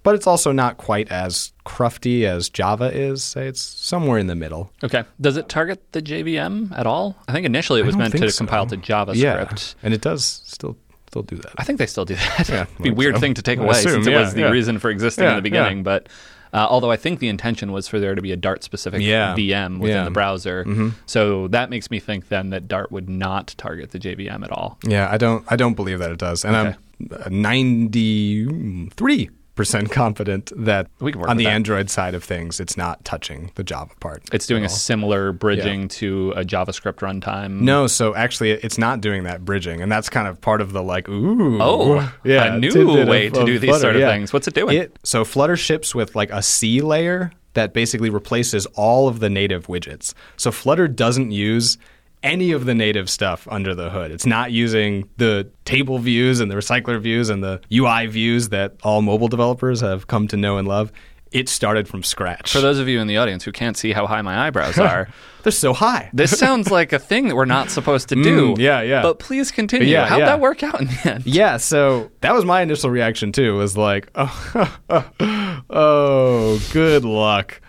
but 0.08 0.16
it's 0.16 0.26
also 0.26 0.54
not 0.54 0.78
quite 0.78 1.12
as 1.12 1.52
crufty 1.66 2.24
as 2.24 2.48
Java 2.48 2.86
is. 2.98 3.22
Say 3.26 3.46
it's 3.46 3.60
somewhere 3.62 4.18
in 4.18 4.28
the 4.28 4.36
middle. 4.36 4.72
Okay. 4.82 5.04
Does 5.20 5.36
it 5.36 5.50
target 5.50 5.92
the 5.92 6.02
JVM 6.02 6.72
at 6.80 6.88
all? 6.88 7.18
I 7.28 7.34
think 7.34 7.46
initially 7.46 7.82
it 7.82 7.86
was 7.86 7.98
meant 7.98 8.16
to 8.16 8.32
so. 8.32 8.38
compile 8.38 8.66
to 8.68 8.78
JavaScript. 8.78 9.16
Yeah, 9.18 9.80
and 9.84 9.94
it 9.94 10.00
does 10.00 10.24
still 10.46 10.78
still 11.10 11.24
do 11.24 11.36
that. 11.36 11.52
I 11.58 11.66
think 11.66 11.78
they 11.80 11.88
still 11.88 12.06
do 12.06 12.16
that. 12.16 12.48
Yeah, 12.48 12.62
It'd 12.76 12.84
be 12.84 12.90
a 12.92 12.94
weird 12.94 13.16
so. 13.16 13.20
thing 13.20 13.34
to 13.34 13.42
take 13.42 13.60
I 13.60 13.64
away 13.64 13.72
assume, 13.72 13.92
since 13.96 14.08
it 14.08 14.16
was 14.16 14.34
the 14.34 14.42
yeah. 14.44 14.50
reason 14.50 14.80
for 14.80 14.90
existing 14.90 15.26
Yeah, 15.26 15.32
in 15.32 15.36
the 15.36 15.42
beginning. 15.42 15.80
yeah. 15.80 15.84
But 15.84 16.08
uh, 16.54 16.66
although 16.70 16.90
I 16.90 16.96
think 16.96 17.20
the 17.20 17.28
intention 17.28 17.74
was 17.74 17.90
for 17.90 18.00
there 18.00 18.16
to 18.16 18.22
be 18.22 18.32
a 18.32 18.38
Dart 18.38 18.64
specific 18.64 19.02
Yeah. 19.02 19.36
VM 19.36 19.80
within 19.80 19.90
Yeah. 19.90 19.96
Mm-hmm. 19.98 20.06
the 20.06 20.12
browser. 20.12 20.66
So 21.06 21.50
that 21.50 21.70
makes 21.70 21.92
me 21.92 22.00
think 22.00 22.30
then 22.30 22.52
that 22.52 22.70
Dart 22.70 22.94
would 22.94 23.10
not 23.10 23.56
target 23.58 23.92
the 23.92 24.00
JVM 24.00 24.42
at 24.46 24.52
all. 24.54 24.78
Yeah, 24.88 25.10
I 25.12 25.18
don't. 25.18 25.44
I 25.50 25.58
don't 25.58 25.74
believe 25.74 26.00
that 26.00 26.12
it 26.12 26.18
does, 26.18 26.46
and 26.46 26.56
Okay. 26.56 26.78
I'm 27.26 27.42
ninety 27.42 28.46
three 28.92 29.32
percent 29.58 29.92
confident 29.92 30.52
that 30.56 30.88
We 31.02 31.12
can 31.12 31.20
work 31.20 31.30
on 31.30 31.36
the 31.38 31.44
that. 31.44 31.50
Android 31.54 31.90
side 31.90 32.16
of 32.16 32.24
things, 32.24 32.60
it's 32.62 32.78
not 32.78 33.04
touching 33.04 33.52
the 33.56 33.64
Java 33.64 33.92
part. 34.00 34.24
It's 34.32 34.48
doing 34.48 34.64
a 34.64 34.70
similar 34.70 35.34
bridging 35.34 35.90
to 35.90 36.32
a 36.38 36.44
JavaScript 36.46 37.00
runtime. 37.00 37.60
No, 37.62 37.88
so 37.88 38.16
actually, 38.16 38.52
it's 38.52 38.78
not 38.78 39.02
doing 39.02 39.24
that 39.24 39.44
bridging, 39.44 39.82
and 39.82 39.92
that's 39.92 40.08
kind 40.10 40.28
of 40.28 40.40
part 40.40 40.62
of 40.62 40.72
the 40.72 40.82
like, 40.82 41.10
ooh, 41.10 41.60
Oh, 41.62 42.14
yeah, 42.24 42.54
a 42.56 42.58
new 42.60 43.06
way 43.06 43.28
of- 43.28 43.34
to 43.34 43.46
do 43.46 43.60
these 43.60 43.70
Flutter, 43.70 43.82
sort 43.82 43.96
of 43.96 44.02
yeah. 44.02 44.12
things. 44.12 44.32
What's 44.32 44.48
it 44.48 44.54
doing? 44.54 44.78
It, 44.78 44.98
so 45.04 45.26
Flutter 45.26 45.58
ships 45.58 45.94
with 45.94 46.16
like 46.16 46.30
a 46.32 46.42
C 46.42 46.80
layer 46.82 47.32
that 47.54 47.74
basically 47.74 48.12
replaces 48.12 48.68
all 48.76 49.08
of 49.08 49.20
the 49.20 49.30
native 49.32 49.66
widgets. 49.66 50.14
So 50.36 50.52
Flutter 50.52 50.88
doesn't 50.88 51.32
use 51.32 51.78
any 52.24 52.52
of 52.52 52.66
the 52.66 52.74
native 52.74 53.10
stuff 53.10 53.48
under 53.50 53.76
the 53.76 53.90
hood. 53.90 54.12
It's 54.12 54.26
not 54.26 54.52
using 54.52 55.10
the 55.18 55.50
table 55.66 56.00
views 56.00 56.40
and 56.40 56.50
the 56.52 56.56
recycler 56.56 57.00
views 57.00 57.30
and 57.30 57.44
the 57.44 57.62
UI 57.72 58.08
views 58.08 58.50
that 58.50 58.76
all 58.84 59.02
mobile 59.02 59.28
developers 59.28 59.82
have 59.82 60.08
come 60.08 60.28
to 60.30 60.38
know 60.38 60.58
and 60.58 60.68
love. 60.68 60.92
It 61.32 61.50
started 61.50 61.88
from 61.88 62.04
scratch. 62.04 62.52
For 62.54 62.62
those 62.62 62.80
of 62.80 62.88
you 62.88 63.00
in 63.00 63.08
the 63.08 63.18
audience 63.18 63.44
who 63.44 63.52
can't 63.52 63.76
see 63.76 63.92
how 63.92 64.08
high 64.08 64.22
my 64.22 64.48
eyebrows 64.48 64.78
are, 64.78 65.10
They're 65.48 65.52
so 65.54 65.72
high. 65.72 66.10
this 66.14 66.38
sounds 66.38 66.72
like 66.72 66.92
a 66.92 67.00
thing 67.00 67.30
that 67.30 67.36
we're 67.36 67.46
not 67.46 67.70
supposed 67.70 68.10
to 68.10 68.16
do. 68.16 68.56
Mm, 68.56 68.58
yeah, 68.58 68.82
yeah. 68.82 69.02
But 69.02 69.20
please 69.20 69.50
continue. 69.50 69.88
Yeah, 69.88 70.06
How'd 70.06 70.20
yeah. 70.20 70.26
that 70.26 70.42
work 70.42 70.62
out 70.62 70.82
in 70.82 70.88
the 70.88 71.02
end? 71.06 71.26
Yeah, 71.26 71.56
so 71.56 72.12
that 72.20 72.34
was 72.34 72.44
my 72.44 72.62
initial 72.62 72.90
reaction 72.90 73.32
too. 73.32 73.56
Was 73.56 73.78
like, 73.78 74.10
oh, 74.16 74.78
oh 75.70 76.62
good 76.74 77.06
luck. 77.06 77.62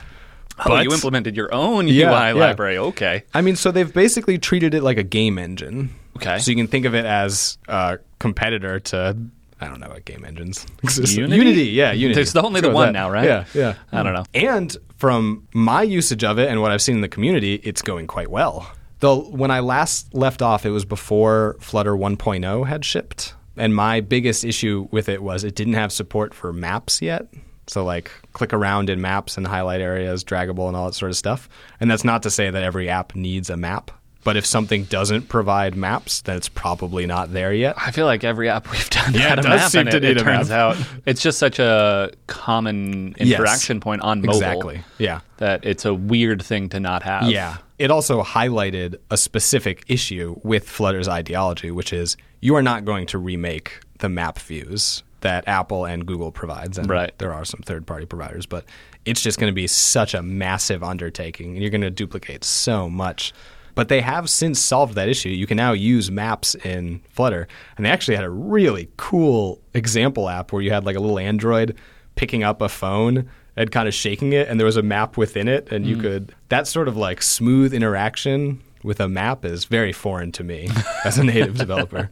Oh, 0.61 0.65
But- 0.69 0.85
you 0.85 0.93
implemented 0.93 1.37
your 1.37 1.53
own 1.55 1.87
UI 1.87 1.93
yeah. 1.95 2.33
library. 2.33 2.79
Okay. 2.79 3.25
I 3.35 3.41
mean, 3.43 3.57
so 3.57 3.71
they've 3.71 3.93
basically 3.93 4.39
treated 4.39 4.75
it 4.75 4.83
like 4.83 4.99
a 4.99 5.03
game 5.03 5.39
engine. 5.39 5.91
Okay. 6.17 6.39
So 6.39 6.51
you 6.51 6.57
can 6.57 6.67
think 6.67 6.85
of 6.85 6.95
it 6.95 7.05
as 7.05 7.59
a 7.69 7.99
competitor 8.19 8.81
to 8.81 9.17
I 9.61 9.67
don't 9.67 9.81
know 9.81 9.89
what 9.89 10.05
game 10.05 10.25
engines 10.25 10.65
exist. 10.85 11.17
Unity? 11.17 11.65
yeah, 11.65 11.91
Unity. 11.93 12.15
There's 12.15 12.33
the- 12.33 12.43
only 12.43 12.61
the 12.61 12.71
one 12.71 12.89
that. 12.89 12.93
now, 12.93 13.11
right? 13.11 13.25
Yeah, 13.25 13.45
yeah. 13.55 13.75
I 13.93 14.03
don't 14.05 14.15
know. 14.15 14.25
And 14.35 14.77
from 14.99 15.47
my 15.53 15.83
usage 15.83 16.23
of 16.25 16.39
it 16.39 16.49
and 16.49 16.61
what 16.61 16.71
I've 16.71 16.83
seen 16.83 16.95
in 16.97 17.01
the 17.01 17.09
community, 17.09 17.55
it's 17.65 17.83
going 17.83 18.07
quite 18.07 18.31
well. 18.31 18.71
Though 19.01 19.21
when 19.31 19.51
I 19.53 19.61
last 19.61 20.13
left 20.15 20.43
off, 20.43 20.65
it 20.67 20.71
was 20.71 20.85
before 20.85 21.57
Flutter 21.61 21.95
1.0 21.97 22.67
had 22.67 22.85
shipped. 22.85 23.35
And 23.57 23.75
my 23.75 24.01
biggest 24.01 24.45
issue 24.45 24.87
with 24.93 25.09
it 25.09 25.23
was 25.23 25.43
it 25.45 25.55
didn't 25.57 25.75
have 25.75 25.93
support 25.93 26.35
for 26.35 26.53
maps 26.53 27.03
yet. 27.03 27.27
So, 27.69 27.85
like, 27.85 28.11
click 28.33 28.53
around 28.53 28.91
in 28.91 29.01
maps 29.01 29.37
and 29.37 29.47
highlight 29.47 29.81
areas, 29.81 30.25
draggable, 30.25 30.67
and 30.69 30.77
all 30.77 30.87
that 30.87 30.95
sort 30.95 31.11
of 31.11 31.17
stuff. 31.17 31.49
And 31.81 31.91
that's 31.91 32.05
not 32.05 32.23
to 32.25 32.31
say 32.31 32.51
that 32.51 32.63
every 32.63 32.89
app 32.89 33.15
needs 33.15 33.51
a 33.51 33.57
map. 33.57 33.91
But 34.25 34.37
if 34.37 34.45
something 34.45 34.85
doesn't 34.85 35.29
provide 35.29 35.77
maps, 35.77 36.23
then 36.23 36.37
it's 36.37 36.49
probably 36.49 37.07
not 37.07 37.33
there 37.33 37.53
yet. 37.53 37.77
I 37.79 37.93
feel 37.93 38.05
like 38.05 38.25
every 38.25 38.49
app 38.51 38.69
we've 38.71 38.91
done 38.91 39.15
Yeah, 39.15 39.21
had 39.29 39.39
it 39.39 39.45
a 39.45 39.49
does 39.49 39.61
map 39.61 39.71
seem 39.71 39.81
in 39.83 39.87
to 39.93 39.97
it. 39.99 40.03
need 40.03 40.11
it 40.11 40.21
a 40.21 40.25
turns 40.25 40.49
map. 40.51 40.77
out 40.77 40.87
it's 41.07 41.23
just 41.23 41.39
such 41.39 41.59
a 41.59 42.11
common 42.27 43.15
interaction 43.19 43.81
point 43.81 44.03
on 44.03 44.21
mobile 44.21 44.35
Exactly. 44.35 44.83
Yeah. 44.99 45.21
that 45.39 45.65
it's 45.65 45.85
a 45.85 45.95
weird 45.95 46.43
thing 46.43 46.69
to 46.71 46.81
not 46.81 47.03
have. 47.05 47.31
Yeah. 47.31 47.59
It 47.79 47.91
also 47.91 48.23
highlighted 48.23 48.97
a 49.11 49.17
specific 49.17 49.85
issue 49.89 50.37
with 50.43 50.69
Flutter's 50.69 51.09
ideology, 51.09 51.71
which 51.71 51.93
is 51.93 52.17
you 52.41 52.55
are 52.57 52.63
not 52.63 52.85
going 52.85 53.07
to 53.09 53.19
remake 53.19 53.81
the 54.01 54.09
map 54.09 54.39
views 54.41 55.03
that 55.21 55.47
Apple 55.49 55.85
and 55.85 56.07
Google 56.07 56.31
provides. 56.33 56.79
And 56.79 56.89
Right. 56.89 57.13
there 57.19 57.33
are 57.33 57.45
some 57.45 57.61
third 57.61 57.87
party 57.87 58.07
providers, 58.07 58.47
but 58.47 58.65
it's 59.05 59.23
just 59.23 59.39
going 59.39 59.51
to 59.51 59.55
be 59.55 59.67
such 59.67 60.15
a 60.15 60.23
massive 60.23 60.83
undertaking 60.83 61.51
and 61.53 61.59
you're 61.63 61.71
going 61.71 61.81
to 61.81 61.91
duplicate 61.91 62.45
so 62.45 62.89
much. 62.89 63.33
But 63.75 63.89
they 63.89 64.01
have 64.01 64.29
since 64.29 64.59
solved 64.59 64.95
that 64.97 65.09
issue. 65.09 65.29
You 65.29 65.47
can 65.47 65.57
now 65.57 65.73
use 65.73 66.11
maps 66.11 66.57
in 66.57 67.01
Flutter. 67.11 67.47
And 67.77 67.87
they 67.87 67.91
actually 67.91 68.17
had 68.17 68.25
a 68.25 68.31
really 68.31 68.91
cool 68.97 69.61
example 69.73 70.29
app 70.29 70.53
where 70.53 70.63
you 70.63 70.73
had 70.73 70.85
like 70.85 70.97
a 70.97 71.01
little 71.01 71.19
Android 71.19 71.77
picking 72.17 72.43
up 72.43 72.61
a 72.61 72.69
phone 72.69 73.29
and 73.59 73.73
kind 73.73 73.89
of 73.89 73.95
shaking 73.95 74.33
it 74.33 74.49
and 74.49 74.59
there 74.59 74.65
was 74.65 74.77
a 74.77 74.83
map 74.83 75.17
within 75.17 75.49
it 75.49 75.71
and 75.73 75.85
you 75.85 75.97
mm. 75.97 76.01
could 76.01 76.35
that 76.49 76.67
sort 76.67 76.87
of 76.89 76.97
like 76.97 77.21
smooth 77.21 77.75
interaction 77.75 78.61
with 78.85 79.01
a 79.01 79.09
map 79.09 79.45
is 79.45 79.65
very 79.65 79.93
foreign 79.93 80.31
to 80.31 80.45
me 80.45 80.69
as 81.05 81.19
a 81.19 81.25
native 81.25 81.59
developer 81.59 82.09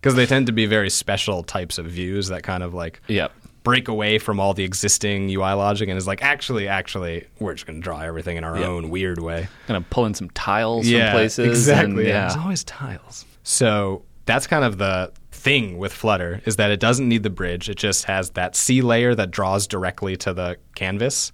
because 0.00 0.14
they 0.14 0.26
tend 0.26 0.46
to 0.46 0.52
be 0.52 0.66
very 0.66 0.90
special 0.90 1.42
types 1.42 1.78
of 1.78 1.86
views 1.86 2.28
that 2.28 2.42
kind 2.42 2.62
of 2.62 2.74
like 2.74 3.00
Yep. 3.08 3.32
break 3.64 3.88
away 3.88 4.18
from 4.18 4.40
all 4.40 4.54
the 4.54 4.64
existing 4.64 5.28
UI 5.30 5.52
logic 5.52 5.88
and 5.88 5.98
is 5.98 6.06
like 6.06 6.22
actually 6.22 6.68
actually 6.68 7.26
we're 7.40 7.54
just 7.54 7.66
going 7.66 7.80
to 7.80 7.82
draw 7.84 8.00
everything 8.00 8.36
in 8.36 8.44
our 8.44 8.56
own 8.56 8.90
weird 8.90 9.20
way. 9.20 9.48
Gonna 9.66 9.80
pull 9.82 10.06
in 10.06 10.14
some 10.14 10.30
tiles 10.30 10.88
from 10.90 11.10
places. 11.10 11.48
Exactly. 11.48 11.84
And, 11.84 11.98
yeah. 11.98 12.06
yeah. 12.08 12.20
There's 12.28 12.36
always 12.42 12.64
tiles. 12.64 13.24
So 13.42 14.04
that's 14.26 14.46
kind 14.46 14.64
of 14.64 14.78
the 14.78 15.12
thing 15.32 15.78
with 15.78 15.92
Flutter 15.92 16.42
is 16.44 16.56
that 16.56 16.70
it 16.70 16.80
doesn't 16.80 17.08
need 17.08 17.22
the 17.22 17.30
bridge. 17.30 17.68
It 17.68 17.76
just 17.76 18.04
has 18.06 18.30
that 18.30 18.56
C 18.56 18.82
layer 18.82 19.14
that 19.14 19.30
draws 19.30 19.66
directly 19.66 20.16
to 20.18 20.32
the 20.34 20.56
canvas. 20.74 21.32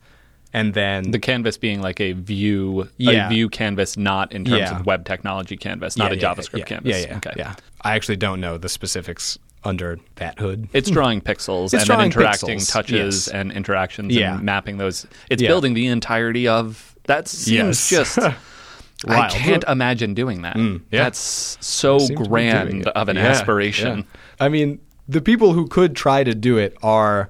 And 0.54 0.72
then 0.72 1.10
The 1.10 1.18
canvas 1.18 1.58
being 1.58 1.82
like 1.82 2.00
a 2.00 2.12
view, 2.12 2.88
Yeah. 2.96 3.26
a 3.26 3.28
view 3.28 3.48
canvas, 3.50 3.96
not 3.98 4.32
in 4.32 4.44
terms 4.46 4.60
Yeah. 4.60 4.78
of 4.80 4.86
web 4.86 5.04
technology 5.04 5.56
canvas, 5.58 5.96
not 5.98 6.12
Yeah, 6.12 6.18
a 6.30 6.34
JavaScript 6.34 6.64
canvas. 6.66 6.90
Yeah, 6.96 7.06
yeah, 7.10 7.16
okay. 7.18 7.32
yeah. 7.36 7.54
I 7.82 7.94
actually 7.96 8.16
don't 8.16 8.40
know 8.40 8.56
the 8.56 8.68
specifics 8.70 9.38
under 9.64 9.98
that 10.16 10.38
hood. 10.38 10.68
It's 10.72 10.90
drawing 10.90 11.20
pixels 11.20 11.66
It's 11.66 11.74
and 11.74 11.80
then 11.82 11.86
drawing 11.86 12.06
interacting 12.12 12.58
pixels, 12.58 12.72
touches 12.72 13.26
yes. 13.26 13.28
and 13.28 13.50
interactions 13.52 14.14
Yeah. 14.14 14.36
and 14.36 14.44
mapping 14.44 14.76
those. 14.78 15.06
It's 15.28 15.42
building 15.42 15.74
the 15.74 15.86
entirety 15.88 16.46
of 16.48 16.94
that 17.06 17.28
seems 17.28 17.90
Yes. 17.92 18.14
just 18.14 18.18
I 19.08 19.28
can't 19.28 19.64
imagine 19.68 20.14
doing 20.14 20.42
that. 20.42 20.56
Mm, 20.56 20.80
yeah. 20.90 21.02
That's 21.04 21.58
so 21.60 21.98
Seem 21.98 22.08
to 22.08 22.22
be 22.22 22.28
doing 22.28 22.28
grand 22.30 22.86
of 22.88 23.08
an 23.08 23.18
aspiration. 23.18 24.06
I 24.40 24.48
mean, 24.48 24.78
the 25.08 25.20
people 25.20 25.52
who 25.52 25.66
could 25.66 25.94
try 25.96 26.24
to 26.24 26.34
do 26.34 26.56
it 26.58 26.74
are 26.82 27.28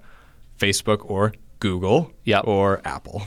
Facebook 0.59 0.99
or 1.11 1.33
Google 1.65 2.13
Yep. 2.25 2.47
or 2.47 2.83
Apple, 2.85 3.23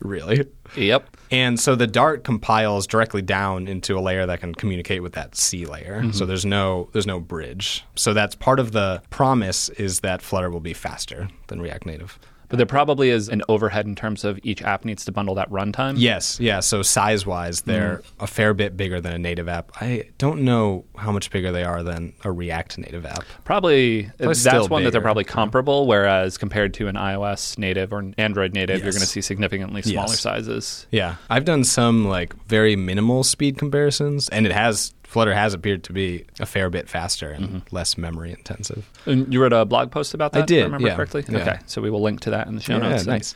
really. 0.00 0.44
Yep. 0.76 1.16
And 1.30 1.58
so 1.58 1.74
the 1.74 1.86
Dart 1.86 2.22
compiles 2.22 2.86
directly 2.86 3.22
down 3.22 3.66
into 3.66 3.98
a 3.98 4.00
layer 4.00 4.26
that 4.26 4.40
can 4.40 4.54
communicate 4.54 5.02
with 5.02 5.14
that 5.14 5.34
C 5.34 5.64
layer. 5.64 6.02
Mm-hmm. 6.02 6.10
So 6.10 6.26
there's 6.26 6.44
no 6.44 6.90
there's 6.92 7.06
no 7.06 7.18
bridge. 7.18 7.86
So 7.94 8.12
that's 8.12 8.34
part 8.34 8.60
of 8.60 8.72
the 8.72 9.00
promise 9.08 9.70
is 9.70 10.00
that 10.00 10.20
Flutter 10.20 10.50
will 10.50 10.60
be 10.60 10.74
faster 10.74 11.30
than 11.46 11.62
React 11.62 11.86
Native. 11.86 12.18
But 12.48 12.56
there 12.56 12.66
probably 12.66 13.10
is 13.10 13.28
an 13.28 13.42
overhead 13.48 13.86
in 13.86 13.94
terms 13.94 14.24
of 14.24 14.38
each 14.42 14.62
app 14.62 14.84
needs 14.84 15.04
to 15.04 15.12
bundle 15.12 15.34
that 15.34 15.50
runtime. 15.50 15.94
Yes, 15.98 16.40
yeah. 16.40 16.60
So 16.60 16.82
size 16.82 17.26
wise, 17.26 17.62
they're 17.62 17.98
Mm. 17.98 18.24
a 18.24 18.26
fair 18.26 18.54
bit 18.54 18.76
bigger 18.76 19.00
than 19.00 19.12
a 19.12 19.18
native 19.18 19.48
app. 19.48 19.70
I 19.80 20.04
don't 20.18 20.42
know 20.42 20.84
how 20.96 21.12
much 21.12 21.30
bigger 21.30 21.52
they 21.52 21.64
are 21.64 21.82
than 21.82 22.14
a 22.24 22.32
React 22.32 22.78
native 22.78 23.04
app. 23.04 23.24
Probably, 23.44 24.10
that's 24.18 24.40
still 24.40 24.68
one 24.68 24.84
that 24.84 24.92
they're 24.92 25.00
probably 25.00 25.24
comparable. 25.24 25.86
Whereas 25.86 26.38
compared 26.38 26.74
to 26.74 26.88
an 26.88 26.96
iOS 26.96 27.58
native 27.58 27.92
or 27.92 27.98
an 27.98 28.14
Android 28.18 28.54
native, 28.54 28.76
you're 28.82 28.92
going 28.92 29.00
to 29.00 29.06
see 29.06 29.20
significantly 29.20 29.82
smaller 29.82 30.08
Yes. 30.08 30.20
sizes. 30.20 30.86
Yeah, 30.90 31.16
I've 31.28 31.44
done 31.44 31.64
some 31.64 32.06
like 32.08 32.34
very 32.46 32.76
minimal 32.76 33.24
speed 33.24 33.58
comparisons, 33.58 34.28
and 34.30 34.46
it 34.46 34.52
has 34.52 34.92
Flutter 35.18 35.34
has 35.34 35.52
appeared 35.54 35.82
to 35.84 35.92
be 35.92 36.24
a 36.40 36.46
fair 36.46 36.70
bit 36.70 36.88
faster 36.88 37.30
and 37.30 37.44
Mm-hmm. 37.48 37.74
less 37.74 37.98
memory 37.98 38.30
intensive. 38.30 38.88
And 39.06 39.32
you 39.32 39.42
wrote 39.42 39.52
a 39.52 39.64
blog 39.64 39.90
post 39.90 40.14
about 40.14 40.32
that. 40.32 40.38
I 40.38 40.42
if 40.42 40.46
did, 40.46 40.64
remember 40.64 40.86
yeah, 40.88 40.94
correctly. 40.96 41.24
yeah. 41.28 41.38
Okay, 41.38 41.58
so 41.66 41.82
we 41.82 41.90
will 41.90 42.02
link 42.02 42.20
to 42.20 42.30
that 42.30 42.46
in 42.46 42.54
the 42.54 42.60
show 42.62 42.74
Yeah, 42.76 42.88
notes. 42.90 43.06
nice. 43.06 43.34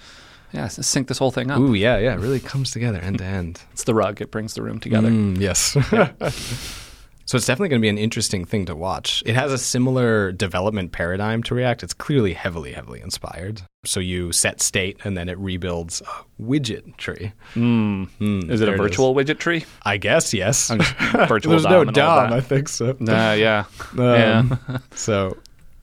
Yeah, 0.52 0.68
so 0.68 0.82
sync 0.82 1.08
this 1.08 1.18
whole 1.18 1.30
thing 1.30 1.50
up. 1.50 1.58
Ooh, 1.58 1.74
yeah, 1.74 1.96
yeah, 1.98 2.12
it 2.14 2.20
really 2.20 2.38
comes 2.38 2.70
together 2.70 2.98
end 3.00 3.18
to 3.18 3.24
end. 3.24 3.62
It's 3.72 3.84
the 3.84 3.94
rug; 3.94 4.20
it 4.20 4.30
brings 4.30 4.54
the 4.54 4.62
room 4.62 4.78
together. 4.80 5.08
Mm, 5.08 5.38
yes. 5.40 5.74
so 7.24 7.36
it's 7.36 7.46
definitely 7.46 7.68
going 7.70 7.80
to 7.80 7.84
be 7.84 7.88
an 7.88 7.98
interesting 7.98 8.44
thing 8.44 8.64
to 8.66 8.74
watch. 8.74 9.22
It 9.26 9.34
has 9.34 9.52
a 9.52 9.58
similar 9.58 10.32
development 10.32 10.92
paradigm 10.92 11.42
to 11.44 11.54
React. 11.54 11.82
It's 11.84 11.94
clearly 11.94 12.32
heavily, 12.34 12.72
heavily 12.72 13.00
inspired. 13.00 13.62
So 13.84 14.00
you 14.00 14.32
set 14.32 14.60
state, 14.60 14.98
and 15.04 15.16
then 15.16 15.28
it 15.28 15.38
rebuilds 15.38 16.00
a 16.02 16.42
widget 16.42 16.96
tree. 16.96 17.32
Mm. 17.54 18.08
Mm, 18.20 18.50
Is 18.50 18.60
it 18.60 18.68
a 18.68 18.76
virtual 18.76 19.14
widget 19.14 19.38
tree? 19.38 19.64
I 19.84 19.96
guess 19.96 20.32
yes. 20.34 20.70
virtual 21.28 21.50
There's 21.52 21.62
DOM 21.64 21.86
no 21.86 21.92
DOM. 21.92 22.32
I 22.32 22.40
think 22.40 22.68
so. 22.68 22.90
Uh, 22.90 23.34
yeah, 23.38 23.64
Um, 23.98 24.58
yeah, 24.68 24.78
So 24.94 25.36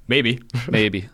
maybe. 0.07 0.39
maybe. 0.69 1.09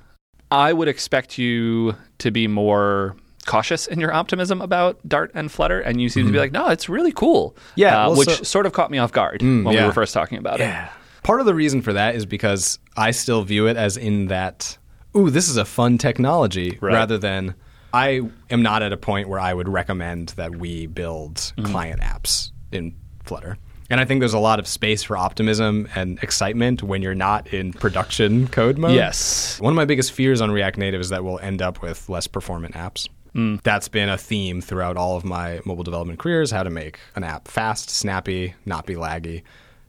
I 0.51 0.73
would 0.73 0.88
expect 0.88 1.38
you 1.39 1.95
to 2.19 2.30
be 2.32 2.47
more 2.47 3.15
cautious 3.45 3.87
in 3.87 3.99
your 3.99 4.13
optimism 4.13 4.61
about 4.61 4.99
Dart 5.07 5.31
and 5.33 5.51
Flutter, 5.51 5.79
and 5.79 6.01
you 6.01 6.09
seem 6.09 6.25
to 6.25 6.31
be 6.31 6.39
like, 6.39 6.51
no, 6.51 6.67
it's 6.69 6.89
really 6.89 7.11
cool. 7.11 7.51
Mm-hmm. 7.51 7.71
Yeah, 7.75 8.05
uh, 8.05 8.09
well, 8.09 8.19
which 8.19 8.29
so- 8.29 8.43
sort 8.43 8.65
of 8.65 8.73
caught 8.73 8.91
me 8.91 8.97
off 8.97 9.11
guard 9.11 9.41
when 9.41 9.63
we 9.65 9.81
were 9.81 9.91
first 9.93 10.13
talking 10.13 10.37
about 10.37 10.59
it. 10.59 10.63
Yeah. 10.63 10.89
Part 11.23 11.39
of 11.39 11.45
the 11.45 11.55
reason 11.55 11.81
for 11.81 11.93
that 11.93 12.15
is 12.15 12.25
because 12.25 12.77
I 12.97 13.11
still 13.11 13.41
view 13.43 13.67
it 13.67 13.77
as 13.77 13.97
in 13.97 14.27
that, 14.27 14.77
ooh, 15.17 15.29
this 15.29 15.49
is 15.49 15.57
a 15.57 15.65
fun 15.65 15.97
technology, 15.97 16.77
Right. 16.81 16.93
rather 16.93 17.17
than 17.17 17.55
I 17.93 18.21
am 18.49 18.61
not 18.61 18.83
at 18.83 18.91
a 18.93 18.97
point 18.97 19.29
where 19.29 19.39
I 19.39 19.53
would 19.53 19.67
recommend 19.69 20.29
that 20.29 20.55
we 20.57 20.85
build 20.87 21.35
Mm-hmm. 21.35 21.71
client 21.71 22.01
apps 22.01 22.51
in 22.71 22.93
Flutter. 23.23 23.57
And 23.89 23.99
I 24.01 24.05
think 24.05 24.19
there's 24.19 24.33
a 24.33 24.39
lot 24.39 24.57
of 24.59 24.67
space 24.67 25.03
for 25.03 25.15
optimism 25.15 25.87
and 25.95 26.17
excitement 26.23 26.81
when 26.83 27.01
you're 27.03 27.13
not 27.15 27.47
in 27.53 27.71
production 27.71 28.47
code 28.47 28.77
mode. 28.79 28.95
Yes. 28.95 29.59
One 29.59 29.71
of 29.71 29.75
my 29.75 29.85
biggest 29.85 30.11
fears 30.11 30.41
on 30.41 30.49
React 30.51 30.77
Native 30.79 31.01
is 31.01 31.09
that 31.09 31.23
we'll 31.23 31.39
end 31.39 31.61
up 31.61 31.81
with 31.83 32.09
less 32.09 32.25
performant 32.27 32.73
apps. 32.73 33.07
Mm. 33.36 33.61
That's 33.63 33.88
been 33.89 34.07
a 34.09 34.17
theme 34.17 34.61
throughout 34.61 34.95
all 34.97 35.17
of 35.17 35.25
my 35.25 35.59
mobile 35.65 35.83
development 35.83 36.19
careers 36.19 36.51
how 36.51 36.63
to 36.63 36.69
make 36.69 36.99
an 37.15 37.23
app 37.23 37.47
fast, 37.49 37.89
snappy, 37.89 38.55
not 38.65 38.86
be 38.86 38.95
laggy. 38.95 39.43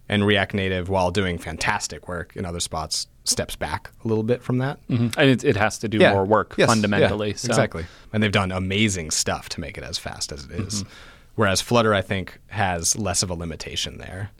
And 0.09 0.25
React 0.27 0.55
Native, 0.55 0.89
while 0.89 1.11
doing 1.11 1.39
fantastic 1.39 2.07
work 2.09 2.35
in 2.37 2.45
other 2.45 2.61
spots, 2.61 3.07
steps 3.25 3.57
back 3.57 3.91
a 4.05 4.09
little 4.09 4.23
bit 4.23 4.43
from 4.43 4.59
that. 4.59 4.79
Mhm. 4.89 5.15
And 5.17 5.31
it, 5.31 5.43
it 5.45 5.57
has 5.57 5.79
to 5.81 5.89
do 5.89 5.99
Yeah. 5.99 6.13
more 6.13 6.25
work 6.25 6.55
Yes, 6.57 6.69
fundamentally. 6.69 7.31
yeah, 7.31 7.37
so. 7.37 7.49
Exactly. 7.49 7.87
And 8.13 8.23
they've 8.23 8.31
done 8.31 8.53
amazing 8.53 9.11
stuff 9.11 9.49
to 9.51 9.61
make 9.61 9.77
it 9.79 9.83
as 9.85 9.99
fast 9.99 10.31
as 10.33 10.45
it 10.45 10.53
is. 10.53 10.83
Mm-hmm. 10.85 10.89
Whereas 11.35 11.61
Flutter, 11.61 11.93
I 11.93 12.03
think, 12.03 12.39
has 12.49 12.97
less 12.97 13.23
of 13.23 13.31
a 13.31 13.35
limitation 13.35 13.99
there. 13.99 14.31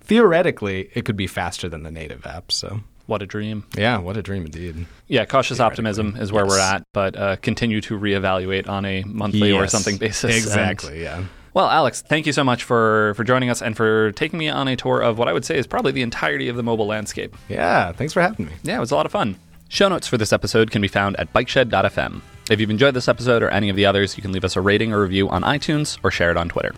Theoretically, 0.00 0.90
it 0.94 1.04
could 1.04 1.16
be 1.16 1.26
faster 1.26 1.68
than 1.68 1.82
the 1.82 1.90
native 1.90 2.24
app. 2.26 2.52
So, 2.52 2.80
What 3.06 3.22
a 3.22 3.26
dream. 3.26 3.64
yeah, 3.76 3.98
what 3.98 4.16
a 4.16 4.22
dream 4.22 4.44
indeed. 4.44 4.86
Yeah, 5.08 5.24
cautious 5.24 5.60
optimism 5.60 6.16
is 6.18 6.32
where 6.32 6.44
we're 6.46 6.58
at, 6.60 6.82
but 6.92 7.16
uh, 7.16 7.36
continue 7.36 7.80
to 7.82 7.98
reevaluate 7.98 8.68
on 8.68 8.84
a 8.84 9.02
monthly 9.04 9.52
or 9.52 9.66
something 9.68 9.96
basis. 9.96 10.24
And- 10.24 10.34
Exactly, 10.34 11.02
yeah. 11.02 11.24
well, 11.54 11.68
Alex, 11.68 12.02
thank 12.02 12.26
you 12.26 12.32
so 12.32 12.42
much 12.44 12.64
for 12.64 13.14
for 13.14 13.22
joining 13.24 13.48
us 13.50 13.62
and 13.62 13.76
for 13.76 14.10
taking 14.12 14.38
me 14.38 14.48
on 14.48 14.66
a 14.68 14.74
tour 14.76 15.00
of 15.00 15.18
what 15.18 15.28
I 15.28 15.32
would 15.32 15.44
say 15.44 15.56
is 15.56 15.66
probably 15.66 15.92
the 15.92 16.02
entirety 16.02 16.48
of 16.48 16.56
the 16.56 16.62
mobile 16.64 16.86
landscape. 16.86 17.36
Yeah, 17.48 17.92
thanks 17.92 18.12
for 18.12 18.20
having 18.22 18.46
me. 18.46 18.52
Yeah, 18.64 18.76
it 18.76 18.80
was 18.80 18.90
a 18.90 18.96
lot 18.96 19.06
of 19.06 19.12
fun. 19.12 19.36
Show 19.68 19.88
notes 19.88 20.06
for 20.06 20.16
this 20.16 20.32
episode 20.32 20.70
can 20.70 20.80
be 20.82 20.88
found 20.88 21.16
at 21.16 21.32
bikeshed.fm. 21.32 22.20
If 22.50 22.60
you've 22.60 22.70
enjoyed 22.70 22.94
this 22.94 23.08
episode 23.08 23.42
or 23.42 23.48
any 23.50 23.68
of 23.68 23.74
the 23.74 23.84
others, 23.86 24.16
you 24.16 24.22
can 24.22 24.30
leave 24.30 24.44
us 24.44 24.54
a 24.54 24.60
rating 24.60 24.92
or 24.92 25.00
review 25.02 25.28
on 25.28 25.42
iTunes 25.42 25.98
or 26.04 26.12
share 26.12 26.30
it 26.30 26.36
on 26.36 26.48
Twitter. 26.48 26.72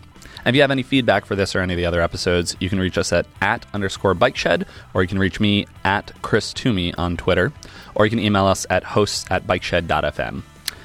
And 0.44 0.48
if 0.48 0.54
you 0.54 0.60
have 0.62 0.70
any 0.70 0.82
feedback 0.82 1.26
for 1.26 1.36
this 1.36 1.54
or 1.54 1.60
any 1.60 1.74
of 1.74 1.78
the 1.78 1.86
other 1.86 2.00
episodes, 2.00 2.56
you 2.60 2.68
can 2.68 2.78
reach 2.78 2.98
us 2.98 3.12
at 3.12 3.26
at 3.40 3.66
underscore 3.74 4.14
bike 4.14 4.36
shed, 4.36 4.66
or 4.94 5.02
you 5.02 5.08
can 5.08 5.18
reach 5.18 5.40
me 5.40 5.66
at 5.84 6.12
Chris 6.22 6.52
Toomey 6.52 6.94
on 6.94 7.16
Twitter, 7.16 7.52
or 7.94 8.06
you 8.06 8.10
can 8.10 8.18
email 8.18 8.46
us 8.46 8.66
at 8.70 8.84
hosts 8.84 9.24
at 9.30 9.46
bikeshed.fm. 9.46 10.42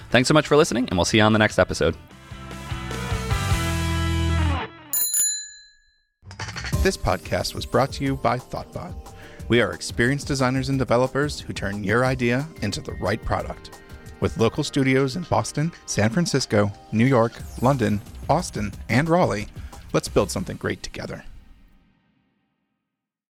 Thanks 0.09 0.27
so 0.27 0.33
much 0.33 0.47
for 0.47 0.57
listening, 0.57 0.87
and 0.89 0.97
we'll 0.97 1.05
see 1.05 1.17
you 1.17 1.23
on 1.23 1.33
the 1.33 1.39
next 1.39 1.59
episode. 1.59 1.95
This 6.83 6.97
podcast 6.97 7.55
was 7.55 7.65
brought 7.65 7.93
to 7.93 8.03
you 8.03 8.17
by 8.17 8.37
Thoughtbot. 8.37 8.93
We 9.47 9.61
are 9.61 9.71
experienced 9.71 10.27
designers 10.27 10.69
and 10.69 10.77
developers 10.77 11.39
who 11.39 11.53
turn 11.53 11.83
your 11.83 12.05
idea 12.05 12.47
into 12.61 12.81
the 12.81 12.93
right 12.93 13.23
product. 13.23 13.79
With 14.23 14.37
local 14.37 14.63
studios 14.63 15.17
in 15.17 15.23
Boston, 15.23 15.73
San 15.85 16.09
Francisco, 16.09 16.71
New 16.93 17.05
York, 17.05 17.33
London, 17.61 17.99
Austin, 18.29 18.71
and 18.87 19.09
Raleigh, 19.09 19.49
let's 19.91 20.07
build 20.07 20.31
something 20.31 20.55
great 20.55 20.81
together. 20.81 21.25